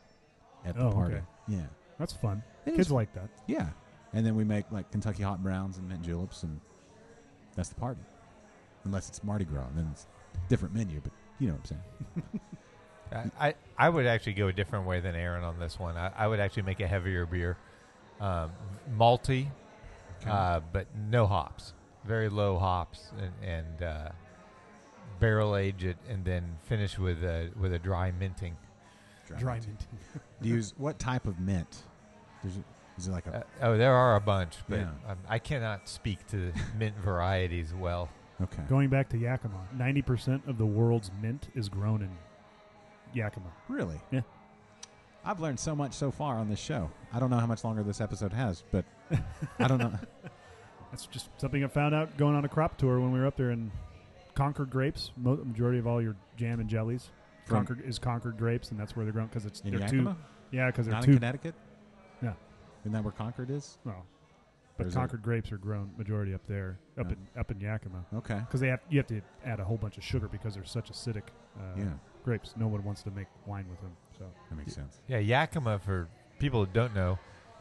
at 0.64 0.76
the 0.76 0.84
Oh, 0.86 0.92
party. 0.92 1.16
okay. 1.16 1.24
Yeah, 1.48 1.66
That's 1.98 2.14
fun. 2.14 2.44
It 2.66 2.76
Kids 2.76 2.88
is- 2.88 2.92
like 2.92 3.12
that. 3.16 3.30
yeah, 3.48 3.70
and 4.14 4.26
then 4.26 4.36
we 4.36 4.44
make 4.44 4.72
like 4.72 4.92
Kentucky 4.92 5.24
hot 5.24 5.42
browns 5.42 5.78
and 5.78 5.90
mint 5.90 6.04
juleps, 6.04 6.44
and 6.44 6.62
that's 7.56 7.70
the 7.70 7.76
party. 7.76 8.02
Unless 8.86 9.10
it's 9.10 9.24
Mardi 9.24 9.44
Gras, 9.44 9.66
then 9.76 9.90
it's 9.92 10.06
different 10.50 10.76
menu. 10.76 11.02
But 11.04 11.12
you 11.40 11.48
know 11.48 11.56
what 11.56 11.72
I'm 11.72 11.80
saying. 12.22 12.42
I, 13.40 13.48
I, 13.48 13.56
I 13.78 13.90
would 13.90 14.06
actually 14.06 14.34
go 14.34 14.48
a 14.50 14.54
different 14.54 14.86
way 14.86 15.00
than 15.00 15.16
Aaron 15.16 15.44
on 15.44 15.60
this 15.60 15.80
one. 15.80 15.98
I, 15.98 16.12
I 16.16 16.28
would 16.28 16.40
actually 16.40 16.64
make 16.64 16.80
a 16.82 16.88
heavier 16.88 17.26
beer, 17.26 17.58
um, 18.20 18.52
malty, 18.98 19.48
Okay. 20.22 20.30
uh, 20.32 20.62
but 20.74 20.88
no 21.10 21.28
hops, 21.28 21.74
very 22.06 22.28
low 22.30 22.58
hops, 22.58 23.12
and, 23.20 23.32
and 23.44 23.84
uh, 23.84 24.10
barrel 25.20 25.56
age 25.56 25.84
it, 25.84 25.98
and 26.10 26.26
then 26.26 26.58
finish 26.64 26.98
with 26.98 27.24
a 27.24 27.50
with 27.60 27.74
a 27.74 27.80
dry 27.80 28.12
minting. 28.12 28.56
Dry 29.38 29.56
mint. 29.56 29.68
minting. 29.68 29.88
Do 30.42 30.50
you 30.50 30.56
use 30.56 30.74
what 30.78 31.00
type 31.00 31.28
of 31.28 31.40
mint? 31.40 31.84
There's 32.44 32.58
a, 32.58 32.64
is 32.98 33.08
it 33.08 33.12
like 33.12 33.28
a 33.28 33.38
Uh, 33.38 33.44
oh, 33.62 33.78
there 33.78 33.94
are 33.94 34.16
a 34.16 34.22
bunch, 34.22 34.56
but 34.70 34.80
Yeah. 34.80 34.90
um, 35.08 35.18
I 35.28 35.38
cannot 35.40 35.88
speak 35.90 36.26
to 36.28 36.52
mint 36.78 36.96
varieties 36.98 37.74
well. 37.74 38.10
okay? 38.42 38.64
Going 38.70 38.90
back 38.90 39.10
to 39.10 39.18
Yakima, 39.18 39.68
90% 39.76 40.48
of 40.48 40.58
the 40.58 40.66
world's 40.66 41.12
mint 41.22 41.50
is 41.56 41.68
grown 41.70 42.02
in 42.02 42.10
Yakima. 43.14 43.52
Really? 43.68 44.00
Yeah. 44.12 44.22
I've 45.28 45.42
learned 45.42 45.60
so 45.60 45.76
much 45.76 45.94
so 45.94 46.10
far 46.10 46.38
on 46.38 46.50
this 46.50 46.60
show. 46.60 46.90
I 47.14 47.20
don't 47.20 47.30
know 47.30 47.38
how 47.38 47.46
much 47.46 47.64
longer 47.66 47.84
this 47.84 48.00
episode 48.00 48.32
has, 48.32 48.64
but 48.72 48.86
I 49.60 49.68
don't 49.68 49.78
know. 49.78 49.92
That's 50.92 51.06
just 51.06 51.30
something 51.38 51.64
I 51.64 51.68
found 51.68 51.94
out 51.94 52.16
going 52.18 52.34
on 52.36 52.46
a 52.46 52.50
crop 52.50 52.78
tour 52.78 53.00
when 53.02 53.12
we 53.12 53.20
were 53.20 53.26
up 53.28 53.36
there 53.36 53.52
in 53.52 53.70
Concord 54.36 54.70
grapes. 54.70 55.12
Mo- 55.18 55.44
majority 55.44 55.80
of 55.80 55.88
all 55.88 56.02
your 56.02 56.16
jam 56.38 56.62
and 56.62 56.70
jellies 56.70 57.10
From- 57.46 57.58
Concord 57.66 57.84
is 57.86 58.00
Concord 58.00 58.38
grapes, 58.38 58.72
and 58.72 58.80
that's 58.80 58.96
where 58.96 59.04
they're 59.06 59.12
grown 59.14 59.28
because 59.28 59.46
it's 59.46 59.60
In 59.62 59.72
they're 59.72 59.82
Yakima? 59.82 60.14
two. 60.14 60.56
Yeah, 60.58 60.68
because 60.68 60.86
they're 60.86 60.96
Not 60.96 61.04
two. 61.04 61.12
in 61.12 61.18
Connecticut? 61.18 61.56
Yeah. 62.24 62.34
Isn't 62.84 62.94
that 62.94 63.04
where 63.04 63.12
Concord 63.12 63.50
is? 63.50 63.80
No, 63.84 63.92
Or 63.92 64.04
but 64.78 64.88
is 64.88 64.94
it- 64.94 64.98
Concord 64.98 65.22
grapes 65.24 65.52
are 65.52 65.58
grown 65.58 65.92
majority 65.98 66.34
up 66.34 66.48
there, 66.48 66.80
up 66.98 67.12
in 67.12 67.18
up 67.38 67.52
in 67.52 67.60
Yakima, 67.60 68.06
Okay. 68.16 68.40
because 68.40 68.62
they 68.62 68.70
have 68.70 68.80
you 68.90 68.98
have 68.98 69.08
to 69.08 69.20
add 69.46 69.60
a 69.60 69.66
whole 69.66 69.78
bunch 69.78 69.98
of 69.98 70.06
sugar 70.06 70.30
because 70.30 70.56
they're 70.56 70.64
such 70.64 70.90
acidic 70.90 71.24
uh, 71.60 71.62
yeah, 71.78 71.84
grapes. 72.24 72.54
No 72.56 72.68
one 72.70 72.82
wants 72.86 73.04
to 73.04 73.12
make 73.12 73.28
wine 73.46 73.66
with 73.70 73.82
them. 73.82 73.92
So 74.18 74.26
that 74.50 74.56
makes 74.56 74.74
sense. 74.74 75.00
Yeah, 75.08 75.20
Yakima, 75.20 75.80
for 75.80 76.08
people 76.40 76.66
who 76.66 76.72
don't 76.72 76.96
know, 76.96 77.20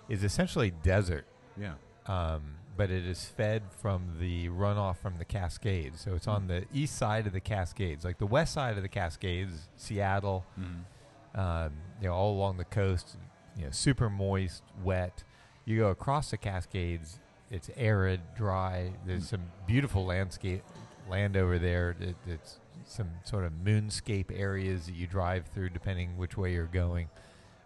is 0.09 0.22
essentially 0.24 0.70
desert. 0.82 1.26
Yeah. 1.59 1.74
um, 2.07 2.42
but 2.76 2.90
it 2.90 3.07
is 3.07 3.24
fed 3.24 3.62
from 3.80 4.18
the 4.20 4.50
runoff 4.50 4.98
from 4.98 5.16
the 5.16 5.24
Cascades. 5.24 5.98
So 6.02 6.14
it's 6.14 6.28
on 6.28 6.46
the 6.46 6.66
east 6.74 6.94
side 6.96 7.26
of 7.26 7.32
the 7.32 7.40
Cascades, 7.40 8.04
like 8.04 8.18
the 8.18 8.26
west 8.26 8.52
side 8.52 8.76
of 8.76 8.82
the 8.82 8.88
Cascades, 8.90 9.70
Seattle, 9.76 10.44
Mm-hmm. 10.61 11.40
um, 11.40 11.72
you 12.02 12.09
know, 12.09 12.14
all 12.14 12.34
along 12.36 12.59
the 12.59 12.66
coast, 12.66 13.16
you 13.57 13.64
know, 13.64 13.70
super 13.70 14.11
moist, 14.11 14.62
wet. 14.84 15.24
You 15.64 15.78
go 15.78 15.88
across 15.88 16.30
the 16.30 16.36
Cascades, 16.36 17.18
it's 17.50 17.70
arid, 17.78 18.20
dry. 18.36 18.92
There's 19.07 19.24
Mm. 19.24 19.30
some 19.30 19.42
beautiful 19.66 20.04
landscape 20.04 20.62
land 21.09 21.34
over 21.38 21.59
there. 21.59 21.96
It, 21.98 22.16
it's 22.26 22.61
some 22.87 23.11
sort 23.24 23.45
of 23.45 23.53
moonscape 23.64 24.26
areas 24.37 24.87
that 24.87 24.95
you 24.95 25.07
drive 25.07 25.47
through, 25.53 25.70
depending 25.70 26.16
which 26.16 26.37
way 26.37 26.53
you're 26.53 26.66
going. 26.66 27.09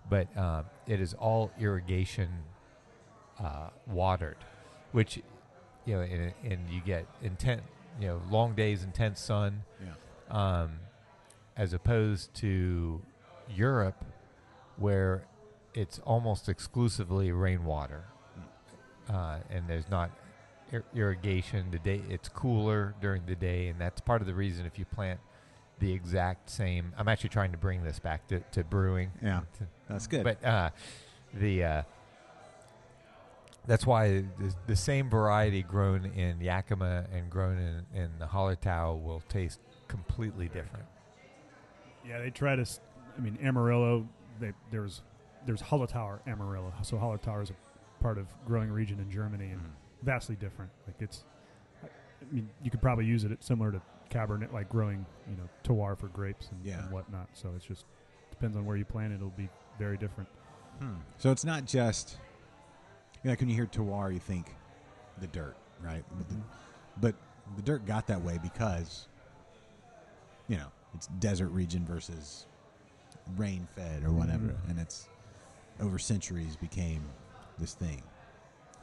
But 0.09 0.35
uh, 0.37 0.63
it 0.87 1.01
is 1.01 1.15
all 1.15 1.53
irrigation 1.59 2.31
uh, 3.39 3.69
watered, 3.87 4.37
which 4.93 5.21
you 5.87 5.95
know, 5.95 6.01
and, 6.03 6.33
and 6.45 6.69
you 6.71 6.81
get 6.85 7.07
intense, 7.23 7.63
you 8.01 8.07
know, 8.09 8.21
long 8.31 8.55
days, 8.55 8.83
intense 8.85 9.21
sun 9.21 9.63
Yeah. 9.83 10.63
um, 10.63 10.73
as 11.57 11.73
opposed 11.73 12.35
to 12.37 13.01
Europe, 13.49 14.05
where 14.77 15.25
it's 15.75 15.99
almost 16.01 16.49
exclusively 16.49 17.33
rainwater, 17.33 18.05
uh, 19.09 19.39
and 19.51 19.69
there's 19.69 19.89
not 19.89 20.11
ir- 20.73 20.85
irrigation. 20.95 21.71
The 21.71 21.79
day 21.79 22.03
it's 22.09 22.29
cooler 22.29 22.95
during 23.01 23.27
the 23.27 23.35
day, 23.35 23.69
and 23.69 23.81
that's 23.81 24.01
part 24.01 24.21
of 24.21 24.27
the 24.27 24.35
reason 24.35 24.67
if 24.67 24.79
you 24.79 24.85
plant 24.85 25.21
the 25.79 25.93
exact 25.93 26.51
same. 26.51 26.93
I'm 26.99 27.09
actually 27.09 27.31
trying 27.31 27.53
to 27.53 27.59
bring 27.59 27.83
this 27.83 27.99
back 27.99 28.27
to, 28.29 28.41
to 28.53 28.65
brewing. 28.65 29.11
Yeah. 29.23 29.41
To- 29.59 29.67
That's 29.89 30.07
good. 30.07 30.25
but 30.25 30.45
uh, 30.45 30.71
the 31.35 31.65
uh, 31.65 31.83
that's 33.67 33.87
why 33.87 34.09
the, 34.39 34.55
the 34.67 34.77
same 34.77 35.11
variety 35.11 35.63
grown 35.63 36.07
in 36.07 36.41
Yakima 36.41 37.05
and 37.13 37.29
grown 37.31 37.59
in, 37.59 37.85
in 38.03 38.11
the 38.19 38.27
Hallertau 38.27 39.03
will 39.03 39.23
taste 39.29 39.61
completely 39.89 40.47
different. 40.49 40.87
yeah, 42.07 42.21
they 42.21 42.31
try 42.31 42.57
to. 42.57 42.65
I 43.17 43.21
mean, 43.21 43.39
Amarillo. 43.43 44.09
They, 44.41 44.53
there's 44.71 45.03
there's 45.47 45.61
Hallertauer 45.61 46.21
Amarillo. 46.27 46.73
So 46.83 46.97
Hallertauer 46.97 47.43
is 47.43 47.51
a 47.51 48.03
part 48.03 48.17
of 48.19 48.27
growing 48.47 48.71
region 48.71 48.99
in 49.01 49.11
Germany 49.11 49.47
and 49.51 49.61
Mhm. 49.61 49.71
Vastly 50.03 50.37
different. 50.37 50.71
Like 50.87 50.97
it's. 51.01 51.25
I 51.83 52.35
mean, 52.35 52.51
you 52.63 52.71
could 52.71 52.83
probably 52.83 53.07
use 53.07 53.25
it 53.25 53.33
It's 53.33 53.47
similar 53.47 53.73
to 53.73 53.81
Cabernet, 54.11 54.53
like 54.53 54.69
growing, 54.69 55.07
you 55.29 55.37
know, 55.37 55.49
terroir 55.65 55.99
for 55.99 56.09
grapes 56.09 56.49
and, 56.51 56.65
Yeah. 56.65 56.83
and 56.83 56.91
whatnot. 56.91 57.29
So 57.33 57.51
it's 57.57 57.65
just 57.65 57.87
depends 58.31 58.57
on 58.57 58.67
where 58.67 58.77
you 58.77 58.85
plant 58.85 59.13
it. 59.13 59.17
It'll 59.17 59.31
be 59.31 59.49
very 59.79 59.97
different. 59.97 60.29
Hmm. 60.81 60.97
So 61.19 61.31
it's 61.31 61.45
not 61.45 61.65
just 61.65 62.19
you 63.15 63.21
know, 63.25 63.31
like 63.31 63.41
when 63.41 63.49
you 63.49 63.55
hear 63.55 63.67
terroir, 63.67 64.13
you 64.13 64.19
think 64.21 64.55
the 65.19 65.27
dirt, 65.29 65.57
right? 65.83 66.05
But 66.17 66.29
the, 66.29 66.37
but 67.01 67.15
the 67.57 67.63
dirt 67.63 67.87
got 67.87 68.07
that 68.09 68.23
way 68.23 68.39
because 68.43 69.09
you 70.49 70.57
know 70.57 70.67
it's 70.95 71.07
desert 71.19 71.49
region 71.49 71.85
versus 71.87 72.47
rain 73.37 73.67
fed 73.77 74.05
or 74.05 74.13
whatever, 74.13 74.49
Mhm. 74.49 74.71
and 74.71 74.79
it's 74.79 75.09
over 75.81 75.99
centuries 75.99 76.57
became 76.57 77.03
this 77.59 77.75
thing. 77.75 78.03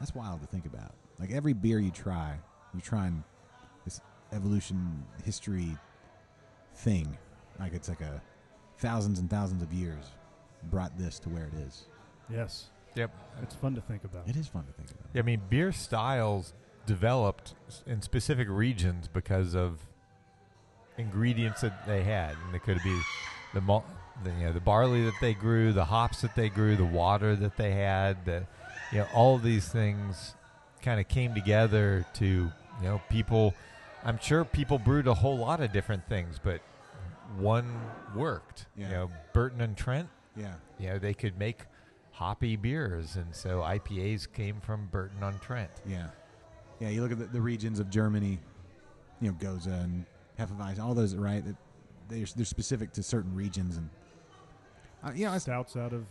That's 0.00 0.14
wild 0.14 0.40
to 0.40 0.46
think 0.46 0.66
about. 0.66 0.92
Like 1.18 1.30
every 1.32 1.52
beer 1.52 1.78
you 1.80 1.90
try, 1.90 2.34
you're 2.72 2.80
trying 2.80 3.24
this 3.84 4.00
evolution 4.32 5.04
history 5.24 5.76
thing. 6.74 7.16
Like 7.58 7.72
it's 7.74 7.88
like 7.88 8.00
a 8.00 8.22
thousands 8.78 9.18
and 9.18 9.28
thousands 9.28 9.62
of 9.62 9.72
years 9.72 10.04
brought 10.70 10.96
this 10.98 11.18
to 11.20 11.28
where 11.28 11.44
it 11.46 11.54
is. 11.66 11.86
Yes, 12.30 12.66
Yep. 12.94 13.10
it's 13.42 13.54
fun 13.54 13.74
to 13.74 13.80
think 13.80 14.04
about. 14.04 14.28
It 14.28 14.36
is 14.36 14.46
fun 14.46 14.64
to 14.66 14.72
think 14.72 14.90
about. 14.90 15.06
I 15.18 15.22
mean, 15.22 15.40
beer 15.48 15.72
styles 15.72 16.52
developed 16.86 17.54
in 17.86 18.00
specific 18.02 18.48
regions 18.48 19.08
because 19.08 19.54
of 19.54 19.86
ingredients 20.96 21.60
that 21.62 21.86
they 21.86 22.02
had, 22.02 22.36
and 22.46 22.54
it 22.54 22.62
could 22.62 22.80
be 22.82 23.00
the, 23.54 23.60
malt, 23.60 23.84
the 24.24 24.30
you 24.30 24.46
know 24.46 24.52
the 24.52 24.60
barley 24.60 25.04
that 25.04 25.14
they 25.20 25.34
grew, 25.34 25.72
the 25.72 25.84
hops 25.84 26.20
that 26.22 26.34
they 26.34 26.48
grew, 26.48 26.76
the 26.76 26.84
water 26.84 27.34
that 27.36 27.56
they 27.56 27.72
had, 27.72 28.24
the 28.24 28.46
you 28.92 28.98
know 28.98 29.06
all 29.14 29.36
of 29.36 29.42
these 29.42 29.68
things 29.68 30.34
kind 30.82 31.00
of 31.00 31.08
came 31.08 31.34
together 31.34 32.06
to 32.14 32.24
you 32.24 32.52
know 32.82 33.00
people. 33.10 33.54
I'm 34.04 34.18
sure 34.20 34.44
people 34.44 34.78
brewed 34.78 35.06
a 35.08 35.14
whole 35.14 35.36
lot 35.38 35.60
of 35.60 35.72
different 35.72 36.08
things, 36.08 36.38
but 36.42 36.60
one 37.36 37.80
worked. 38.14 38.66
Yeah. 38.76 38.86
You 38.86 38.94
know, 38.94 39.10
Burton 39.32 39.60
and 39.60 39.76
Trent 39.76 40.08
Yeah. 40.36 40.54
you 40.78 40.88
know 40.88 40.98
they 40.98 41.14
could 41.14 41.38
make 41.38 41.60
hoppy 42.12 42.56
beers 42.56 43.14
and 43.16 43.32
so 43.34 43.60
ipas 43.60 44.26
came 44.32 44.60
from 44.60 44.86
burton 44.90 45.22
on 45.22 45.38
trent 45.38 45.70
Yeah. 45.86 46.08
Yeah, 46.80 46.88
you 46.88 47.02
look 47.02 47.12
at 47.12 47.18
the, 47.18 47.26
the 47.26 47.40
regions 47.40 47.78
of 47.80 47.90
Germany, 47.90 48.38
you 49.20 49.28
know, 49.30 49.36
Gose 49.36 49.66
and 49.66 50.04
Hefeweizen, 50.38 50.78
all 50.80 50.94
those, 50.94 51.14
right? 51.16 51.44
That 51.44 51.56
they're, 52.08 52.24
they're 52.36 52.44
specific 52.44 52.92
to 52.92 53.02
certain 53.02 53.34
regions. 53.34 53.76
And, 53.76 53.90
uh, 55.04 55.10
you 55.14 55.26
know, 55.26 55.34
it's, 55.34 55.42
Stouts 55.44 55.76
out 55.76 55.92
of 55.92 56.06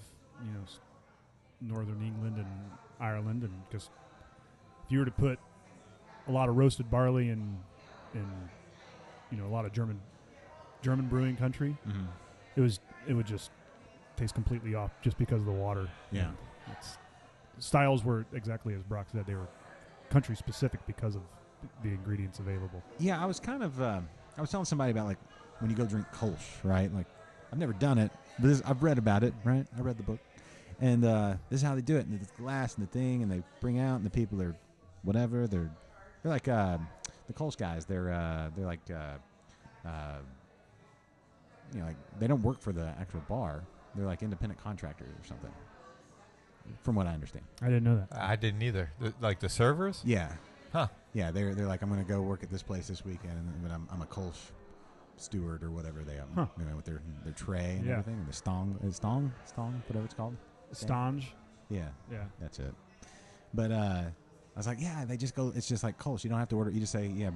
you 0.46 0.52
know 0.52 0.64
northern 1.62 2.02
England 2.04 2.38
and 2.38 2.48
Ireland, 3.00 3.44
and 3.44 3.54
because 3.70 3.90
if 4.88 4.92
you 4.92 5.00
were 5.00 5.06
to 5.06 5.12
put 5.12 5.38
a 6.28 6.32
lot 6.32 6.50
of 6.50 6.56
roasted 6.58 6.90
barley 6.90 7.30
in 7.30 7.58
in 8.14 8.26
you 9.32 9.38
know 9.38 9.46
a 9.46 9.54
lot 9.54 9.66
of 9.66 9.74
German 9.74 10.00
German 10.82 11.08
brewing 11.08 11.36
country, 11.36 11.78
Mhm. 11.88 12.08
it 12.56 12.62
was 12.62 12.80
it 13.08 13.14
would 13.14 13.28
just 13.28 13.52
taste 14.16 14.34
completely 14.34 14.74
off 14.76 14.92
just 15.02 15.18
because 15.18 15.40
of 15.42 15.46
the 15.46 15.52
water. 15.52 15.88
Yeah. 16.12 16.32
It's, 16.72 16.98
styles 17.60 18.04
were 18.04 18.26
exactly 18.34 18.74
as 18.74 18.82
Brock 18.84 19.08
said; 19.12 19.26
they 19.26 19.36
were 19.36 19.48
country 20.10 20.36
specific 20.36 20.80
because 20.88 21.16
of 21.16 21.22
the 21.84 21.90
ingredients 21.90 22.40
available. 22.40 22.82
Yeah, 23.00 23.22
I 23.22 23.26
was 23.26 23.40
kind 23.40 23.64
of. 23.64 23.82
Um, 23.82 24.08
I 24.38 24.42
was 24.42 24.50
telling 24.52 24.66
somebody 24.66 24.92
about 24.92 25.06
like 25.08 25.18
when 25.60 25.70
you 25.70 25.76
go 25.76 25.86
drink 25.86 26.06
Kolsch, 26.14 26.64
right? 26.64 26.94
Like 26.94 27.08
I've 27.52 27.60
never 27.60 27.74
done 27.74 27.98
it, 27.98 28.12
but 28.40 28.48
this, 28.48 28.62
I've 28.66 28.84
read 28.84 28.98
about 28.98 29.24
it, 29.24 29.34
right? 29.44 29.66
I 29.78 29.82
read 29.82 29.98
the 29.98 30.04
book, 30.04 30.20
and 30.80 31.04
uh, 31.04 31.36
this 31.50 31.62
is 31.62 31.68
how 31.68 31.76
they 31.76 31.82
do 31.82 31.98
it. 31.98 32.06
And 32.06 32.20
the 32.20 32.26
glass 32.42 32.76
and 32.78 32.88
the 32.88 32.92
thing, 32.92 33.24
and 33.24 33.32
they 33.32 33.42
bring 33.60 33.80
out, 33.80 33.96
and 33.98 34.06
the 34.06 34.10
people 34.12 34.42
are 34.42 34.56
whatever. 35.04 35.48
They're 35.48 35.72
they're 36.24 36.32
like 36.32 36.48
uh, 36.48 36.78
the 37.28 37.34
Kolsch 37.34 37.58
guys. 37.58 37.86
They're 37.86 38.12
uh, 38.12 38.50
they're 38.56 38.66
like 38.66 38.82
uh, 38.92 39.88
uh, 39.88 40.18
you 41.74 41.80
know, 41.80 41.86
like 41.86 41.98
they 42.20 42.28
don't 42.28 42.42
work 42.42 42.60
for 42.62 42.72
the 42.74 42.88
actual 43.00 43.22
bar. 43.28 43.64
They're 43.96 44.06
like 44.06 44.22
independent 44.22 44.62
contractors 44.62 45.10
or 45.10 45.26
something. 45.28 45.52
From 46.84 46.96
what 46.96 47.08
I 47.08 47.14
understand. 47.14 47.46
I 47.62 47.68
didn't 47.68 47.86
know 47.86 47.96
that. 47.96 48.10
I 48.12 48.36
didn't 48.36 48.62
either. 48.62 48.92
The, 49.00 49.14
like 49.22 49.40
the 49.40 49.48
servers? 49.48 50.02
Yeah. 50.06 50.34
Huh. 50.74 50.88
Yeah, 51.14 51.32
they're 51.32 51.56
they're 51.56 51.66
like, 51.68 51.82
I'm 51.82 51.90
going 51.90 52.04
to 52.04 52.08
go 52.08 52.22
work 52.22 52.44
at 52.44 52.50
this 52.52 52.62
place 52.62 52.88
this 52.90 53.06
weekend, 53.06 53.34
and 53.34 53.64
but 53.64 53.72
I'm 53.72 53.88
I'm 53.92 54.02
a 54.02 54.06
Kolsch 54.06 54.52
steward 55.16 55.64
or 55.64 55.72
whatever 55.72 56.04
they 56.04 56.16
are. 56.18 56.28
Huh. 56.36 56.46
You 56.60 56.66
know, 56.66 56.76
with 56.76 56.84
their 56.86 57.02
their 57.24 57.34
tray 57.34 57.76
and 57.78 57.86
Yeah. 57.86 57.94
everything, 57.94 58.16
and 58.16 58.28
the 58.28 58.34
stong, 58.34 58.78
stong, 58.92 59.32
stong, 59.46 59.82
whatever 59.88 60.06
it's 60.06 60.14
called. 60.14 60.36
Stange. 60.74 61.26
Yeah, 61.70 61.88
Yeah. 62.12 62.26
that's 62.42 62.60
it. 62.60 62.74
But 63.54 63.72
uh, 63.72 64.04
I 64.58 64.60
was 64.60 64.66
like, 64.66 64.82
yeah, 64.82 65.06
they 65.06 65.18
just 65.18 65.36
go. 65.36 65.54
It's 65.56 65.68
just 65.68 65.84
like 65.84 66.00
Kolsch. 66.00 66.24
You 66.24 66.32
don't 66.32 66.40
have 66.40 66.50
to 66.50 66.56
order. 66.58 66.72
You 66.72 66.80
just 66.80 66.92
say, 66.92 67.06
yeah, 67.16 67.30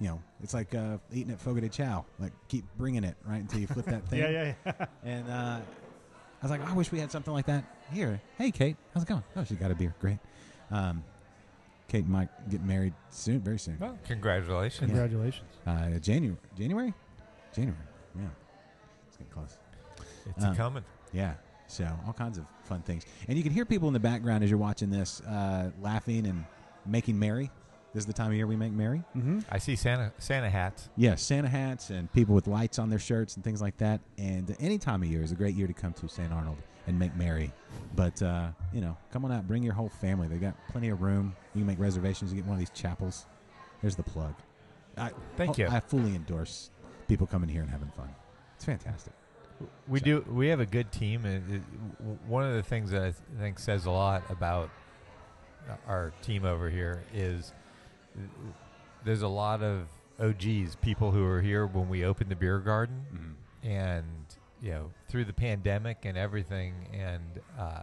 you 0.00 0.08
know, 0.08 0.20
it's 0.42 0.52
like 0.52 0.74
uh, 0.74 0.98
eating 1.12 1.32
at 1.32 1.40
Fogo 1.40 1.60
de 1.60 1.68
Chao. 1.68 2.04
Like 2.18 2.32
keep 2.48 2.64
bringing 2.76 3.04
it 3.04 3.16
right 3.24 3.40
until 3.40 3.60
you 3.60 3.68
flip 3.68 3.86
that 3.86 4.04
thing. 4.08 4.18
Yeah, 4.18 4.30
yeah, 4.30 4.52
yeah. 4.66 4.86
And 5.04 5.30
uh, 5.30 5.60
I 5.60 6.42
was 6.42 6.50
like, 6.50 6.68
I 6.68 6.72
wish 6.72 6.90
we 6.90 6.98
had 6.98 7.12
something 7.12 7.32
like 7.32 7.46
that 7.46 7.64
here. 7.92 8.20
Hey, 8.36 8.50
Kate, 8.50 8.76
how's 8.92 9.04
it 9.04 9.08
going? 9.08 9.22
Oh, 9.36 9.44
she 9.44 9.54
got 9.54 9.70
a 9.70 9.76
beer. 9.76 9.94
Great. 10.00 10.18
Um, 10.72 11.04
Kate 11.86 12.04
Mike 12.08 12.30
get 12.50 12.64
married 12.64 12.94
soon, 13.10 13.38
very 13.38 13.60
soon. 13.60 13.78
Well, 13.78 13.96
congratulations. 14.08 14.80
Congratulations. 14.90 15.48
Uh, 15.64 15.90
January, 16.00 16.36
January, 16.58 16.92
January. 17.54 17.78
Yeah, 18.18 18.24
it's 19.06 19.16
getting 19.16 19.32
close. 19.32 19.56
It's 20.26 20.44
Um, 20.44 20.56
coming. 20.56 20.84
Yeah. 21.12 21.34
So 21.68 21.88
all 22.06 22.12
kinds 22.12 22.38
of 22.38 22.44
fun 22.64 22.82
things, 22.82 23.04
and 23.28 23.36
you 23.38 23.44
can 23.44 23.52
hear 23.52 23.64
people 23.64 23.86
in 23.86 23.94
the 23.94 24.00
background 24.00 24.42
as 24.42 24.50
you're 24.50 24.58
watching 24.58 24.90
this, 24.90 25.20
uh, 25.22 25.70
laughing 25.80 26.26
and 26.26 26.44
making 26.88 27.18
merry. 27.18 27.50
This 27.94 28.02
is 28.02 28.06
the 28.06 28.12
time 28.12 28.28
of 28.28 28.34
year 28.36 28.46
we 28.46 28.56
make 28.56 28.72
merry. 28.72 29.02
Mm-hmm. 29.16 29.40
I 29.50 29.58
see 29.58 29.74
Santa 29.74 30.12
Santa 30.18 30.50
hats. 30.50 30.90
Yes, 30.96 31.22
Santa 31.22 31.48
hats 31.48 31.88
and 31.90 32.12
people 32.12 32.34
with 32.34 32.46
lights 32.46 32.78
on 32.78 32.90
their 32.90 32.98
shirts 32.98 33.36
and 33.36 33.44
things 33.44 33.62
like 33.62 33.78
that. 33.78 34.00
And 34.18 34.54
any 34.60 34.76
time 34.78 35.02
of 35.02 35.08
year 35.08 35.22
is 35.22 35.32
a 35.32 35.34
great 35.34 35.54
year 35.54 35.66
to 35.66 35.72
come 35.72 35.92
to 35.94 36.08
St. 36.08 36.30
Arnold 36.32 36.58
and 36.86 36.98
make 36.98 37.16
merry. 37.16 37.52
But 37.94 38.20
uh, 38.22 38.48
you 38.72 38.80
know, 38.82 38.96
come 39.12 39.24
on 39.24 39.32
out, 39.32 39.48
bring 39.48 39.62
your 39.62 39.72
whole 39.72 39.88
family. 39.88 40.28
They 40.28 40.36
got 40.36 40.54
plenty 40.68 40.90
of 40.90 41.00
room. 41.00 41.34
You 41.54 41.60
can 41.60 41.66
make 41.66 41.78
reservations 41.78 42.30
to 42.30 42.36
get 42.36 42.44
one 42.44 42.54
of 42.54 42.58
these 42.58 42.70
chapels. 42.70 43.24
There's 43.80 43.96
the 43.96 44.02
plug. 44.02 44.34
I, 44.98 45.10
Thank 45.36 45.56
you. 45.58 45.66
I 45.68 45.80
fully 45.80 46.14
endorse 46.14 46.70
people 47.08 47.26
coming 47.26 47.48
here 47.48 47.62
and 47.62 47.70
having 47.70 47.88
fun. 47.90 48.08
It's 48.56 48.64
fantastic. 48.64 49.12
We 49.88 50.00
So- 50.00 50.04
do. 50.04 50.24
We 50.30 50.48
have 50.48 50.60
a 50.60 50.66
good 50.66 50.92
team, 50.92 51.24
and 51.24 51.54
it, 51.54 51.62
one 52.26 52.44
of 52.44 52.54
the 52.54 52.62
things 52.62 52.90
that 52.90 53.02
I 53.02 53.14
think 53.40 53.58
says 53.58 53.86
a 53.86 53.90
lot 53.90 54.22
about 54.28 54.68
our 55.86 56.12
team 56.22 56.44
over 56.44 56.68
here 56.70 57.02
is 57.14 57.52
there's 59.04 59.22
a 59.22 59.28
lot 59.28 59.62
of 59.62 59.86
OGs, 60.20 60.76
people 60.76 61.10
who 61.10 61.22
were 61.24 61.40
here 61.40 61.66
when 61.66 61.88
we 61.88 62.04
opened 62.04 62.30
the 62.30 62.36
beer 62.36 62.58
garden, 62.58 63.04
Mm-hmm. 63.14 63.68
and 63.68 64.04
you 64.62 64.70
know 64.70 64.90
through 65.08 65.24
the 65.26 65.32
pandemic 65.32 65.98
and 66.04 66.16
everything, 66.16 66.72
and 66.92 67.22
uh, 67.58 67.82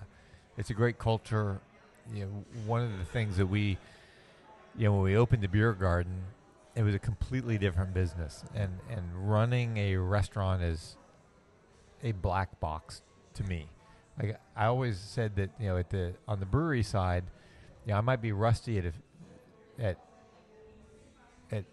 it's 0.57 0.69
a 0.69 0.73
great 0.73 0.97
culture. 0.97 1.61
You 2.13 2.25
know, 2.25 2.45
one 2.65 2.81
of 2.81 2.97
the 2.97 3.05
things 3.05 3.37
that 3.37 3.45
we, 3.45 3.77
you 4.77 4.85
know, 4.85 4.93
when 4.93 5.03
we 5.03 5.15
opened 5.15 5.43
the 5.43 5.47
beer 5.47 5.73
garden, 5.73 6.23
it 6.75 6.81
was 6.83 6.95
a 6.95 6.99
completely 6.99 7.57
different 7.57 7.93
business, 7.93 8.43
and 8.55 8.79
and 8.89 9.29
running 9.29 9.77
a 9.77 9.95
restaurant 9.97 10.63
is 10.63 10.97
a 12.03 12.11
black 12.11 12.59
box 12.59 13.03
to 13.35 13.43
me. 13.43 13.67
Like 14.19 14.39
I 14.55 14.65
always 14.65 14.97
said 14.99 15.35
that 15.35 15.51
you 15.59 15.67
know 15.67 15.77
at 15.77 15.91
the 15.91 16.15
on 16.27 16.39
the 16.39 16.45
brewery 16.47 16.83
side, 16.83 17.23
know, 17.91 17.97
I 17.97 18.01
might 18.01 18.21
be 18.21 18.31
rusty 18.31 18.77
at 18.77 18.85
at 19.79 19.97
at 21.51 21.65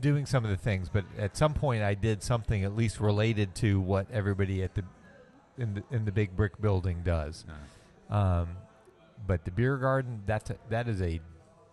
doing 0.00 0.26
some 0.26 0.44
of 0.44 0.50
the 0.50 0.56
things, 0.56 0.88
but 0.88 1.04
at 1.18 1.36
some 1.36 1.54
point 1.54 1.82
I 1.82 1.94
did 1.94 2.22
something 2.22 2.62
at 2.64 2.76
least 2.76 3.00
related 3.00 3.54
to 3.56 3.80
what 3.80 4.06
everybody 4.12 4.62
at 4.62 4.74
the 4.74 4.84
in 5.58 5.74
the 5.74 5.82
in 5.90 6.04
the 6.04 6.12
big 6.12 6.36
brick 6.36 6.60
building 6.60 7.02
does. 7.04 7.44
Um, 8.10 8.48
but 9.26 9.44
the 9.44 9.50
beer 9.50 9.76
garden 9.78 10.22
that's 10.26 10.50
a, 10.50 10.56
that 10.70 10.88
is 10.88 11.00
a 11.00 11.20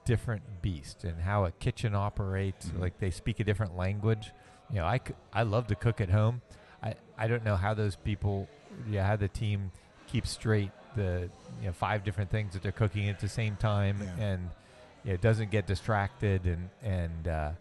different 0.05 0.41
beast, 0.61 1.03
and 1.03 1.19
how 1.21 1.45
a 1.45 1.51
kitchen 1.51 1.93
operates. 1.93 2.67
Mhm. 2.67 2.79
Like 2.79 2.99
they 2.99 3.11
speak 3.11 3.39
a 3.39 3.43
different 3.43 3.75
language. 3.75 4.31
You 4.69 4.77
know, 4.77 4.85
I, 4.85 4.97
c- 5.05 5.13
I 5.33 5.43
love 5.43 5.67
to 5.67 5.75
cook 5.75 5.99
at 5.99 6.09
home. 6.09 6.41
I, 6.81 6.95
I 7.17 7.27
don't 7.27 7.43
know 7.43 7.57
how 7.57 7.73
those 7.73 7.97
people, 7.97 8.47
yeah, 8.89 9.05
how 9.05 9.17
the 9.17 9.27
team 9.27 9.71
keeps 10.07 10.29
straight 10.31 10.71
the 10.95 11.29
you 11.59 11.67
know 11.67 11.73
five 11.73 12.03
different 12.03 12.29
things 12.31 12.53
that 12.53 12.61
they're 12.63 12.71
cooking 12.71 13.09
at 13.09 13.19
the 13.19 13.27
same 13.27 13.55
time, 13.55 13.97
Yeah. 14.01 14.23
and 14.25 14.49
you 15.03 15.09
know, 15.09 15.13
it 15.15 15.21
doesn't 15.21 15.51
get 15.51 15.65
distracted 15.67 16.45
and 16.45 16.69
and 16.83 17.27
uh, 17.27 17.51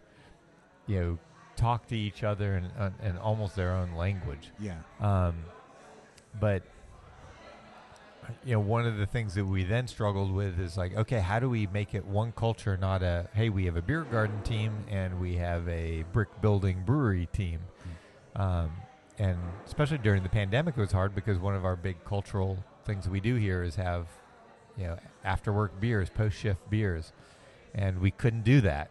you 0.87 0.99
know 0.99 1.17
talk 1.55 1.87
to 1.87 1.97
each 1.97 2.23
other 2.23 2.57
in, 2.57 2.65
uh, 2.65 2.89
in 3.03 3.17
almost 3.17 3.55
their 3.55 3.71
own 3.71 3.93
language. 3.93 4.49
Yeah. 4.59 4.77
Um, 4.99 5.35
but 6.39 6.63
you 8.45 8.53
know, 8.53 8.59
one 8.59 8.85
of 8.85 8.97
the 8.97 9.05
things 9.05 9.33
that 9.35 9.45
we 9.45 9.63
then 9.63 9.87
struggled 9.87 10.31
with 10.31 10.59
is 10.59 10.77
like, 10.77 10.95
okay, 10.95 11.19
how 11.19 11.39
do 11.39 11.49
we 11.49 11.67
make 11.67 11.93
it 11.93 12.05
one 12.05 12.31
culture, 12.31 12.77
not 12.77 13.03
a 13.03 13.27
hey, 13.33 13.49
we 13.49 13.65
have 13.65 13.75
a 13.75 13.81
beer 13.81 14.03
garden 14.03 14.41
team 14.43 14.71
and 14.89 15.19
we 15.19 15.35
have 15.35 15.67
a 15.67 16.03
brick 16.13 16.29
building 16.41 16.83
brewery 16.85 17.27
team. 17.33 17.59
Um, 18.35 18.71
and 19.19 19.37
especially 19.65 19.97
during 19.97 20.23
the 20.23 20.29
pandemic, 20.29 20.77
it 20.77 20.81
was 20.81 20.91
hard 20.91 21.13
because 21.13 21.37
one 21.37 21.55
of 21.55 21.65
our 21.65 21.75
big 21.75 22.03
cultural 22.05 22.57
things 22.85 23.07
we 23.07 23.19
do 23.19 23.35
here 23.35 23.63
is 23.63 23.75
have, 23.75 24.07
you 24.77 24.85
know, 24.85 24.97
after 25.23 25.51
work 25.51 25.79
beers, 25.79 26.09
post 26.09 26.37
shift 26.37 26.69
beers, 26.69 27.13
and 27.73 27.99
we 27.99 28.11
couldn't 28.11 28.43
do 28.43 28.61
that. 28.61 28.89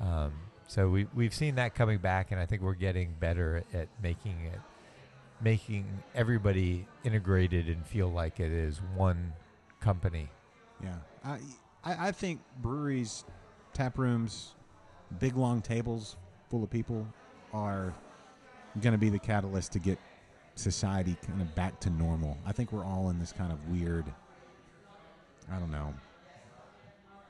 Um, 0.00 0.32
so 0.66 0.88
we 0.88 1.06
we've 1.14 1.34
seen 1.34 1.54
that 1.56 1.74
coming 1.74 1.98
back, 1.98 2.30
and 2.30 2.40
I 2.40 2.46
think 2.46 2.62
we're 2.62 2.74
getting 2.74 3.14
better 3.18 3.64
at, 3.72 3.80
at 3.80 3.88
making 4.02 4.36
it, 4.52 4.60
making 5.40 5.86
everybody 6.14 6.86
integrated 7.04 7.68
and 7.68 7.86
feel 7.86 8.08
like 8.08 8.40
it 8.40 8.52
is 8.52 8.80
one 8.94 9.32
company. 9.80 10.28
Yeah, 10.82 10.96
I, 11.24 11.38
I 11.84 12.08
I 12.08 12.12
think 12.12 12.40
breweries, 12.60 13.24
tap 13.72 13.98
rooms, 13.98 14.54
big 15.18 15.36
long 15.36 15.62
tables 15.62 16.16
full 16.50 16.62
of 16.62 16.70
people 16.70 17.06
are 17.52 17.94
going 18.80 18.92
to 18.92 18.98
be 18.98 19.08
the 19.08 19.18
catalyst 19.18 19.72
to 19.72 19.78
get 19.78 19.98
society 20.58 21.16
kind 21.26 21.40
of 21.40 21.54
back 21.54 21.78
to 21.80 21.90
normal. 21.90 22.36
I 22.46 22.52
think 22.52 22.72
we're 22.72 22.84
all 22.84 23.10
in 23.10 23.18
this 23.18 23.32
kind 23.32 23.52
of 23.52 23.68
weird. 23.68 24.04
I 25.50 25.58
don't 25.58 25.70
know. 25.70 25.94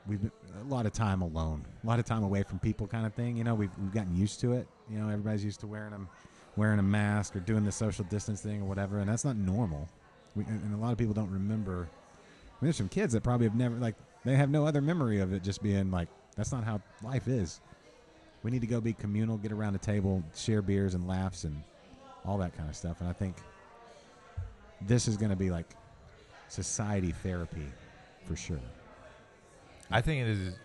We've 0.07 0.21
been, 0.21 0.31
a 0.61 0.63
lot 0.63 0.85
of 0.85 0.93
time 0.93 1.21
alone, 1.21 1.65
a 1.83 1.87
lot 1.87 1.99
of 1.99 2.05
time 2.05 2.23
away 2.23 2.43
from 2.43 2.59
people, 2.59 2.87
kind 2.87 3.05
of 3.05 3.13
thing. 3.13 3.37
You 3.37 3.43
know, 3.43 3.53
we've 3.53 3.71
we've 3.79 3.93
gotten 3.93 4.15
used 4.15 4.39
to 4.41 4.53
it. 4.53 4.67
You 4.89 4.97
know, 4.97 5.07
everybody's 5.07 5.45
used 5.45 5.59
to 5.59 5.67
wearing 5.67 5.91
them, 5.91 6.09
wearing 6.55 6.79
a 6.79 6.83
mask 6.83 7.35
or 7.35 7.39
doing 7.39 7.63
the 7.63 7.71
social 7.71 8.05
distance 8.05 8.41
thing 8.41 8.61
or 8.61 8.65
whatever, 8.65 8.99
and 8.99 9.09
that's 9.09 9.23
not 9.25 9.35
normal. 9.35 9.87
We, 10.35 10.45
and, 10.45 10.73
a 10.73 10.77
lot 10.77 10.91
of 10.91 10.97
people 10.97 11.13
don't 11.13 11.31
remember. 11.31 11.87
I 11.87 12.61
mean, 12.61 12.67
there's 12.67 12.77
some 12.77 12.89
kids 12.89 13.13
that 13.13 13.23
probably 13.23 13.45
have 13.45 13.55
never 13.55 13.75
like 13.75 13.95
they 14.25 14.35
have 14.35 14.49
no 14.49 14.65
other 14.65 14.81
memory 14.81 15.19
of 15.19 15.31
it 15.33 15.43
just 15.43 15.61
being 15.61 15.91
like 15.91 16.07
that's 16.35 16.51
not 16.51 16.63
how 16.63 16.81
life 17.03 17.27
is. 17.27 17.61
We 18.41 18.51
need 18.51 18.61
to 18.61 18.67
go 18.67 18.81
be 18.81 18.93
communal, 18.93 19.37
get 19.37 19.51
around 19.51 19.75
a 19.75 19.79
table, 19.79 20.23
share 20.35 20.61
beers 20.61 20.93
and 20.95 21.07
laughs 21.07 21.43
and 21.43 21.61
all 22.25 22.37
that 22.39 22.55
kind 22.55 22.69
of 22.69 22.75
stuff. 22.75 22.97
And 22.99 23.09
I 23.09 23.13
think 23.13 23.35
this 24.81 25.07
is 25.07 25.17
going 25.17 25.29
to 25.31 25.35
be 25.35 25.49
like 25.51 25.67
society 26.47 27.11
therapy 27.11 27.65
for 28.25 28.35
sure. 28.35 28.59
I 29.91 30.01
think 30.01 30.21
it 30.21 30.29
is 30.29 30.55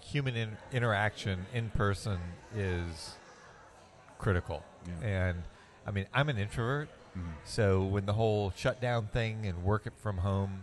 human 0.00 0.36
in, 0.36 0.56
interaction 0.72 1.46
in 1.54 1.70
person 1.70 2.18
is 2.54 3.14
critical. 4.18 4.62
Yeah. 4.86 5.06
And 5.06 5.42
I 5.86 5.90
mean, 5.92 6.06
I'm 6.12 6.28
an 6.28 6.38
introvert, 6.38 6.88
Mhm. 7.16 7.32
so 7.44 7.82
when 7.84 8.06
the 8.06 8.12
whole 8.12 8.52
shutdown 8.54 9.06
thing 9.08 9.46
and 9.46 9.62
work 9.64 9.86
it 9.86 9.92
from 9.98 10.18
home 10.18 10.62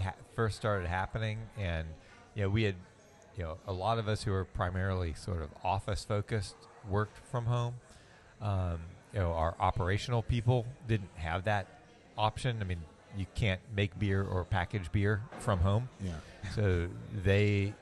ha- 0.00 0.14
first 0.34 0.56
started 0.56 0.86
happening, 0.88 1.38
and 1.56 1.88
you 2.34 2.42
know, 2.42 2.48
we 2.50 2.64
had 2.64 2.74
you 3.36 3.44
know 3.44 3.58
a 3.66 3.72
lot 3.72 3.98
of 3.98 4.08
us 4.08 4.22
who 4.24 4.32
are 4.34 4.44
primarily 4.44 5.14
sort 5.14 5.40
of 5.40 5.50
office 5.64 6.04
focused 6.04 6.56
worked 6.88 7.18
from 7.30 7.46
home. 7.46 7.76
Um, 8.42 8.80
you 9.12 9.20
know, 9.20 9.32
our 9.32 9.54
operational 9.60 10.22
people 10.22 10.66
didn't 10.88 11.10
have 11.14 11.44
that 11.44 11.66
option. 12.18 12.58
I 12.60 12.64
mean, 12.64 12.80
you 13.16 13.26
can't 13.34 13.60
make 13.74 13.98
beer 13.98 14.22
or 14.22 14.44
package 14.44 14.90
beer 14.90 15.22
from 15.38 15.60
home 15.60 15.88
Yeah. 16.02 16.12
so 16.54 16.88
they 17.24 17.74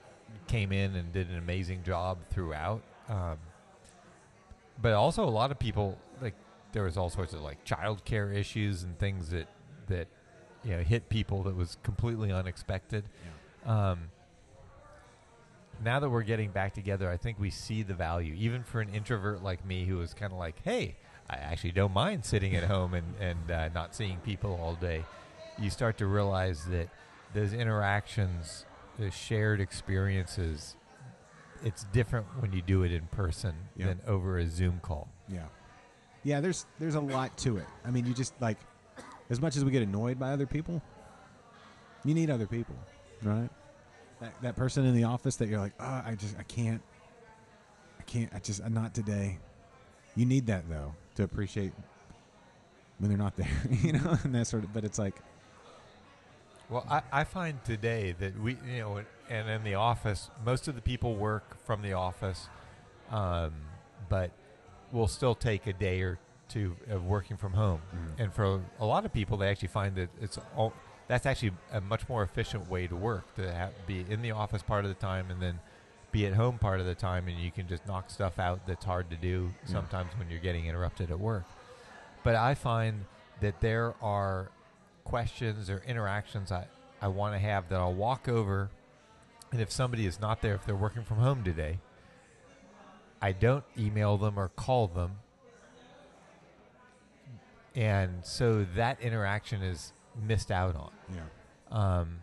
came 0.49 0.73
in 0.73 0.97
and 0.97 1.13
did 1.13 1.31
an 1.31 1.39
amazing 1.39 1.83
job 1.85 2.19
throughout. 2.31 2.83
Um, 3.09 3.39
but 4.83 4.93
also, 4.95 5.25
a 5.25 5.31
lot 5.31 5.51
of 5.51 5.59
people 5.59 5.99
like 6.21 6.35
there 6.73 6.85
was 6.85 6.97
all 6.97 7.11
sorts 7.11 7.33
of 7.33 7.41
like 7.43 7.65
child 7.65 8.05
care 8.05 8.33
issues 8.33 8.83
and 8.83 8.99
things 8.99 9.31
that 9.31 9.47
that 9.89 10.09
you 10.65 10.71
know 10.77 10.83
hit 10.83 11.09
people 11.09 11.43
that 11.45 11.57
was 11.57 11.77
completely 11.83 12.33
unexpected. 12.33 13.05
Um, 13.67 14.11
now 15.83 16.01
that 16.01 16.09
we're 16.11 16.23
getting 16.23 16.51
back 16.51 16.75
together, 16.75 17.11
I 17.11 17.17
think 17.17 17.39
we 17.39 17.51
see 17.51 17.83
the 17.83 17.95
value, 17.95 18.35
even 18.39 18.63
for 18.63 18.81
an 18.81 18.89
introvert 18.91 19.43
like 19.43 19.65
me, 19.65 19.85
who 19.87 19.97
was 19.99 20.15
kind 20.15 20.33
of 20.33 20.39
like, 20.39 20.63
"Hey, 20.63 20.97
I 21.29 21.37
actually 21.37 21.73
don't 21.73 21.93
mind 21.93 22.25
sitting 22.25 22.55
at 22.57 22.65
home 22.65 22.95
and 22.95 23.15
and 23.21 23.51
uh, 23.51 23.69
not 23.71 23.95
seeing 23.95 24.19
people 24.19 24.59
all 24.63 24.75
day." 24.75 25.05
You 25.59 25.71
start 25.71 25.99
to 25.99 26.07
realize 26.07 26.65
that 26.67 26.89
those 27.35 27.53
interactions, 27.53 28.65
the 28.99 29.11
shared 29.11 29.61
experiences, 29.61 30.77
it's 31.63 31.85
different 31.93 32.27
when 32.41 32.53
you 32.53 32.63
do 32.63 32.83
it 32.83 32.93
in 32.93 33.07
person 33.09 33.55
Yeah. 33.77 33.87
than 33.87 34.01
over 34.07 34.39
a 34.39 34.47
Zoom 34.49 34.81
call. 34.81 35.09
Yeah. 35.29 35.45
Yeah, 36.25 36.41
there's 36.41 36.67
there's 36.79 36.95
a 36.97 37.01
lot 37.01 37.37
to 37.39 37.57
it. 37.59 37.67
I 37.85 37.91
mean, 37.91 38.07
you 38.07 38.15
just 38.15 38.35
like 38.41 38.59
as 39.31 39.41
much 39.41 39.57
as 39.57 39.65
we 39.65 39.71
get 39.71 39.83
annoyed 39.83 40.19
by 40.19 40.33
other 40.33 40.47
people, 40.47 40.83
you 42.05 42.15
need 42.15 42.31
other 42.31 42.47
people, 42.47 42.75
right? 43.23 43.49
That 44.21 44.33
that 44.43 44.57
person 44.57 44.85
in 44.85 44.95
the 44.95 45.05
office 45.05 45.37
that 45.37 45.49
you're 45.49 45.61
like, 45.61 45.73
"Oh, 45.81 46.03
I 46.05 46.15
just 46.17 46.37
I 46.39 46.43
can't 46.43 46.83
I 47.99 48.03
can't 48.03 48.31
I 48.35 48.39
just 48.39 48.67
not 48.69 48.95
today." 48.95 49.39
You 50.17 50.27
need 50.27 50.47
that 50.47 50.69
though 50.69 50.95
to 51.15 51.23
appreciate 51.23 51.73
when 52.99 53.09
they're 53.09 53.19
not 53.19 53.37
there, 53.43 53.49
you 53.71 53.93
know, 53.93 54.19
and 54.25 54.35
that 54.35 54.47
sort 54.47 54.65
of 54.65 54.73
but 54.73 54.85
it's 54.85 54.99
like 54.99 55.15
Well, 56.69 56.85
I, 56.91 57.03
I 57.13 57.25
find 57.25 57.63
today 57.65 58.15
that 58.21 58.39
we, 58.41 58.57
you 58.71 58.79
know, 58.81 59.03
and 59.29 59.49
in 59.49 59.65
the 59.65 59.75
office, 59.75 60.31
most 60.45 60.69
of 60.69 60.75
the 60.75 60.83
people 60.83 61.15
work 61.17 61.57
from 61.65 61.83
the 61.83 61.95
office, 61.95 62.49
um, 63.11 63.53
but 64.09 64.31
we'll 64.93 65.09
still 65.09 65.35
take 65.35 65.67
a 65.67 65.73
day 65.73 66.01
or 66.03 66.19
two 66.49 66.77
of 66.89 67.05
working 67.07 67.37
from 67.37 67.53
home. 67.55 67.81
Mhm. 67.95 68.21
And 68.25 68.33
for 68.35 68.61
a 68.79 68.85
lot 68.85 69.05
of 69.05 69.13
people, 69.13 69.37
they 69.37 69.49
actually 69.49 69.69
find 69.69 69.95
that 69.97 70.11
it's 70.21 70.39
all 70.57 70.73
that's 71.11 71.27
actually 71.27 71.51
a 71.73 71.81
much 71.81 72.09
more 72.09 72.23
efficient 72.23 72.71
way 72.71 72.87
to 72.87 72.95
work 72.95 73.35
to 73.35 73.53
have, 73.53 73.73
be 73.85 74.07
in 74.09 74.23
the 74.23 74.31
office 74.31 74.63
part 74.63 74.85
of 74.85 74.89
the 74.91 74.95
time 74.95 75.29
and 75.29 75.43
then 75.43 75.59
be 76.13 76.25
at 76.25 76.35
home 76.35 76.57
part 76.57 76.79
of 76.79 76.87
the 76.87 76.95
time, 76.95 77.27
and 77.27 77.37
you 77.37 77.51
can 77.51 77.67
just 77.69 77.85
knock 77.87 78.11
stuff 78.11 78.39
out 78.39 78.65
that's 78.67 78.85
hard 78.85 79.11
to 79.11 79.17
do 79.17 79.51
Yeah. 79.67 79.73
sometimes 79.73 80.11
when 80.17 80.31
you're 80.31 80.39
getting 80.41 80.67
interrupted 80.67 81.11
at 81.11 81.19
work. 81.19 81.43
But 82.23 82.37
I 82.37 82.55
find 82.55 83.07
that 83.41 83.61
there 83.61 83.95
are 84.01 84.51
questions 85.05 85.69
or 85.69 85.83
interactions 85.85 86.53
I, 86.53 86.67
I 87.03 87.09
want 87.09 87.35
to 87.35 87.39
have 87.41 87.69
that 87.71 87.81
I'll 87.81 87.93
walk 87.93 88.29
over, 88.29 88.71
and 89.51 89.61
if 89.61 89.73
somebody 89.73 90.07
is 90.07 90.21
not 90.21 90.43
there, 90.43 90.55
if 90.55 90.65
they're 90.65 90.77
working 90.77 91.03
from 91.03 91.17
home 91.19 91.43
today, 91.43 91.79
I 93.21 93.33
don't 93.33 93.65
email 93.77 94.17
them 94.17 94.39
or 94.39 94.49
call 94.49 94.87
them. 94.87 95.19
And 97.75 98.25
so 98.25 98.65
that 98.75 99.01
interaction 99.01 99.63
is 99.63 99.93
missed 100.27 100.51
out 100.51 100.77
on 100.77 100.91
yeah. 101.15 101.21
um, 102.01 102.19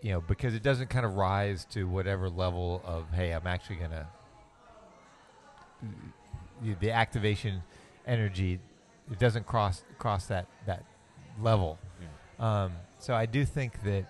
you 0.00 0.10
know, 0.10 0.20
because 0.20 0.54
it 0.54 0.62
doesn't 0.62 0.90
kind 0.90 1.06
of 1.06 1.14
rise 1.14 1.64
to 1.66 1.84
whatever 1.84 2.28
level 2.28 2.82
of 2.84 3.10
hey, 3.12 3.32
I'm 3.32 3.46
actually 3.46 3.76
gonna 3.76 4.08
the- 6.62 6.74
the 6.74 6.90
activation 6.90 7.62
energy. 8.06 8.60
It 9.10 9.18
doesn't 9.18 9.46
cross 9.46 9.82
cross 9.98 10.26
that 10.26 10.46
that 10.66 10.84
level. 11.40 11.78
Yeah. 12.00 12.64
Um, 12.64 12.72
so 12.98 13.14
I 13.14 13.26
do 13.26 13.44
think 13.44 13.82
that 13.82 14.06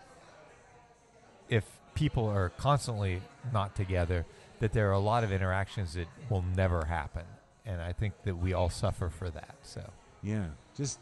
if 1.48 1.64
people 1.94 2.26
are 2.26 2.50
constantly 2.50 3.20
not 3.52 3.74
together, 3.74 4.24
that 4.60 4.72
there 4.72 4.88
are 4.88 4.92
a 4.92 4.98
lot 4.98 5.24
of 5.24 5.32
interactions 5.32 5.94
that 5.94 6.08
will 6.30 6.44
never 6.56 6.84
happen, 6.86 7.24
and 7.66 7.80
I 7.80 7.92
think 7.92 8.14
that 8.24 8.36
we 8.36 8.52
all 8.54 8.70
suffer 8.70 9.10
for 9.10 9.28
that. 9.30 9.56
So. 9.62 9.90
Yeah. 10.22 10.46
Just 10.76 11.00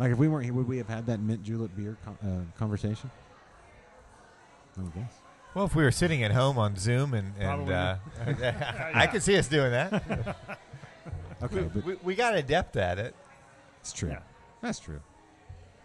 like 0.00 0.10
if 0.12 0.18
we 0.18 0.26
weren't 0.28 0.44
here, 0.44 0.54
would 0.54 0.66
we 0.66 0.78
have 0.78 0.88
had 0.88 1.06
that 1.06 1.20
mint 1.20 1.42
julep 1.44 1.70
beer 1.76 1.96
con- 2.04 2.18
uh, 2.24 2.58
conversation? 2.58 3.10
I 4.78 4.82
would 4.82 4.94
guess. 4.94 5.12
Well, 5.54 5.66
if 5.66 5.74
we 5.74 5.82
were 5.82 5.90
sitting 5.90 6.22
at 6.22 6.32
home 6.32 6.58
on 6.58 6.76
Zoom 6.76 7.12
and, 7.12 7.32
and 7.38 7.66
Probably. 7.66 7.74
uh, 7.74 7.96
I 8.94 9.06
could 9.06 9.22
see 9.22 9.36
us 9.36 9.46
doing 9.46 9.70
that. 9.70 10.36
Okay, 11.42 11.56
we, 11.56 11.62
but 11.62 11.84
we, 11.86 11.94
we 12.02 12.14
got 12.14 12.34
adept 12.34 12.76
at 12.76 12.98
it. 12.98 13.14
it's 13.80 13.94
true. 13.94 14.10
Yeah. 14.10 14.18
That's 14.60 14.78
true. 14.78 15.00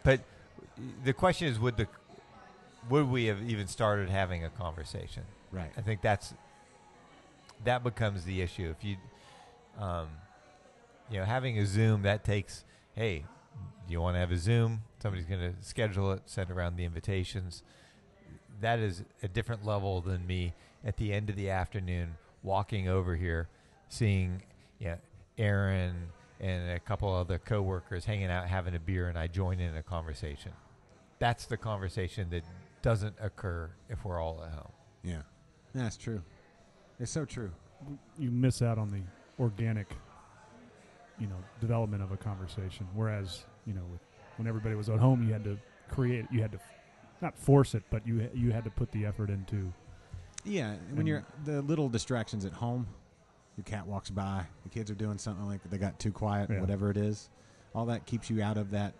But 0.03 0.19
the 1.05 1.13
question 1.13 1.47
is, 1.47 1.57
would 1.57 1.77
the 1.77 1.87
would 2.89 3.09
we 3.09 3.27
have 3.27 3.41
even 3.41 3.67
started 3.67 4.09
having 4.09 4.43
a 4.43 4.49
conversation? 4.49 5.23
Right. 5.53 5.71
I 5.77 5.81
think 5.81 6.01
that's 6.01 6.33
that 7.63 7.85
becomes 7.85 8.25
the 8.25 8.41
issue. 8.41 8.73
If 8.77 8.83
you, 8.83 8.97
um, 9.79 10.07
you 11.09 11.19
know, 11.19 11.25
having 11.25 11.57
a 11.57 11.65
Zoom 11.65 12.01
that 12.01 12.25
takes, 12.25 12.65
hey, 12.93 13.23
do 13.87 13.93
you 13.93 14.01
want 14.01 14.15
to 14.15 14.19
have 14.19 14.31
a 14.31 14.37
Zoom? 14.37 14.81
Somebody's 15.01 15.25
going 15.25 15.41
to 15.41 15.53
schedule 15.61 16.11
it, 16.11 16.23
send 16.25 16.49
around 16.49 16.75
the 16.75 16.85
invitations. 16.85 17.63
That 18.61 18.79
is 18.79 19.03
a 19.21 19.27
different 19.27 19.65
level 19.65 20.01
than 20.01 20.25
me 20.25 20.53
at 20.83 20.97
the 20.97 21.13
end 21.13 21.29
of 21.29 21.35
the 21.35 21.49
afternoon 21.49 22.15
walking 22.43 22.87
over 22.87 23.15
here, 23.15 23.47
seeing, 23.89 24.41
you 24.79 24.87
know, 24.87 24.97
Aaron 25.37 25.95
and 26.39 26.71
a 26.71 26.79
couple 26.79 27.13
other 27.13 27.39
coworkers 27.39 28.05
hanging 28.05 28.29
out 28.29 28.47
having 28.47 28.75
a 28.75 28.79
beer, 28.79 29.09
and 29.09 29.17
I 29.17 29.27
join 29.27 29.59
in 29.59 29.75
a 29.75 29.83
conversation. 29.83 30.51
That's 31.19 31.45
the 31.45 31.57
conversation 31.57 32.29
that 32.31 32.43
doesn't 32.81 33.15
occur 33.19 33.69
if 33.89 34.05
we're 34.05 34.21
all 34.21 34.43
at 34.43 34.51
home. 34.51 34.71
Yeah. 35.03 35.21
That's 35.73 35.97
true. 35.97 36.21
It's 36.99 37.11
so 37.11 37.25
true. 37.25 37.51
you 38.17 38.31
miss 38.31 38.61
out 38.61 38.77
on 38.77 38.89
the 38.89 39.01
organic, 39.39 39.87
you 41.19 41.27
know, 41.27 41.35
development 41.61 42.03
of 42.03 42.11
a 42.11 42.17
conversation. 42.17 42.87
Whereas, 42.93 43.43
you 43.65 43.73
know, 43.73 43.83
with, 43.91 44.01
when 44.37 44.47
everybody 44.47 44.75
was 44.75 44.89
at 44.89 44.99
home, 44.99 45.25
you 45.25 45.31
had 45.33 45.43
to 45.45 45.57
create, 45.89 46.25
you 46.31 46.41
had 46.41 46.51
to, 46.51 46.59
not 47.21 47.37
force 47.37 47.73
it, 47.75 47.83
but 47.89 48.05
you 48.05 48.29
you 48.33 48.51
had 48.51 48.63
to 48.65 48.69
put 48.69 48.91
the 48.91 49.05
effort 49.05 49.29
into. 49.29 49.71
Yeah. 50.43 50.75
When 50.93 51.07
you're 51.07 51.23
the 51.45 51.61
little 51.61 51.89
distractions 51.89 52.45
at 52.45 52.51
home, 52.53 52.85
your 53.57 53.63
cat 53.63 53.87
walks 53.87 54.09
by, 54.09 54.45
the 54.63 54.69
kids 54.69 54.91
are 54.91 54.95
doing 54.95 55.17
something 55.17 55.45
like 55.47 55.61
they 55.69 55.77
got 55.77 55.97
too 55.99 56.11
quiet, 56.11 56.49
Yeah. 56.51 56.59
whatever 56.59 56.91
it 56.91 56.97
is, 56.97 57.29
all 57.73 57.85
that 57.85 58.05
keeps 58.05 58.29
you 58.29 58.41
out 58.43 58.57
of 58.57 58.71
that, 58.71 58.93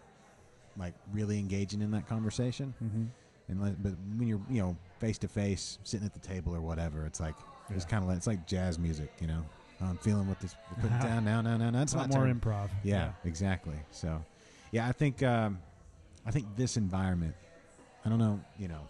like 0.78 0.93
really 1.13 1.38
engaging 1.38 1.82
in 1.82 1.91
that 1.91 2.07
conversation. 2.07 2.74
Mm-hmm. 2.84 3.03
And 3.47 3.61
let, 3.61 3.84
but 3.84 3.93
when 4.18 4.28
you're 4.28 4.41
you 4.49 4.61
know 4.61 4.76
face 4.99 5.18
to 5.20 5.28
face, 5.28 5.78
sitting 5.84 6.05
at 6.05 6.13
the 6.13 6.20
table 6.26 6.55
or 6.55 6.61
whatever, 6.61 7.05
it's 7.05 7.20
like 7.20 7.36
it's 7.70 7.86
kind 7.86 8.01
of 8.01 8.07
like 8.07 8.18
it's 8.18 8.28
like 8.28 8.47
jazz 8.47 8.80
music, 8.80 9.11
you 9.20 9.28
know. 9.28 9.43
I'm 9.86 9.97
feeling 9.97 10.27
what 10.27 10.39
this. 10.39 10.55
Put 10.81 10.91
it 10.91 11.01
down 11.01 11.25
now, 11.25 11.41
now, 11.41 11.57
now, 11.57 11.69
now. 11.69 11.81
It's 11.81 11.93
a 11.93 11.97
lot 11.97 12.09
my 12.09 12.15
more 12.17 12.25
turn. 12.27 12.39
improv. 12.39 12.69
Yeah, 12.83 13.11
exactly. 13.23 13.75
So, 13.91 14.23
yeah, 14.71 14.88
I 14.88 14.91
think 14.91 15.23
um, 15.23 15.59
I 16.25 16.31
think 16.31 16.47
this 16.55 16.77
environment. 16.77 17.36
I 18.05 18.09
don't 18.09 18.19
know, 18.19 18.39
you 18.59 18.67
know, 18.67 18.88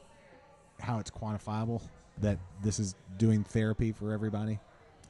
how 0.79 0.99
it's 0.99 1.09
quantifiable 1.09 1.81
that 2.17 2.37
this 2.61 2.79
is 2.79 2.95
doing 3.17 3.43
therapy 3.45 3.93
for 3.93 4.11
everybody. 4.11 4.59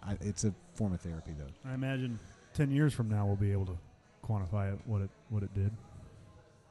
I, 0.03 0.15
it's 0.21 0.43
a 0.43 0.53
form 0.75 0.93
of 0.93 1.01
therapy, 1.01 1.31
though. 1.37 1.69
I 1.69 1.73
imagine 1.73 2.19
ten 2.53 2.69
years 2.71 2.93
from 2.93 3.09
now 3.09 3.25
we'll 3.25 3.35
be 3.35 3.51
able 3.51 3.65
to 3.65 3.77
quantify 4.23 4.73
it, 4.73 4.79
what 4.85 5.01
it 5.01 5.09
what 5.29 5.43
it 5.43 5.53
did. 5.53 5.71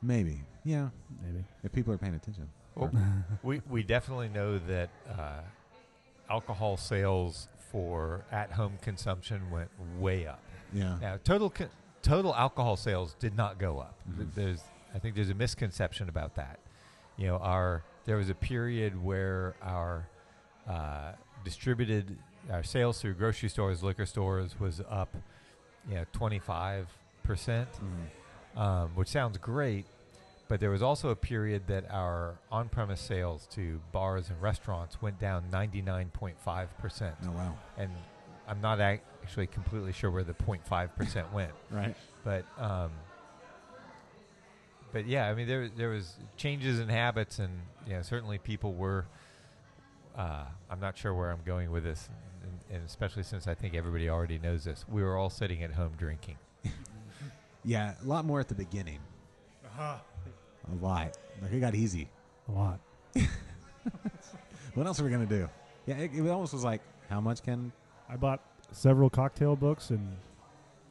Maybe, 0.03 0.43
yeah, 0.65 0.91
Maybe. 1.25 1.45
if 1.63 1.73
people 1.73 1.93
are 1.95 1.99
paying 1.99 2.15
attention. 2.15 2.49
Well, 2.75 2.91
we 3.43 3.63
we 3.69 3.83
definitely 3.83 4.29
know 4.29 4.59
that 4.59 4.91
uh, 5.11 5.41
alcohol 6.29 6.77
sales 6.77 7.49
for 7.75 8.25
at-home 8.31 8.79
consumption 8.83 9.51
went 9.51 9.69
way 9.99 10.29
up. 10.29 10.41
Yeah, 10.73 10.97
Now, 11.01 11.19
total 11.25 11.51
co- 11.51 11.67
total 12.03 12.33
alcohol 12.33 12.77
sales 12.77 13.17
did 13.19 13.37
not 13.37 13.59
go 13.59 13.81
up. 13.81 13.97
Mhm. 14.09 14.33
There's 14.33 14.63
I 14.95 15.01
think 15.01 15.17
there's 15.17 15.31
a 15.31 15.35
misconception 15.35 16.09
about 16.09 16.37
that. 16.37 16.61
You 17.17 17.27
know, 17.27 17.39
our 17.39 17.83
there 18.05 18.17
was 18.17 18.31
a 18.31 18.35
period 18.37 19.03
where 19.03 19.57
our 19.61 20.07
uh, 20.69 21.15
distributed 21.45 22.17
our 22.49 22.63
sales 22.63 23.01
through 23.01 23.15
grocery 23.15 23.49
stores, 23.49 23.83
liquor 23.83 24.07
stores 24.07 24.61
was 24.61 24.81
up, 24.89 25.13
you 25.89 25.97
know, 25.97 26.05
25 26.13 26.87
percent 27.25 27.69
Mhm. 27.73 28.61
um, 28.61 28.91
which 28.95 29.09
sounds 29.09 29.37
great. 29.39 29.85
But 30.49 30.61
there 30.61 30.71
was 30.71 30.83
also 30.83 31.09
a 31.09 31.17
period 31.17 31.69
that 31.69 31.91
our 31.91 32.35
on-premise 32.53 33.01
sales 33.01 33.47
to 33.53 33.81
bars 33.93 34.29
and 34.29 34.41
restaurants 34.43 35.01
went 35.01 35.19
down 35.19 35.45
99.5 35.51 36.69
percent, 36.79 37.15
Oh 37.27 37.31
wow, 37.33 37.57
and 37.79 37.91
I'm 38.47 38.61
not 38.61 38.79
actually 38.79 39.47
completely 39.47 39.93
sure 39.93 40.11
where 40.11 40.23
the 40.25 40.35
0.5 40.35 40.95
percent 40.97 41.33
went. 41.33 41.53
right? 41.71 41.97
But 42.25 42.45
um, 42.59 42.91
but 44.93 45.07
yeah, 45.07 45.29
I 45.29 45.35
mean 45.35 45.49
there 45.49 45.69
there 45.69 45.89
was 45.91 46.15
changes 46.37 46.79
in 46.79 46.89
habits, 46.89 47.39
and 47.39 47.53
you 47.87 47.95
know 47.95 48.03
certainly 48.03 48.39
people 48.39 48.75
were. 48.75 49.07
Uh, 50.17 50.45
I'm 50.71 50.79
not 50.79 50.97
sure 50.97 51.13
where 51.13 51.31
I'm 51.33 51.43
going 51.45 51.71
with 51.73 51.83
this, 51.85 52.09
and, 52.43 52.77
and 52.77 52.87
especially 52.87 53.25
since 53.25 53.49
I 53.49 53.55
think 53.55 53.75
everybody 53.75 54.09
already 54.09 54.39
knows 54.39 54.63
this. 54.65 54.85
We 54.89 55.03
were 55.03 55.17
all 55.17 55.31
sitting 55.31 55.63
at 55.63 55.73
home 55.73 55.93
drinking. 55.99 56.37
Yeah, 57.67 57.95
a 57.99 58.07
lot 58.07 58.27
more 58.27 58.41
at 58.41 58.49
the 58.49 58.55
beginning. 58.55 58.99
A 60.73 60.85
lot. 60.85 61.17
Like 61.43 61.53
it 61.53 61.61
got 61.61 61.75
easy. 61.75 62.09
A 62.49 62.53
lot. 62.53 62.81
What 64.75 64.89
else 64.89 65.01
are 65.01 65.05
we 65.05 65.11
gonna 65.11 65.25
do? 65.25 65.49
Yeah, 65.87 65.99
it, 65.99 66.11
it 66.15 66.29
almost 66.29 66.53
was 66.53 66.65
like, 66.65 66.81
how 67.09 67.21
much 67.21 67.43
can? 67.43 67.73
I 68.09 68.17
bought 68.17 68.41
several 68.73 69.09
cocktail 69.09 69.55
books 69.55 69.91
and 69.91 70.17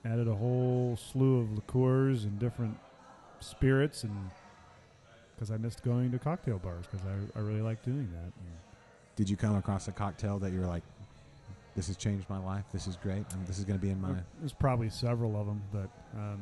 added 0.06 0.28
a 0.28 0.34
whole 0.36 0.98
slew 0.98 1.42
of 1.42 1.52
liqueurs 1.52 2.24
and 2.24 2.40
different 2.40 2.78
spirits, 3.42 4.04
and 4.04 4.30
because 5.36 5.52
I 5.52 5.58
missed 5.58 5.84
going 5.84 6.12
to 6.12 6.20
cocktail 6.20 6.60
bars 6.60 6.86
because 6.90 7.06
I, 7.06 7.38
I 7.38 7.42
really 7.42 7.62
like 7.62 7.84
doing 7.84 8.10
that. 8.14 8.24
And 8.24 8.54
Did 9.18 9.30
you 9.30 9.36
come 9.36 9.56
across 9.58 9.90
a 9.90 9.92
cocktail 9.92 10.40
that 10.40 10.54
you 10.54 10.62
were 10.62 10.68
like, 10.68 10.84
"This 11.76 11.88
has 11.88 11.98
changed 11.98 12.30
my 12.30 12.40
life. 12.40 12.64
This 12.72 12.88
is 12.88 12.96
great. 12.96 13.26
and 13.34 13.46
this 13.46 13.60
is 13.60 13.66
going 13.66 13.78
to 13.78 13.86
be 13.86 13.92
in 13.92 14.00
my." 14.00 14.14
There's 14.40 14.54
probably 14.54 14.90
several 14.90 15.36
of 15.40 15.46
them, 15.46 15.62
but 15.74 15.90
um, 16.18 16.40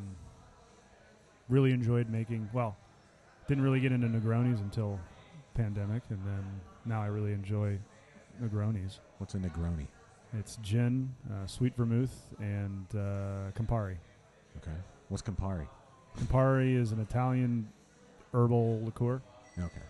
really 1.49 1.71
enjoyed 1.71 2.07
making. 2.07 2.49
Well, 2.53 2.77
didn't 3.51 3.65
really 3.65 3.81
get 3.81 3.91
into 3.91 4.07
Negronis 4.07 4.61
until 4.61 4.97
pandemic, 5.55 6.03
and 6.09 6.19
then 6.25 6.41
now 6.85 7.01
I 7.01 7.07
really 7.07 7.33
enjoy 7.33 7.77
Negronis. 8.41 8.99
What's 9.17 9.33
a 9.33 9.39
Negroni? 9.39 9.87
It's 10.39 10.55
gin, 10.61 11.13
uh, 11.29 11.45
sweet 11.47 11.75
vermouth, 11.75 12.15
and 12.39 12.85
uh, 12.93 13.51
Campari. 13.53 13.97
Okay. 14.55 14.71
What's 15.09 15.21
Campari? 15.21 15.67
Campari 16.17 16.77
is 16.77 16.93
an 16.93 17.01
Italian 17.01 17.67
herbal 18.33 18.79
liqueur, 18.85 19.21
Okay. 19.59 19.81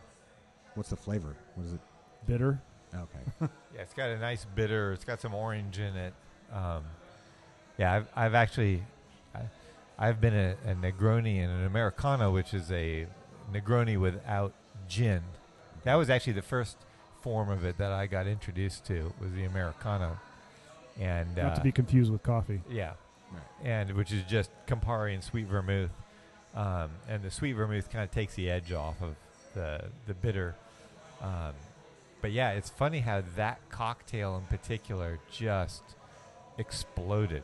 What's 0.73 0.89
the 0.89 0.95
flavor? 0.95 1.35
What 1.53 1.67
is 1.67 1.73
it? 1.73 1.79
bitter. 2.25 2.59
Okay. 2.93 3.51
Yeah, 3.75 3.83
it's 3.83 3.93
got 3.93 4.09
a 4.09 4.17
nice 4.17 4.45
bitter. 4.55 4.91
It's 4.91 5.05
got 5.05 5.21
some 5.21 5.33
orange 5.33 5.79
in 5.79 5.95
it. 5.95 6.13
Um, 6.51 6.83
yeah, 7.77 7.93
I've, 7.93 8.07
I've 8.13 8.33
actually, 8.33 8.83
I, 9.33 9.43
I've 9.97 10.19
been 10.19 10.33
a, 10.33 10.55
a 10.65 10.75
Negroni 10.75 11.37
and 11.41 11.49
an 11.51 11.65
Americano, 11.65 12.31
which 12.33 12.53
is 12.53 12.69
a 12.71 13.07
Negroni 13.53 13.99
without 13.99 14.53
gin. 14.87 15.21
That 15.83 15.95
was 15.95 16.09
actually 16.09 16.33
the 16.33 16.41
first 16.41 16.77
form 17.21 17.49
of 17.49 17.65
it 17.65 17.77
that 17.77 17.91
I 17.91 18.07
got 18.07 18.27
introduced 18.27 18.85
to 18.87 19.13
was 19.21 19.31
the 19.33 19.45
Americano, 19.45 20.17
and 20.99 21.35
Not 21.35 21.45
uh, 21.53 21.55
to 21.55 21.61
be 21.61 21.71
confused 21.71 22.11
with 22.11 22.23
coffee. 22.23 22.61
yeah, 22.69 22.93
Right. 23.31 23.41
and 23.63 23.91
which 23.93 24.11
is 24.11 24.23
just 24.23 24.49
Campari 24.67 25.13
and 25.13 25.23
sweet 25.23 25.47
vermouth, 25.47 25.91
um, 26.55 26.89
and 27.07 27.21
the 27.23 27.31
sweet 27.31 27.53
vermouth 27.53 27.89
kind 27.89 28.03
of 28.03 28.11
takes 28.11 28.33
the 28.35 28.49
edge 28.49 28.71
off 28.71 29.01
of 29.01 29.15
the 29.53 29.85
the 30.07 30.13
bitter. 30.13 30.55
Um, 31.21 31.53
but 32.21 32.31
yeah, 32.31 32.51
it's 32.51 32.69
funny 32.69 32.99
how 32.99 33.23
that 33.35 33.59
cocktail 33.69 34.35
in 34.37 34.43
particular 34.57 35.19
just 35.31 35.83
exploded, 36.57 37.43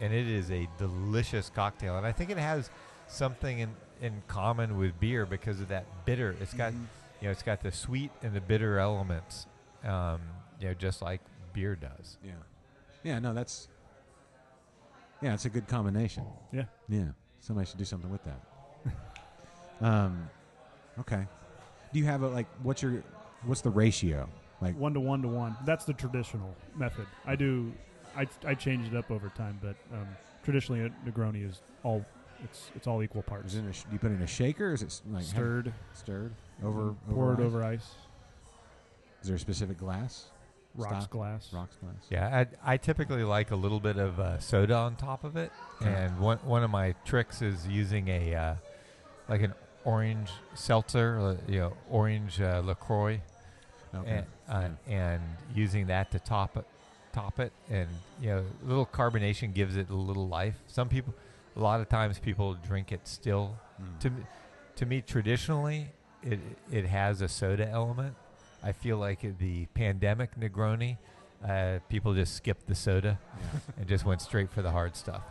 and 0.00 0.12
it 0.12 0.26
is 0.26 0.50
a 0.50 0.68
delicious 0.78 1.50
cocktail, 1.54 1.96
and 1.96 2.06
I 2.06 2.12
think 2.12 2.30
it 2.30 2.38
has 2.38 2.70
something 3.08 3.58
in 3.58 3.70
in 4.00 4.22
common 4.28 4.78
with 4.78 4.98
beer 5.00 5.26
because 5.26 5.60
of 5.60 5.68
that 5.68 5.84
bitter. 6.04 6.36
It's 6.40 6.54
got 6.54 6.72
Mhm. 6.72 6.86
you 7.20 7.26
know 7.26 7.30
it's 7.32 7.42
got 7.42 7.62
the 7.62 7.72
sweet 7.72 8.10
and 8.22 8.32
the 8.34 8.40
bitter 8.40 8.78
elements, 8.78 9.46
um, 9.84 10.20
you 10.60 10.68
know, 10.68 10.74
just 10.74 11.02
like 11.02 11.20
beer 11.52 11.74
does. 11.74 12.16
yeah. 12.22 12.32
Yeah. 13.02 13.18
No, 13.20 13.32
that's. 13.34 13.68
Yeah, 15.22 15.34
it's 15.34 15.44
a 15.44 15.48
good 15.50 15.66
combination. 15.66 16.24
Yeah. 16.52 16.64
Yeah. 16.88 17.08
Somebody 17.40 17.66
should 17.66 17.78
do 17.78 17.84
something 17.84 18.10
with 18.10 18.22
that. 18.24 18.40
um, 19.80 20.28
okay. 21.00 21.26
Do 21.92 21.98
you 21.98 22.04
have 22.04 22.22
a 22.22 22.28
like? 22.28 22.46
What's 22.62 22.82
your? 22.82 23.02
What's 23.44 23.60
the 23.62 23.70
ratio? 23.70 24.28
Like, 24.60 24.76
one 24.76 24.92
to 24.94 25.00
one 25.00 25.22
to 25.22 25.28
one. 25.28 25.56
That's 25.64 25.84
the 25.84 25.92
traditional 25.92 26.54
method. 26.76 27.06
I 27.24 27.36
do. 27.36 27.72
I 28.16 28.26
I 28.44 28.54
changed 28.54 28.92
it 28.92 28.96
up 28.96 29.10
over 29.10 29.28
time, 29.30 29.58
but 29.62 29.76
um, 29.92 30.06
traditionally 30.44 30.82
a 30.82 30.90
Negroni 31.08 31.48
is 31.48 31.60
all. 31.82 32.04
It's 32.44 32.70
it's 32.76 32.86
all 32.86 33.02
equal 33.02 33.22
parts. 33.22 33.52
is 33.52 33.56
it 33.56 33.60
in 33.60 33.66
a, 33.68 33.72
sh- 33.72 33.82
do 33.84 33.92
you 33.92 33.98
put 33.98 34.10
it 34.12 34.14
in 34.14 34.22
a 34.22 34.26
shaker? 34.26 34.70
Or 34.70 34.74
is 34.74 34.82
it 34.82 34.86
s- 34.86 35.02
like 35.10 35.22
have- 35.24 35.30
Stirred, 35.30 35.72
stirred 35.92 36.32
over? 36.64 36.94
poured 37.10 37.40
ice? 37.40 37.44
over 37.46 37.64
ice, 37.64 37.90
Is 39.22 39.26
there 39.28 39.36
a 39.36 39.38
specific 39.40 39.78
glass? 39.78 40.26
rocks 40.76 40.90
Stock? 41.04 41.10
glass. 41.10 41.52
Rocks 41.52 41.76
glass. 41.76 41.94
Yeah, 42.10 42.44
I, 42.64 42.74
I 42.74 42.76
typically 42.76 43.24
like 43.24 43.50
a 43.50 43.56
little 43.56 43.80
bit 43.80 43.96
of 43.96 44.20
uh, 44.20 44.38
soda 44.38 44.74
on 44.76 44.94
top 44.96 45.24
of 45.24 45.36
it, 45.36 45.50
Okay. 45.82 45.90
and 45.92 46.20
one 46.20 46.38
one 46.38 46.62
of 46.62 46.70
my 46.70 46.94
tricks 47.04 47.42
is 47.42 47.66
using 47.66 48.06
a 48.08 48.34
uh, 48.34 48.54
like 49.28 49.42
an 49.42 49.54
orange 49.84 50.30
seltzer, 50.54 51.18
uh, 51.18 51.36
you 51.50 51.58
know, 51.60 51.72
orange 51.90 52.40
uh, 52.40 52.62
Lacroix, 52.64 53.20
Okay. 53.94 54.22
and, 54.48 54.76
uh, 54.86 54.90
and 54.90 55.22
using 55.54 55.86
that 55.88 56.10
to 56.12 56.18
top 56.20 56.56
it, 56.56 56.64
top 57.12 57.40
it, 57.40 57.52
and 57.70 57.88
you 58.20 58.28
know, 58.28 58.44
a 58.64 58.68
little 58.68 58.86
carbonation 58.86 59.52
gives 59.52 59.74
it 59.76 59.88
a 59.90 59.94
little 59.94 60.28
life. 60.28 60.56
Some 60.68 60.88
people, 60.88 61.12
a 61.58 61.60
lot 61.60 61.80
of 61.80 61.88
times, 61.88 62.18
people 62.18 62.54
drink 62.54 62.92
it 62.92 63.06
still. 63.06 63.56
Mm. 63.82 63.98
To 64.00 64.10
me, 64.10 64.22
to 64.76 64.86
me, 64.86 65.00
traditionally, 65.02 65.88
it 66.22 66.40
it 66.70 66.86
has 66.86 67.20
a 67.20 67.28
soda 67.28 67.68
element. 67.68 68.14
I 68.62 68.72
feel 68.72 68.96
like 68.96 69.38
the 69.38 69.66
pandemic 69.66 70.38
Negroni, 70.38 70.98
uh, 71.48 71.78
people 71.88 72.14
just 72.14 72.34
skipped 72.34 72.66
the 72.66 72.74
soda 72.74 73.18
Yeah. 73.38 73.60
and 73.78 73.88
just 73.88 74.04
went 74.04 74.20
straight 74.20 74.50
for 74.50 74.62
the 74.62 74.70
hard 74.70 74.96
stuff. 74.96 75.22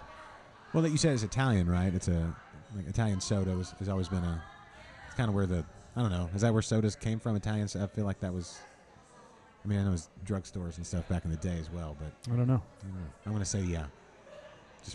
Well, 0.73 0.83
that 0.83 0.89
you 0.91 0.97
said 0.97 1.13
it's 1.13 1.23
Italian, 1.23 1.69
right? 1.69 1.93
It's 1.93 2.07
a 2.07 2.33
like 2.75 2.87
Italian 2.87 3.19
soda 3.21 3.55
was, 3.55 3.71
has 3.79 3.89
always 3.89 4.09
been 4.09 4.23
a. 4.23 4.41
It's 5.07 5.15
kind 5.15 5.29
of 5.29 5.35
where 5.35 5.45
the 5.45 5.65
I 5.95 6.01
don't 6.01 6.11
know. 6.11 6.29
Is 6.35 6.41
that 6.41 6.53
where 6.53 6.61
sodas 6.61 6.95
came 6.95 7.19
from? 7.19 7.35
Italian. 7.35 7.67
So 7.67 7.83
I 7.83 7.87
feel 7.87 8.05
like 8.05 8.19
that 8.19 8.33
was. 8.33 8.59
I 9.63 9.67
mean, 9.67 9.79
I 9.79 9.83
know 9.83 9.89
it 9.89 9.91
was 9.93 10.09
drugstores 10.25 10.77
and 10.77 10.85
stuff 10.85 11.07
back 11.09 11.25
in 11.25 11.31
the 11.31 11.37
day 11.37 11.57
as 11.59 11.69
well, 11.69 11.97
but 11.99 12.11
I 12.33 12.37
don't 12.37 12.47
know. 12.47 12.61
I 12.81 12.83
don't 12.83 12.93
know. 12.93 13.09
I'm 13.25 13.31
going 13.31 13.43
to 13.43 13.49
say 13.49 13.61
yeah. 13.61 13.85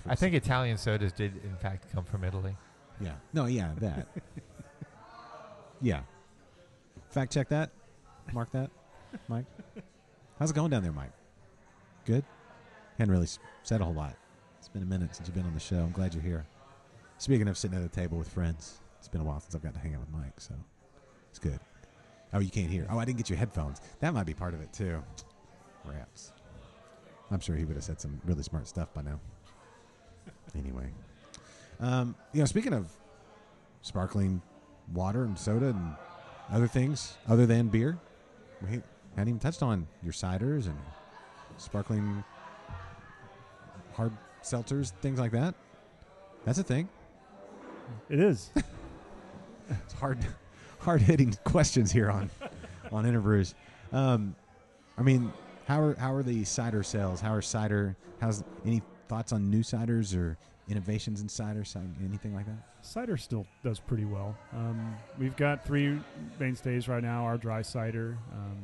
I 0.06 0.14
think 0.14 0.34
Italian 0.34 0.78
sodas 0.78 1.12
did, 1.12 1.36
in 1.44 1.56
fact, 1.56 1.92
come 1.92 2.04
from 2.04 2.24
Italy. 2.24 2.56
Yeah. 3.00 3.14
No. 3.32 3.46
Yeah. 3.46 3.72
That. 3.78 4.08
yeah. 5.80 6.02
Fact 7.10 7.32
check 7.32 7.48
that. 7.50 7.70
Mark 8.32 8.50
that, 8.52 8.70
Mike. 9.28 9.44
How's 10.38 10.50
it 10.50 10.54
going 10.54 10.70
down 10.70 10.82
there, 10.82 10.92
Mike? 10.92 11.12
Good. 12.06 12.24
Hadn't 12.98 13.12
really 13.12 13.28
said 13.62 13.80
a 13.80 13.84
whole 13.84 13.94
lot. 13.94 14.16
It's 14.58 14.68
been 14.68 14.82
a 14.82 14.86
minute 14.86 15.14
since 15.14 15.28
you've 15.28 15.34
been 15.34 15.44
on 15.44 15.54
the 15.54 15.60
show. 15.60 15.76
I'm 15.76 15.92
glad 15.92 16.14
you're 16.14 16.22
here. 16.22 16.46
Speaking 17.18 17.48
of 17.48 17.58
sitting 17.58 17.76
at 17.76 17.84
a 17.84 17.88
table 17.88 18.16
with 18.18 18.28
friends, 18.28 18.80
it's 18.98 19.08
been 19.08 19.20
a 19.20 19.24
while 19.24 19.40
since 19.40 19.54
I've 19.54 19.62
got 19.62 19.74
to 19.74 19.80
hang 19.80 19.94
out 19.94 20.00
with 20.00 20.10
Mike, 20.10 20.38
so 20.38 20.54
it's 21.30 21.38
good. 21.38 21.60
Oh, 22.32 22.38
you 22.38 22.50
can't 22.50 22.70
hear. 22.70 22.86
Oh, 22.90 22.98
I 22.98 23.04
didn't 23.04 23.18
get 23.18 23.28
your 23.28 23.38
headphones. 23.38 23.80
That 24.00 24.14
might 24.14 24.26
be 24.26 24.34
part 24.34 24.54
of 24.54 24.62
it 24.62 24.72
too. 24.72 25.02
Perhaps. 25.84 26.32
I'm 27.30 27.40
sure 27.40 27.56
he 27.56 27.64
would 27.64 27.76
have 27.76 27.84
said 27.84 28.00
some 28.00 28.20
really 28.24 28.42
smart 28.42 28.66
stuff 28.66 28.92
by 28.94 29.02
now. 29.02 29.20
Anyway, 30.56 30.86
um, 31.80 32.14
you 32.32 32.40
know, 32.40 32.46
speaking 32.46 32.72
of 32.72 32.90
sparkling 33.82 34.42
water 34.92 35.24
and 35.24 35.38
soda 35.38 35.68
and 35.68 35.94
other 36.50 36.66
things 36.66 37.16
other 37.28 37.46
than 37.46 37.68
beer, 37.68 37.98
we 38.62 38.82
hadn't 39.16 39.28
even 39.28 39.38
touched 39.38 39.62
on 39.62 39.86
your 40.02 40.12
ciders 40.12 40.66
and 40.66 40.78
sparkling 41.56 42.22
hard 43.94 44.12
seltzers, 44.42 44.92
things 45.00 45.18
like 45.18 45.32
that. 45.32 45.54
That's 46.44 46.58
a 46.58 46.62
thing. 46.62 46.88
It 48.08 48.20
is. 48.20 48.50
It's 49.70 49.94
hard, 49.94 50.18
hard 50.80 51.00
hitting 51.00 51.34
questions 51.44 51.90
here 51.92 52.10
on 52.10 52.28
on 52.90 53.04
Interbrews. 53.04 53.54
Um, 53.92 54.34
I 54.98 55.02
mean, 55.02 55.32
how 55.66 55.80
are 55.80 55.94
how 55.94 56.12
are 56.12 56.22
the 56.22 56.44
cider 56.44 56.82
sales? 56.82 57.20
How 57.20 57.32
are 57.32 57.40
cider? 57.40 57.96
How's 58.20 58.44
any 58.66 58.82
thoughts 59.12 59.30
on 59.32 59.50
new 59.50 59.60
ciders 59.60 60.16
or 60.16 60.38
innovations 60.68 61.20
in 61.20 61.28
cider? 61.28 61.62
ci- 61.64 61.78
Anything 62.02 62.34
like 62.34 62.46
that? 62.46 62.56
cider 62.80 63.16
still 63.18 63.46
does 63.62 63.78
pretty 63.78 64.06
well. 64.06 64.34
Um, 64.54 64.96
we've 65.18 65.36
got 65.36 65.64
three 65.66 66.00
mainstays 66.40 66.88
right 66.88 67.02
now: 67.02 67.24
our 67.24 67.36
dry 67.36 67.60
cider, 67.62 68.16
um, 68.32 68.58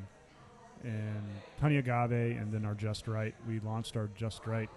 and 0.84 1.22
honey 1.60 1.76
agave, 1.76 2.38
and 2.40 2.50
then 2.52 2.64
our 2.64 2.74
Just 2.74 3.06
Right. 3.08 3.34
We 3.46 3.60
launched 3.60 3.96
our 3.96 4.08
Just 4.16 4.46
Right. 4.46 4.70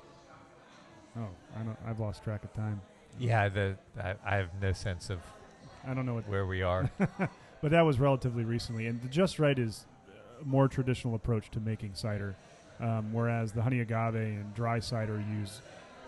Oh, 1.18 1.28
I 1.58 1.64
don't. 1.64 1.78
I've 1.88 2.00
lost 2.02 2.24
track 2.24 2.44
of 2.44 2.54
time. 2.54 2.82
Yeah, 3.18 3.48
the 3.50 3.78
I, 4.02 4.16
I 4.26 4.36
have 4.36 4.50
no 4.62 4.74
sense 4.74 5.10
of 5.10 5.20
I 5.88 5.94
don't 5.94 6.06
know 6.06 6.16
what, 6.16 6.28
where 6.28 6.46
we 6.46 6.62
are. 6.74 6.90
but 7.62 7.72
that 7.72 7.82
was 7.82 7.98
relatively 8.00 8.44
recently. 8.44 8.88
And 8.88 9.02
the 9.02 9.08
Just 9.08 9.40
Right 9.40 9.58
is 9.58 9.86
a 10.42 10.46
more 10.46 10.68
traditional 10.68 11.16
approach 11.16 11.50
to 11.52 11.60
making 11.62 11.94
cider, 11.96 12.36
um, 12.82 13.14
whereas 13.14 13.52
the 13.52 13.62
honey 13.62 13.80
agave 13.80 14.16
and 14.16 14.54
dry 14.54 14.80
cider 14.80 15.24
use 15.40 15.62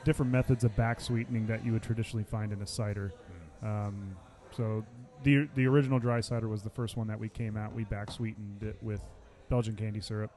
different 0.03 0.32
methods 0.32 0.63
of 0.63 0.76
back 0.76 0.99
sweetening 0.99 1.47
that 1.47 1.65
you 1.65 1.71
would 1.71 1.84
traditionally 1.84 2.24
find 2.24 2.51
in 2.51 2.61
a 2.61 2.67
cider. 2.67 3.13
Um, 3.61 4.15
so 4.51 4.84
the 5.24 5.47
the 5.55 5.65
original 5.65 5.99
dry 5.99 6.19
cider 6.19 6.47
was 6.47 6.63
the 6.63 6.69
first 6.69 6.97
one 6.97 7.07
that 7.07 7.19
we 7.19 7.30
came 7.30 7.55
out. 7.57 7.74
We 7.74 7.86
back 7.86 8.11
sweetened 8.11 8.63
it 8.63 8.78
with 8.82 9.01
Belgian 9.49 9.76
candy 9.76 10.01
syrup, 10.01 10.32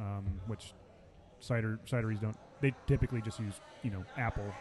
um, 0.00 0.24
which 0.46 0.72
cider 1.40 1.78
cideries 1.86 2.20
don't. 2.20 2.36
They 2.60 2.72
typically 2.86 3.20
just 3.20 3.40
use 3.40 3.54
you 3.82 3.90
know 3.90 4.04
apple, 4.16 4.54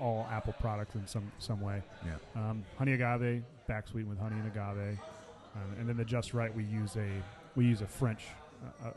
all 0.00 0.26
apple 0.30 0.54
products 0.60 0.94
in 0.96 1.06
some 1.06 1.30
some 1.38 1.60
way. 1.60 1.82
Yeah. 2.04 2.50
Um, 2.50 2.64
honey 2.78 2.92
agave 2.92 3.42
back 3.68 3.86
sweetened 3.88 4.10
with 4.10 4.18
honey 4.18 4.36
and 4.36 4.48
agave, 4.48 4.98
um, 5.54 5.78
and 5.78 5.88
then 5.88 5.96
the 5.96 6.04
just 6.04 6.34
right 6.34 6.54
we 6.54 6.64
use 6.64 6.96
a 6.96 7.08
we 7.56 7.64
use 7.64 7.80
a 7.82 7.86
French 7.86 8.24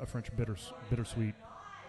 a 0.01 0.05
French 0.05 0.35
bitter 0.35 0.55
bittersweet 0.89 1.35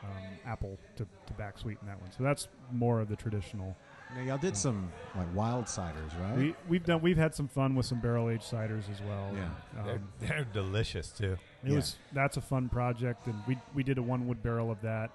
um, 0.02 0.10
apple 0.46 0.78
to, 0.96 1.06
to 1.26 1.32
back 1.34 1.58
sweeten 1.58 1.86
that 1.86 2.00
one. 2.00 2.10
So 2.12 2.22
that's 2.22 2.48
more 2.72 3.00
of 3.00 3.08
the 3.08 3.16
traditional. 3.16 3.76
Now, 4.14 4.22
y'all 4.22 4.38
did 4.38 4.56
some 4.56 4.92
like 5.16 5.26
wild 5.34 5.64
ciders, 5.64 6.12
right? 6.20 6.36
We 6.36 6.54
we've 6.68 6.84
done 6.84 7.00
we've 7.02 7.16
had 7.16 7.34
some 7.34 7.48
fun 7.48 7.74
with 7.74 7.86
some 7.86 8.00
barrel 8.00 8.30
aged 8.30 8.44
ciders 8.44 8.90
as 8.90 9.00
well. 9.00 9.34
Yeah. 9.34 9.80
Um, 9.80 9.86
they're, 10.20 10.28
they're 10.28 10.44
delicious 10.52 11.08
too. 11.10 11.36
it 11.64 11.70
Yeah. 11.70 11.76
was 11.76 11.96
that's 12.12 12.36
a 12.36 12.40
fun 12.42 12.68
project, 12.68 13.26
and 13.26 13.34
we 13.48 13.56
we 13.74 13.82
did 13.82 13.98
a 13.98 14.02
one 14.02 14.26
wood 14.28 14.42
barrel 14.42 14.70
of 14.70 14.80
that. 14.82 15.10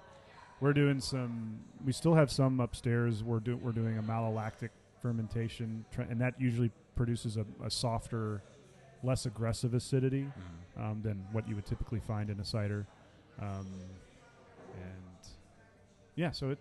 we're 0.60 0.72
doing 0.74 1.00
some. 1.00 1.60
We 1.86 1.92
still 1.92 2.14
have 2.14 2.30
some 2.30 2.60
upstairs. 2.60 3.22
We're 3.24 3.40
do, 3.40 3.56
we're 3.56 3.72
doing 3.72 3.96
a 3.96 4.02
malolactic 4.02 4.70
fermentation, 5.00 5.84
and 5.96 6.20
that 6.20 6.34
usually 6.38 6.70
produces 6.96 7.38
a, 7.38 7.46
a 7.64 7.70
softer, 7.70 8.42
less 9.02 9.26
aggressive 9.26 9.74
acidity 9.74 10.22
Mm-hmm. 10.22 10.82
um, 10.82 11.02
than 11.02 11.24
what 11.32 11.48
you 11.48 11.54
would 11.56 11.66
typically 11.66 12.00
find 12.00 12.30
in 12.30 12.38
a 12.40 12.44
cider. 12.44 12.86
Um, 13.40 13.66
and 14.74 15.32
yeah, 16.14 16.30
so 16.30 16.50
it 16.50 16.58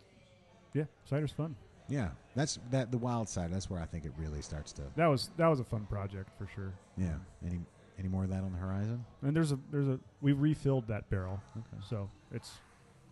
yeah, 0.74 0.86
cider's 1.06 1.32
fun. 1.32 1.56
Yeah, 1.90 2.10
that's 2.36 2.60
that 2.72 2.92
the 2.92 2.98
wild 2.98 3.28
side. 3.28 3.52
That's 3.52 3.70
where 3.70 3.82
I 3.82 3.86
think 3.86 4.06
it 4.06 4.12
really 4.18 4.42
starts 4.42 4.72
to. 4.74 4.84
That 4.96 5.08
was 5.08 5.32
that 5.38 5.48
was 5.48 5.60
a 5.60 5.64
fun 5.64 5.86
project 5.90 6.30
for 6.38 6.48
sure. 6.54 6.74
Yeah. 6.98 7.16
Any 7.46 7.60
any 7.98 8.08
more 8.08 8.24
of 8.24 8.30
that 8.30 8.44
on 8.44 8.52
the 8.52 8.58
horizon? 8.60 9.04
And 9.24 9.36
there's 9.36 9.52
a 9.52 9.60
there's 9.72 9.88
a 9.88 10.00
we 10.22 10.32
refilled 10.34 10.88
that 10.88 11.10
barrel, 11.10 11.42
Okay. 11.58 11.84
so 11.90 12.10
it's 12.32 12.52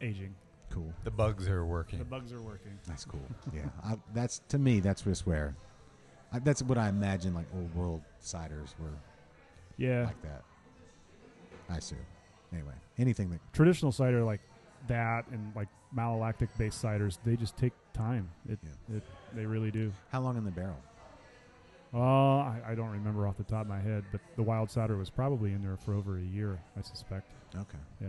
aging. 0.02 0.36
Cool. 0.70 0.94
The 1.04 1.12
bugs 1.12 1.48
are 1.48 1.66
working. 1.66 1.98
The 2.00 2.06
bugs 2.06 2.32
are 2.34 2.42
working. 2.42 2.78
That's 2.88 3.04
cool. 3.06 3.26
yeah, 3.54 3.70
I, 3.84 3.96
that's 4.14 4.42
to 4.50 4.58
me. 4.60 4.80
That's 4.80 5.02
just 5.02 5.26
where. 5.26 5.56
I, 6.32 6.40
that's 6.40 6.62
what 6.62 6.78
I 6.78 6.90
imagine. 6.90 7.34
Like 7.34 7.48
old 7.56 7.74
world 7.74 8.02
ciders 8.22 8.76
were 8.80 8.94
Yeah, 9.78 10.06
like 10.06 10.22
that. 10.24 10.44
I 11.70 11.78
assume. 11.78 12.00
Anyway, 12.54 12.74
anything 12.98 13.30
that 13.32 13.40
traditional 13.54 13.92
cider 13.92 14.24
like 14.24 14.40
that 14.88 15.26
and 15.32 15.52
like 15.56 15.68
malolactic 15.96 16.48
based 16.58 16.84
ciders, 16.84 17.18
they 17.26 17.36
just 17.36 17.58
take 17.58 17.74
time. 17.94 18.30
It, 18.50 18.58
Yeah. 18.64 18.98
it 18.98 19.04
they 19.36 19.46
really 19.46 19.72
do. 19.72 19.92
how 20.12 20.22
long 20.22 20.38
in 20.38 20.44
the 20.46 20.52
barrel? 20.52 20.78
Uh, 21.94 22.00
I, 22.40 22.60
I 22.70 22.76
don't 22.76 22.90
remember 22.90 23.28
off 23.28 23.38
the 23.38 23.44
top 23.44 23.62
of 23.62 23.68
my 23.68 23.80
head, 23.80 24.04
but 24.12 24.20
the 24.36 24.44
wild 24.44 24.70
cider 24.70 24.98
was 24.98 25.10
probably 25.10 25.54
in 25.54 25.62
there 25.62 25.78
for 25.78 25.94
over 25.94 26.18
a 26.18 26.22
year, 26.22 26.60
I 26.78 26.82
suspect. 26.82 27.32
Okay. 27.56 27.78
Yeah, 28.02 28.08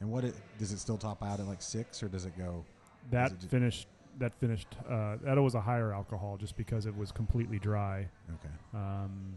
And 0.00 0.10
what 0.10 0.24
it 0.24 0.34
does 0.58 0.70
it 0.72 0.78
still 0.78 0.96
top 0.96 1.22
out 1.22 1.40
at 1.40 1.46
like 1.46 1.60
six 1.62 2.02
or 2.02 2.08
does 2.08 2.24
it 2.24 2.36
go? 2.38 2.64
that 3.10 3.32
it 3.32 3.42
finished. 3.42 3.88
That 4.18 4.32
finished. 4.34 4.68
Uh, 4.88 5.16
that 5.22 5.40
was 5.40 5.54
a 5.54 5.60
higher 5.60 5.92
alcohol 5.94 6.36
just 6.36 6.56
because 6.56 6.86
it 6.86 6.96
was 6.96 7.10
completely 7.12 7.58
dry. 7.58 8.06
Okay. 8.28 8.54
Um, 8.74 9.34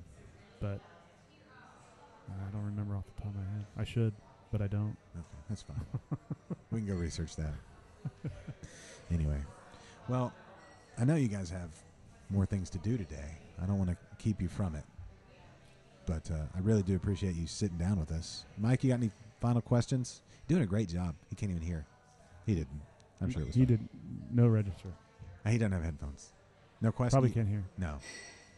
but 0.59 0.79
I 2.29 2.51
don't 2.51 2.63
remember 2.65 2.95
off 2.95 3.05
the 3.15 3.21
top 3.21 3.31
of 3.31 3.35
my 3.35 3.41
head. 3.41 3.65
I 3.77 3.83
should, 3.83 4.13
but 4.51 4.61
I 4.61 4.67
don't. 4.67 4.95
Okay, 5.17 5.25
that's 5.49 5.61
fine. 5.63 5.85
we 6.71 6.79
can 6.79 6.87
go 6.87 6.95
research 6.95 7.35
that. 7.35 7.53
anyway, 9.11 9.39
well, 10.09 10.33
I 10.99 11.05
know 11.05 11.15
you 11.15 11.27
guys 11.27 11.49
have 11.49 11.69
more 12.29 12.45
things 12.45 12.69
to 12.71 12.77
do 12.79 12.97
today. 12.97 13.37
I 13.61 13.65
don't 13.65 13.77
want 13.77 13.89
to 13.91 13.97
keep 14.17 14.41
you 14.41 14.47
from 14.47 14.75
it, 14.75 14.83
but 16.05 16.29
uh, 16.31 16.35
I 16.55 16.59
really 16.59 16.83
do 16.83 16.95
appreciate 16.95 17.35
you 17.35 17.47
sitting 17.47 17.77
down 17.77 17.99
with 17.99 18.11
us. 18.11 18.45
Mike, 18.57 18.83
you 18.83 18.89
got 18.89 18.99
any 18.99 19.11
final 19.39 19.61
questions? 19.61 20.21
Doing 20.47 20.63
a 20.63 20.65
great 20.65 20.89
job. 20.89 21.15
He 21.29 21.35
can't 21.35 21.51
even 21.51 21.63
hear. 21.63 21.85
He 22.45 22.55
didn't. 22.55 22.81
I'm 23.21 23.29
sure 23.29 23.43
it 23.43 23.47
was. 23.47 23.55
he 23.55 23.65
did 23.65 23.87
no 24.33 24.47
register. 24.47 24.89
Uh, 25.45 25.49
He 25.49 25.57
doesn't 25.57 25.71
have 25.71 25.83
headphones. 25.83 26.33
No 26.81 26.91
questions. 26.91 27.13
Probably 27.13 27.29
can't 27.29 27.47
hear. 27.47 27.63
No. 27.77 27.97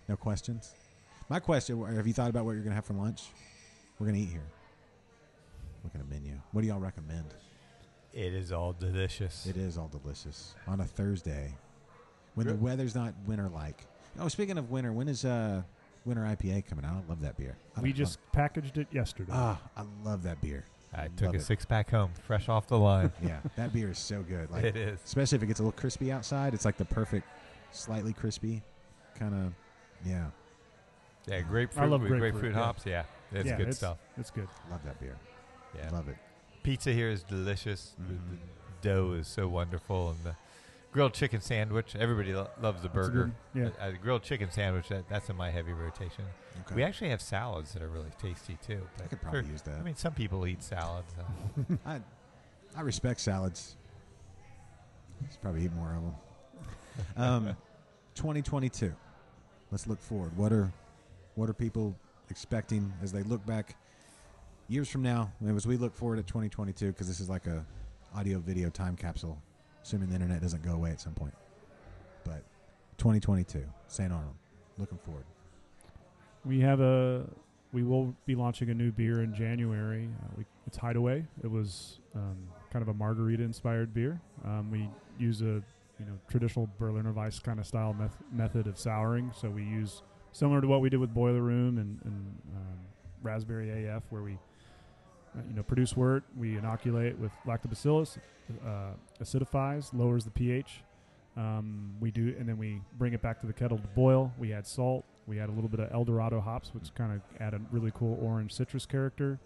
No 0.10 0.16
questions. 0.16 0.74
My 1.30 1.40
question: 1.40 1.84
Have 1.96 2.08
you 2.08 2.14
thought 2.14 2.30
about 2.30 2.46
what 2.46 2.52
you're 2.54 2.62
going 2.62 2.72
to 2.72 2.76
have 2.76 2.86
for 2.86 2.94
lunch? 2.94 3.24
We're 4.00 4.08
going 4.08 4.16
to 4.16 4.22
eat 4.22 4.30
here. 4.32 4.44
Look 5.84 5.94
at 5.96 6.02
a 6.02 6.06
menu. 6.06 6.40
What 6.52 6.62
do 6.62 6.68
y'all 6.68 6.80
recommend? 6.80 7.34
It 8.14 8.34
is 8.34 8.52
all 8.52 8.74
delicious. 8.74 9.46
It 9.46 9.58
is 9.58 9.78
all 9.78 9.90
delicious 9.90 10.56
on 10.68 10.80
a 10.82 10.86
Thursday 10.86 11.54
when 12.36 12.48
the 12.48 12.56
weather's 12.56 12.96
not 12.96 13.14
winter 13.28 13.50
like. 13.50 13.86
Oh, 14.20 14.28
speaking 14.30 14.58
of 14.58 14.72
winter, 14.72 14.94
when 14.94 15.08
is 15.10 15.26
uh 15.26 15.62
winter 16.06 16.24
IPA 16.24 16.66
coming 16.68 16.86
out? 16.86 17.04
I 17.06 17.10
love 17.10 17.22
that 17.22 17.38
beer. 17.38 17.58
I 17.76 17.82
We 17.82 17.90
love- 17.90 17.98
just 17.98 18.20
packaged 18.32 18.78
it 18.78 18.88
yesterday. 18.92 19.32
ah, 19.36 19.60
I 19.76 19.84
love 20.04 20.24
that 20.24 20.40
beer. 20.42 20.64
I 20.94 21.10
took 21.10 21.24
Love 21.28 21.36
a 21.36 21.38
it. 21.40 21.42
six 21.44 21.66
pack 21.66 21.90
home, 21.92 22.12
fresh 22.26 22.48
off 22.48 22.68
the 22.68 22.78
line. 22.78 23.12
Yeah, 23.22 23.40
that 23.58 23.74
beer 23.74 23.92
is 23.92 24.00
so 24.00 24.22
good. 24.24 24.50
Like, 24.50 24.64
it 24.64 24.78
is. 24.78 24.98
especially 25.04 25.36
if 25.38 25.44
it 25.44 25.48
gets 25.48 25.60
a 25.60 25.64
little 25.64 25.78
crispy 25.78 26.10
outside, 26.10 26.54
it's 26.54 26.64
like 26.64 26.78
the 26.78 26.86
perfect, 26.86 27.28
slightly 27.72 28.14
crispy, 28.14 28.64
kind 29.20 29.34
of. 29.36 29.54
Yeah, 30.06 30.28
Yeah, 31.28 31.42
grapefruit. 31.42 31.84
I 31.84 31.88
love 31.90 32.00
with 32.02 32.12
grapefruit, 32.12 32.32
grapefruit 32.32 32.54
yeah. 32.56 32.64
hops. 32.64 32.86
Yeah, 32.86 33.04
it's 33.32 33.46
Yeah, 33.48 33.54
good 33.58 33.62
it's- 33.62 33.78
stuff. 33.78 33.98
it's 34.18 34.32
good. 34.32 34.48
love 34.70 34.84
that 34.86 35.00
beer. 35.00 35.18
Yeah, 35.76 35.90
Love 35.92 36.08
it. 36.10 36.18
pizza 36.64 36.92
here 36.92 37.10
is 37.10 37.24
delicious. 37.24 37.96
The- 37.98 38.14
Mhm. 38.14 38.38
The 38.82 38.90
dough 38.90 39.14
is 39.14 39.28
so 39.28 39.48
wonderful, 39.48 40.12
and 40.12 40.24
the 40.24 40.36
grilled 40.92 41.14
chicken 41.14 41.42
sandwich. 41.42 41.96
Everybody 41.96 42.34
lo- 42.34 42.50
loves 42.62 42.82
the 42.84 42.88
That's 42.88 43.08
a 43.08 43.12
burger. 43.12 43.32
good- 43.54 43.74
A, 43.80 43.88
a 43.90 43.94
grilled 43.94 44.24
chicken 44.24 44.52
sandwich. 44.52 44.88
That, 44.90 45.10
that's 45.10 45.30
in 45.30 45.36
my 45.36 45.50
heavy 45.50 45.74
rotation. 45.74 46.26
Okay. 46.62 46.76
We 46.76 46.84
actually 46.84 47.10
have 47.10 47.22
salads 47.22 47.74
that 47.74 47.82
are 47.82 47.90
really 47.90 48.12
tasty 48.20 48.58
too. 48.62 48.88
I 49.04 49.08
could 49.08 49.22
probably 49.22 49.44
for- 49.44 49.50
use 49.52 49.62
that. 49.64 49.80
I 49.80 49.82
mean, 49.82 49.96
some 49.96 50.14
people 50.14 50.46
eat 50.48 50.62
salads. 50.64 51.14
Uh, 51.20 51.76
I, 51.86 52.02
I 52.76 52.82
respect 52.82 53.20
salads. 53.20 53.76
Just 55.28 55.42
probably 55.42 55.66
eat 55.66 55.74
more 55.74 55.94
of 55.96 56.02
them. 56.04 56.16
Um, 57.18 57.58
2022. 58.16 58.94
Let's 59.72 59.88
look 59.88 60.00
forward. 60.00 60.38
What 60.38 60.54
are 60.54 60.72
what 61.36 61.50
are 61.50 61.54
people 61.54 61.96
expecting 62.30 62.92
as 63.02 63.12
they 63.12 63.24
look 63.24 63.46
back 63.46 63.76
years 64.68 64.90
from 64.90 65.02
now? 65.02 65.32
As 65.48 65.68
we 65.68 65.78
look 65.78 65.96
forward 65.96 66.20
at 66.20 66.28
2022, 66.28 66.88
because 66.88 67.08
this 67.08 67.20
is 67.20 67.30
like 67.30 67.48
a 67.48 67.66
audio 68.16 68.40
video 68.40 68.70
time 68.70 68.96
capsule, 68.96 69.42
assuming 69.84 70.10
the 70.10 70.16
internet 70.16 70.42
doesn't 70.42 70.64
go 70.64 70.74
away 70.74 70.92
at 70.92 71.02
some 71.02 71.14
point. 71.14 71.34
But 72.24 72.44
2022, 72.98 73.64
St. 73.88 74.12
Arnold, 74.12 74.36
looking 74.78 74.98
forward. 75.00 75.26
We 76.46 76.60
have 76.62 76.80
a. 76.80 77.26
We 77.74 77.84
will 77.84 78.16
be 78.26 78.36
launching 78.36 78.70
a 78.70 78.74
new 78.74 78.92
beer 78.92 79.22
in 79.22 79.34
January. 79.34 80.08
Uh, 80.24 80.28
we, 80.38 80.46
it's 80.66 80.78
Hideaway. 80.78 81.26
It 81.44 81.52
was 81.52 82.00
um, 82.16 82.38
kind 82.72 82.82
of 82.82 82.88
a 82.88 82.94
margarita-inspired 82.94 83.94
beer. 83.94 84.22
Um, 84.46 84.72
we 84.72 84.90
use 85.20 85.42
a 85.42 85.62
you 86.00 86.06
know 86.06 86.18
traditional 86.30 86.70
Berliner 86.80 87.12
Weisse 87.12 87.42
kind 87.44 87.60
of 87.60 87.66
style 87.66 87.94
meth- 87.94 88.22
method 88.32 88.68
of 88.68 88.80
souring. 88.80 89.32
So 89.36 89.50
we 89.50 89.64
use 89.64 90.04
similar 90.36 90.60
to 90.60 90.68
what 90.68 90.82
we 90.82 90.90
did 90.90 91.00
with 91.00 91.14
Boiler 91.14 91.42
Room 91.42 91.78
and, 91.78 91.98
and 92.04 92.38
um, 92.54 92.80
Raspberry 93.24 93.88
AF, 93.88 94.04
where 94.10 94.22
we 94.22 94.34
uh, 94.34 95.42
you 95.48 95.56
know 95.56 95.64
produce 95.64 95.96
wort, 95.96 96.24
we 96.38 96.58
inoculate 96.58 97.18
with 97.18 97.32
lactobacillus, 97.48 98.18
uh, 98.66 98.92
acidifies, 99.22 99.94
lowers 99.94 100.26
the 100.26 100.32
pH. 100.32 100.84
Um, 101.38 101.96
we 102.00 102.12
do, 102.12 102.36
and 102.38 102.48
then 102.48 102.58
we 102.58 102.82
bring 102.98 103.14
it 103.14 103.22
back 103.22 103.40
to 103.42 103.48
the 103.48 103.54
kettle 103.54 103.78
to 103.78 103.88
boil. 103.90 104.34
We 104.38 104.54
add 104.54 104.68
salt. 104.68 105.06
We 105.26 105.40
add 105.40 105.50
a 105.50 105.52
little 105.54 105.70
bit 105.70 105.80
of 105.80 105.92
Eldorado 105.92 106.40
hops, 106.42 106.72
which 106.74 106.94
kind 106.96 107.14
of 107.14 107.22
add 107.42 107.54
a 107.54 107.62
really 107.72 107.92
cool 107.96 108.18
orange 108.22 108.54
citrus 108.54 108.86
character, 108.86 109.40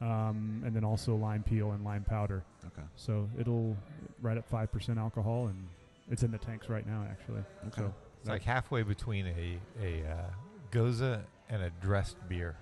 um, 0.00 0.62
and 0.64 0.74
then 0.74 0.84
also 0.84 1.14
lime 1.14 1.42
peel 1.42 1.72
and 1.72 1.84
lime 1.84 2.04
powder. 2.04 2.42
Okay. 2.66 2.86
So 2.96 3.28
it'll 3.38 3.76
right 4.22 4.38
at 4.38 4.46
five 4.46 4.72
percent 4.72 4.98
alcohol, 4.98 5.48
and 5.48 5.68
it's 6.10 6.22
in 6.22 6.30
the 6.30 6.38
tanks 6.38 6.70
right 6.70 6.86
now, 6.86 7.06
actually. 7.10 7.44
Okay. 7.66 7.82
So 7.82 7.94
it's 8.22 8.28
like 8.28 8.42
halfway 8.42 8.82
between 8.84 9.26
a 9.26 9.58
a 9.82 10.04
uh, 10.08 10.30
gose 10.70 11.20
and 11.48 11.62
a 11.62 11.70
dressed 11.80 12.16
beer. 12.28 12.56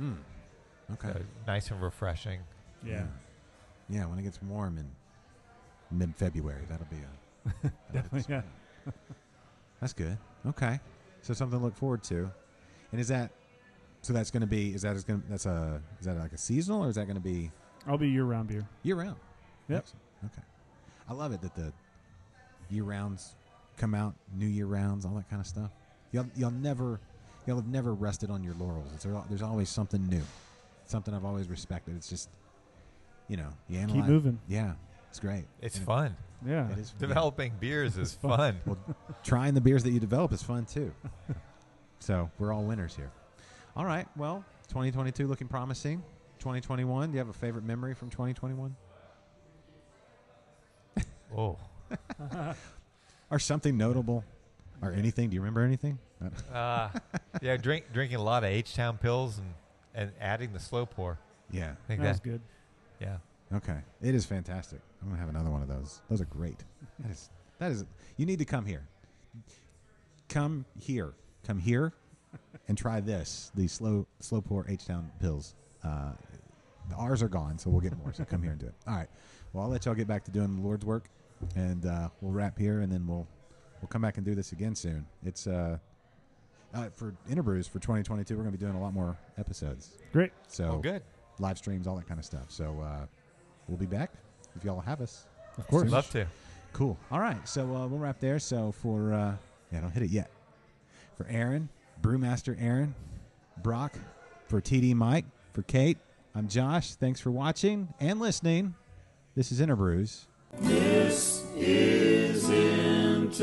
Mm. 0.00 0.16
Okay. 0.94 1.08
So 1.12 1.20
nice 1.46 1.70
and 1.70 1.82
refreshing. 1.82 2.40
yeah, 2.84 3.06
Yeah, 3.88 4.06
when 4.06 4.18
it 4.18 4.22
gets 4.22 4.40
warm 4.40 4.78
in 4.78 4.88
mid 5.90 6.14
February, 6.16 6.62
that'll 6.68 6.86
be 6.86 6.96
a 6.96 7.70
Definitely, 7.92 8.24
yeah. 8.28 8.42
That's 9.80 9.92
good. 9.92 10.16
Okay, 10.46 10.78
so 11.22 11.34
something 11.34 11.58
to 11.58 11.64
look 11.64 11.76
forward 11.76 12.02
to. 12.04 12.30
And 12.92 13.00
is 13.00 13.08
that 13.08 13.30
so? 14.02 14.12
That's 14.12 14.30
going 14.30 14.42
to 14.42 14.46
be 14.46 14.74
is 14.74 14.82
that 14.82 14.94
is 14.94 15.04
going 15.04 15.22
that's 15.28 15.46
a 15.46 15.82
is 15.98 16.06
that 16.06 16.16
like 16.18 16.32
a 16.32 16.38
seasonal 16.38 16.84
or 16.84 16.88
is 16.88 16.94
that 16.94 17.06
going 17.06 17.16
to 17.16 17.20
be 17.22 17.50
I'll 17.86 17.98
be 17.98 18.08
year-round 18.08 18.48
beer. 18.48 18.66
year 18.84 18.96
round? 18.96 19.16
Yep. 19.68 19.78
Excellent. 19.78 20.02
Okay, 20.26 20.42
I 21.08 21.14
love 21.14 21.32
it 21.32 21.40
that 21.42 21.54
the 21.56 21.72
year 22.68 22.84
rounds 22.84 23.34
come 23.80 23.94
out, 23.94 24.14
new 24.36 24.46
year 24.46 24.66
rounds, 24.66 25.04
all 25.06 25.14
that 25.14 25.28
kind 25.30 25.40
of 25.40 25.46
stuff. 25.46 25.70
Y'all 26.12 26.26
y'all 26.36 26.50
never 26.50 27.00
y'all 27.46 27.56
have 27.56 27.66
never 27.68 27.94
rested 27.94 28.30
on 28.30 28.44
your 28.44 28.54
laurels. 28.54 28.88
It's, 28.94 29.04
there's 29.28 29.42
always 29.42 29.68
something 29.68 30.06
new, 30.08 30.22
something 30.86 31.14
I've 31.14 31.24
always 31.24 31.48
respected. 31.48 31.96
It's 31.96 32.08
just 32.08 32.28
you 33.28 33.36
know 33.36 33.48
you 33.68 33.78
analyze. 33.78 34.02
Keep 34.02 34.04
moving. 34.10 34.38
Yeah, 34.48 34.72
it's 35.08 35.18
great. 35.20 35.44
It's 35.60 35.76
And 35.76 35.82
it- 35.82 35.86
fun. 35.86 36.16
Yeah, 36.46 36.70
It 36.72 36.78
is 36.78 36.90
Developing 36.92 37.52
beers 37.60 37.98
is 37.98 38.14
fun. 38.14 38.38
fun. 38.38 38.60
Well, 38.64 38.78
trying 39.22 39.52
the 39.52 39.60
beers 39.60 39.82
that 39.82 39.90
you 39.90 40.00
develop 40.00 40.32
is 40.32 40.42
fun 40.42 40.64
too. 40.64 40.90
so 41.98 42.30
we're 42.38 42.50
all 42.50 42.62
winners 42.64 42.96
here. 42.96 43.10
All 43.76 43.84
right. 43.84 44.06
Well, 44.16 44.42
2022 44.68 45.26
looking 45.26 45.48
promising. 45.48 46.02
2021. 46.38 47.10
Do 47.10 47.12
you 47.12 47.18
have 47.18 47.28
a 47.28 47.34
favorite 47.34 47.64
memory 47.64 47.92
from 47.94 48.08
2021, 48.08 48.74
Oh, 51.36 51.58
or 53.30 53.38
something 53.38 53.76
notable, 53.76 54.24
or 54.82 54.92
anything? 54.92 55.30
Do 55.30 55.34
you 55.34 55.40
remember 55.40 55.62
anything? 55.62 55.98
Uh, 56.52 56.88
yeah. 57.42 57.56
Drink 57.56 57.86
drinking 57.92 58.18
a 58.18 58.22
lot 58.22 58.44
of 58.44 58.50
H 58.50 58.74
Town 58.74 58.98
Pils 59.02 59.38
and 59.38 59.54
and 59.94 60.12
adding 60.20 60.52
the 60.52 60.60
slow 60.60 60.86
pour. 60.86 61.18
yeah. 61.50 61.72
I 61.72 61.86
think 61.88 62.00
that 62.02 62.08
was 62.08 62.20
that. 62.20 62.28
good. 62.28 62.40
Yeah. 63.00 63.16
Okay. 63.54 63.78
It 64.02 64.14
is 64.14 64.24
fantastic. 64.26 64.80
I'm 65.02 65.08
gonna 65.08 65.20
have 65.20 65.28
another 65.30 65.50
one 65.50 65.62
of 65.62 65.68
those. 65.68 66.00
Those 66.10 66.20
are 66.20 66.26
great. 66.26 66.62
That 67.00 67.10
is. 67.10 67.30
That 67.58 67.70
is. 67.72 67.84
You 68.16 68.26
need 68.26 68.38
to 68.38 68.44
come 68.44 68.64
here. 68.66 68.86
Come 70.28 70.64
here. 70.78 71.12
Come 71.46 71.58
here, 71.58 71.92
and 72.68 72.76
try 72.76 73.00
this. 73.00 73.50
The 73.54 73.66
slow 73.66 74.06
slow 74.20 74.40
pour 74.40 74.66
H 74.68 74.84
Town 74.86 75.10
Pils. 75.22 75.54
Uh, 75.82 76.12
the 76.90 76.94
R's 76.96 77.22
are 77.22 77.28
gone, 77.28 77.58
so 77.58 77.70
we'll 77.70 77.80
get 77.80 77.96
more. 77.98 78.12
So 78.12 78.24
come 78.24 78.42
here 78.42 78.52
and 78.52 78.60
do 78.60 78.66
it. 78.66 78.74
All 78.86 78.94
right. 78.94 79.08
Well, 79.52 79.64
I'll 79.64 79.70
let 79.70 79.86
y'all 79.86 79.94
get 79.94 80.06
back 80.06 80.24
to 80.24 80.30
doing 80.30 80.54
the 80.56 80.62
Lord's 80.62 80.84
work, 80.84 81.08
and 81.56 81.86
uh, 81.86 82.08
we'll 82.20 82.32
wrap 82.32 82.58
here, 82.58 82.80
and 82.80 82.90
then 82.92 83.06
we'll 83.06 83.26
we'll 83.80 83.88
come 83.88 84.02
back 84.02 84.16
and 84.16 84.24
do 84.26 84.34
this 84.34 84.52
again 84.52 84.74
soon. 84.74 85.06
It's 85.24 85.46
uh, 85.46 85.78
uh, 86.74 86.88
for 86.94 87.14
Interbrews 87.30 87.68
for 87.68 87.78
2022. 87.78 88.34
We're 88.36 88.42
going 88.42 88.52
to 88.52 88.58
be 88.58 88.64
doing 88.64 88.76
a 88.76 88.80
lot 88.82 88.92
more 88.94 89.16
episodes. 89.38 89.96
Great. 90.12 90.32
So 90.48 90.64
Oh, 90.64 90.78
good. 90.78 91.02
live 91.38 91.58
streams, 91.58 91.86
all 91.86 91.96
that 91.96 92.06
kind 92.06 92.18
of 92.20 92.24
stuff. 92.26 92.46
So 92.50 92.80
uh, 92.80 93.06
we'll 93.68 93.78
be 93.78 93.86
back 93.86 94.12
if 94.56 94.64
y'all 94.64 94.80
have 94.80 95.00
us. 95.00 95.26
Of 95.58 95.66
course. 95.66 95.84
We'd 95.84 95.92
love 95.92 96.10
to. 96.10 96.26
Cool. 96.72 96.96
All 97.10 97.20
right. 97.20 97.48
So 97.48 97.62
uh, 97.74 97.86
we'll 97.88 97.98
wrap 97.98 98.20
there. 98.20 98.38
So 98.38 98.70
for 98.72 99.12
uh, 99.12 99.34
yeah, 99.72 99.80
don't 99.80 99.90
hit 99.90 100.02
it 100.04 100.10
yet. 100.10 100.30
For 101.16 101.26
Aaron, 101.28 101.68
Brewmaster 102.00 102.56
Aaron, 102.60 102.94
Brock, 103.62 103.94
for 104.48 104.60
TD 104.60 104.94
Mike, 104.94 105.24
for 105.52 105.62
Kate, 105.62 105.98
I'm 106.34 106.48
Josh. 106.48 106.94
Thanks 106.94 107.20
for 107.20 107.30
watching 107.30 107.92
and 107.98 108.20
listening. 108.20 108.74
This 110.58 111.46
is 111.54 112.48
Interbrews. 112.48 113.38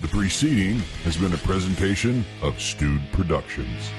The 0.00 0.08
preceding 0.08 0.80
has 1.04 1.16
been 1.16 1.32
a 1.32 1.38
presentation 1.38 2.24
of 2.42 2.60
Stewed 2.60 3.00
Productions. 3.12 3.90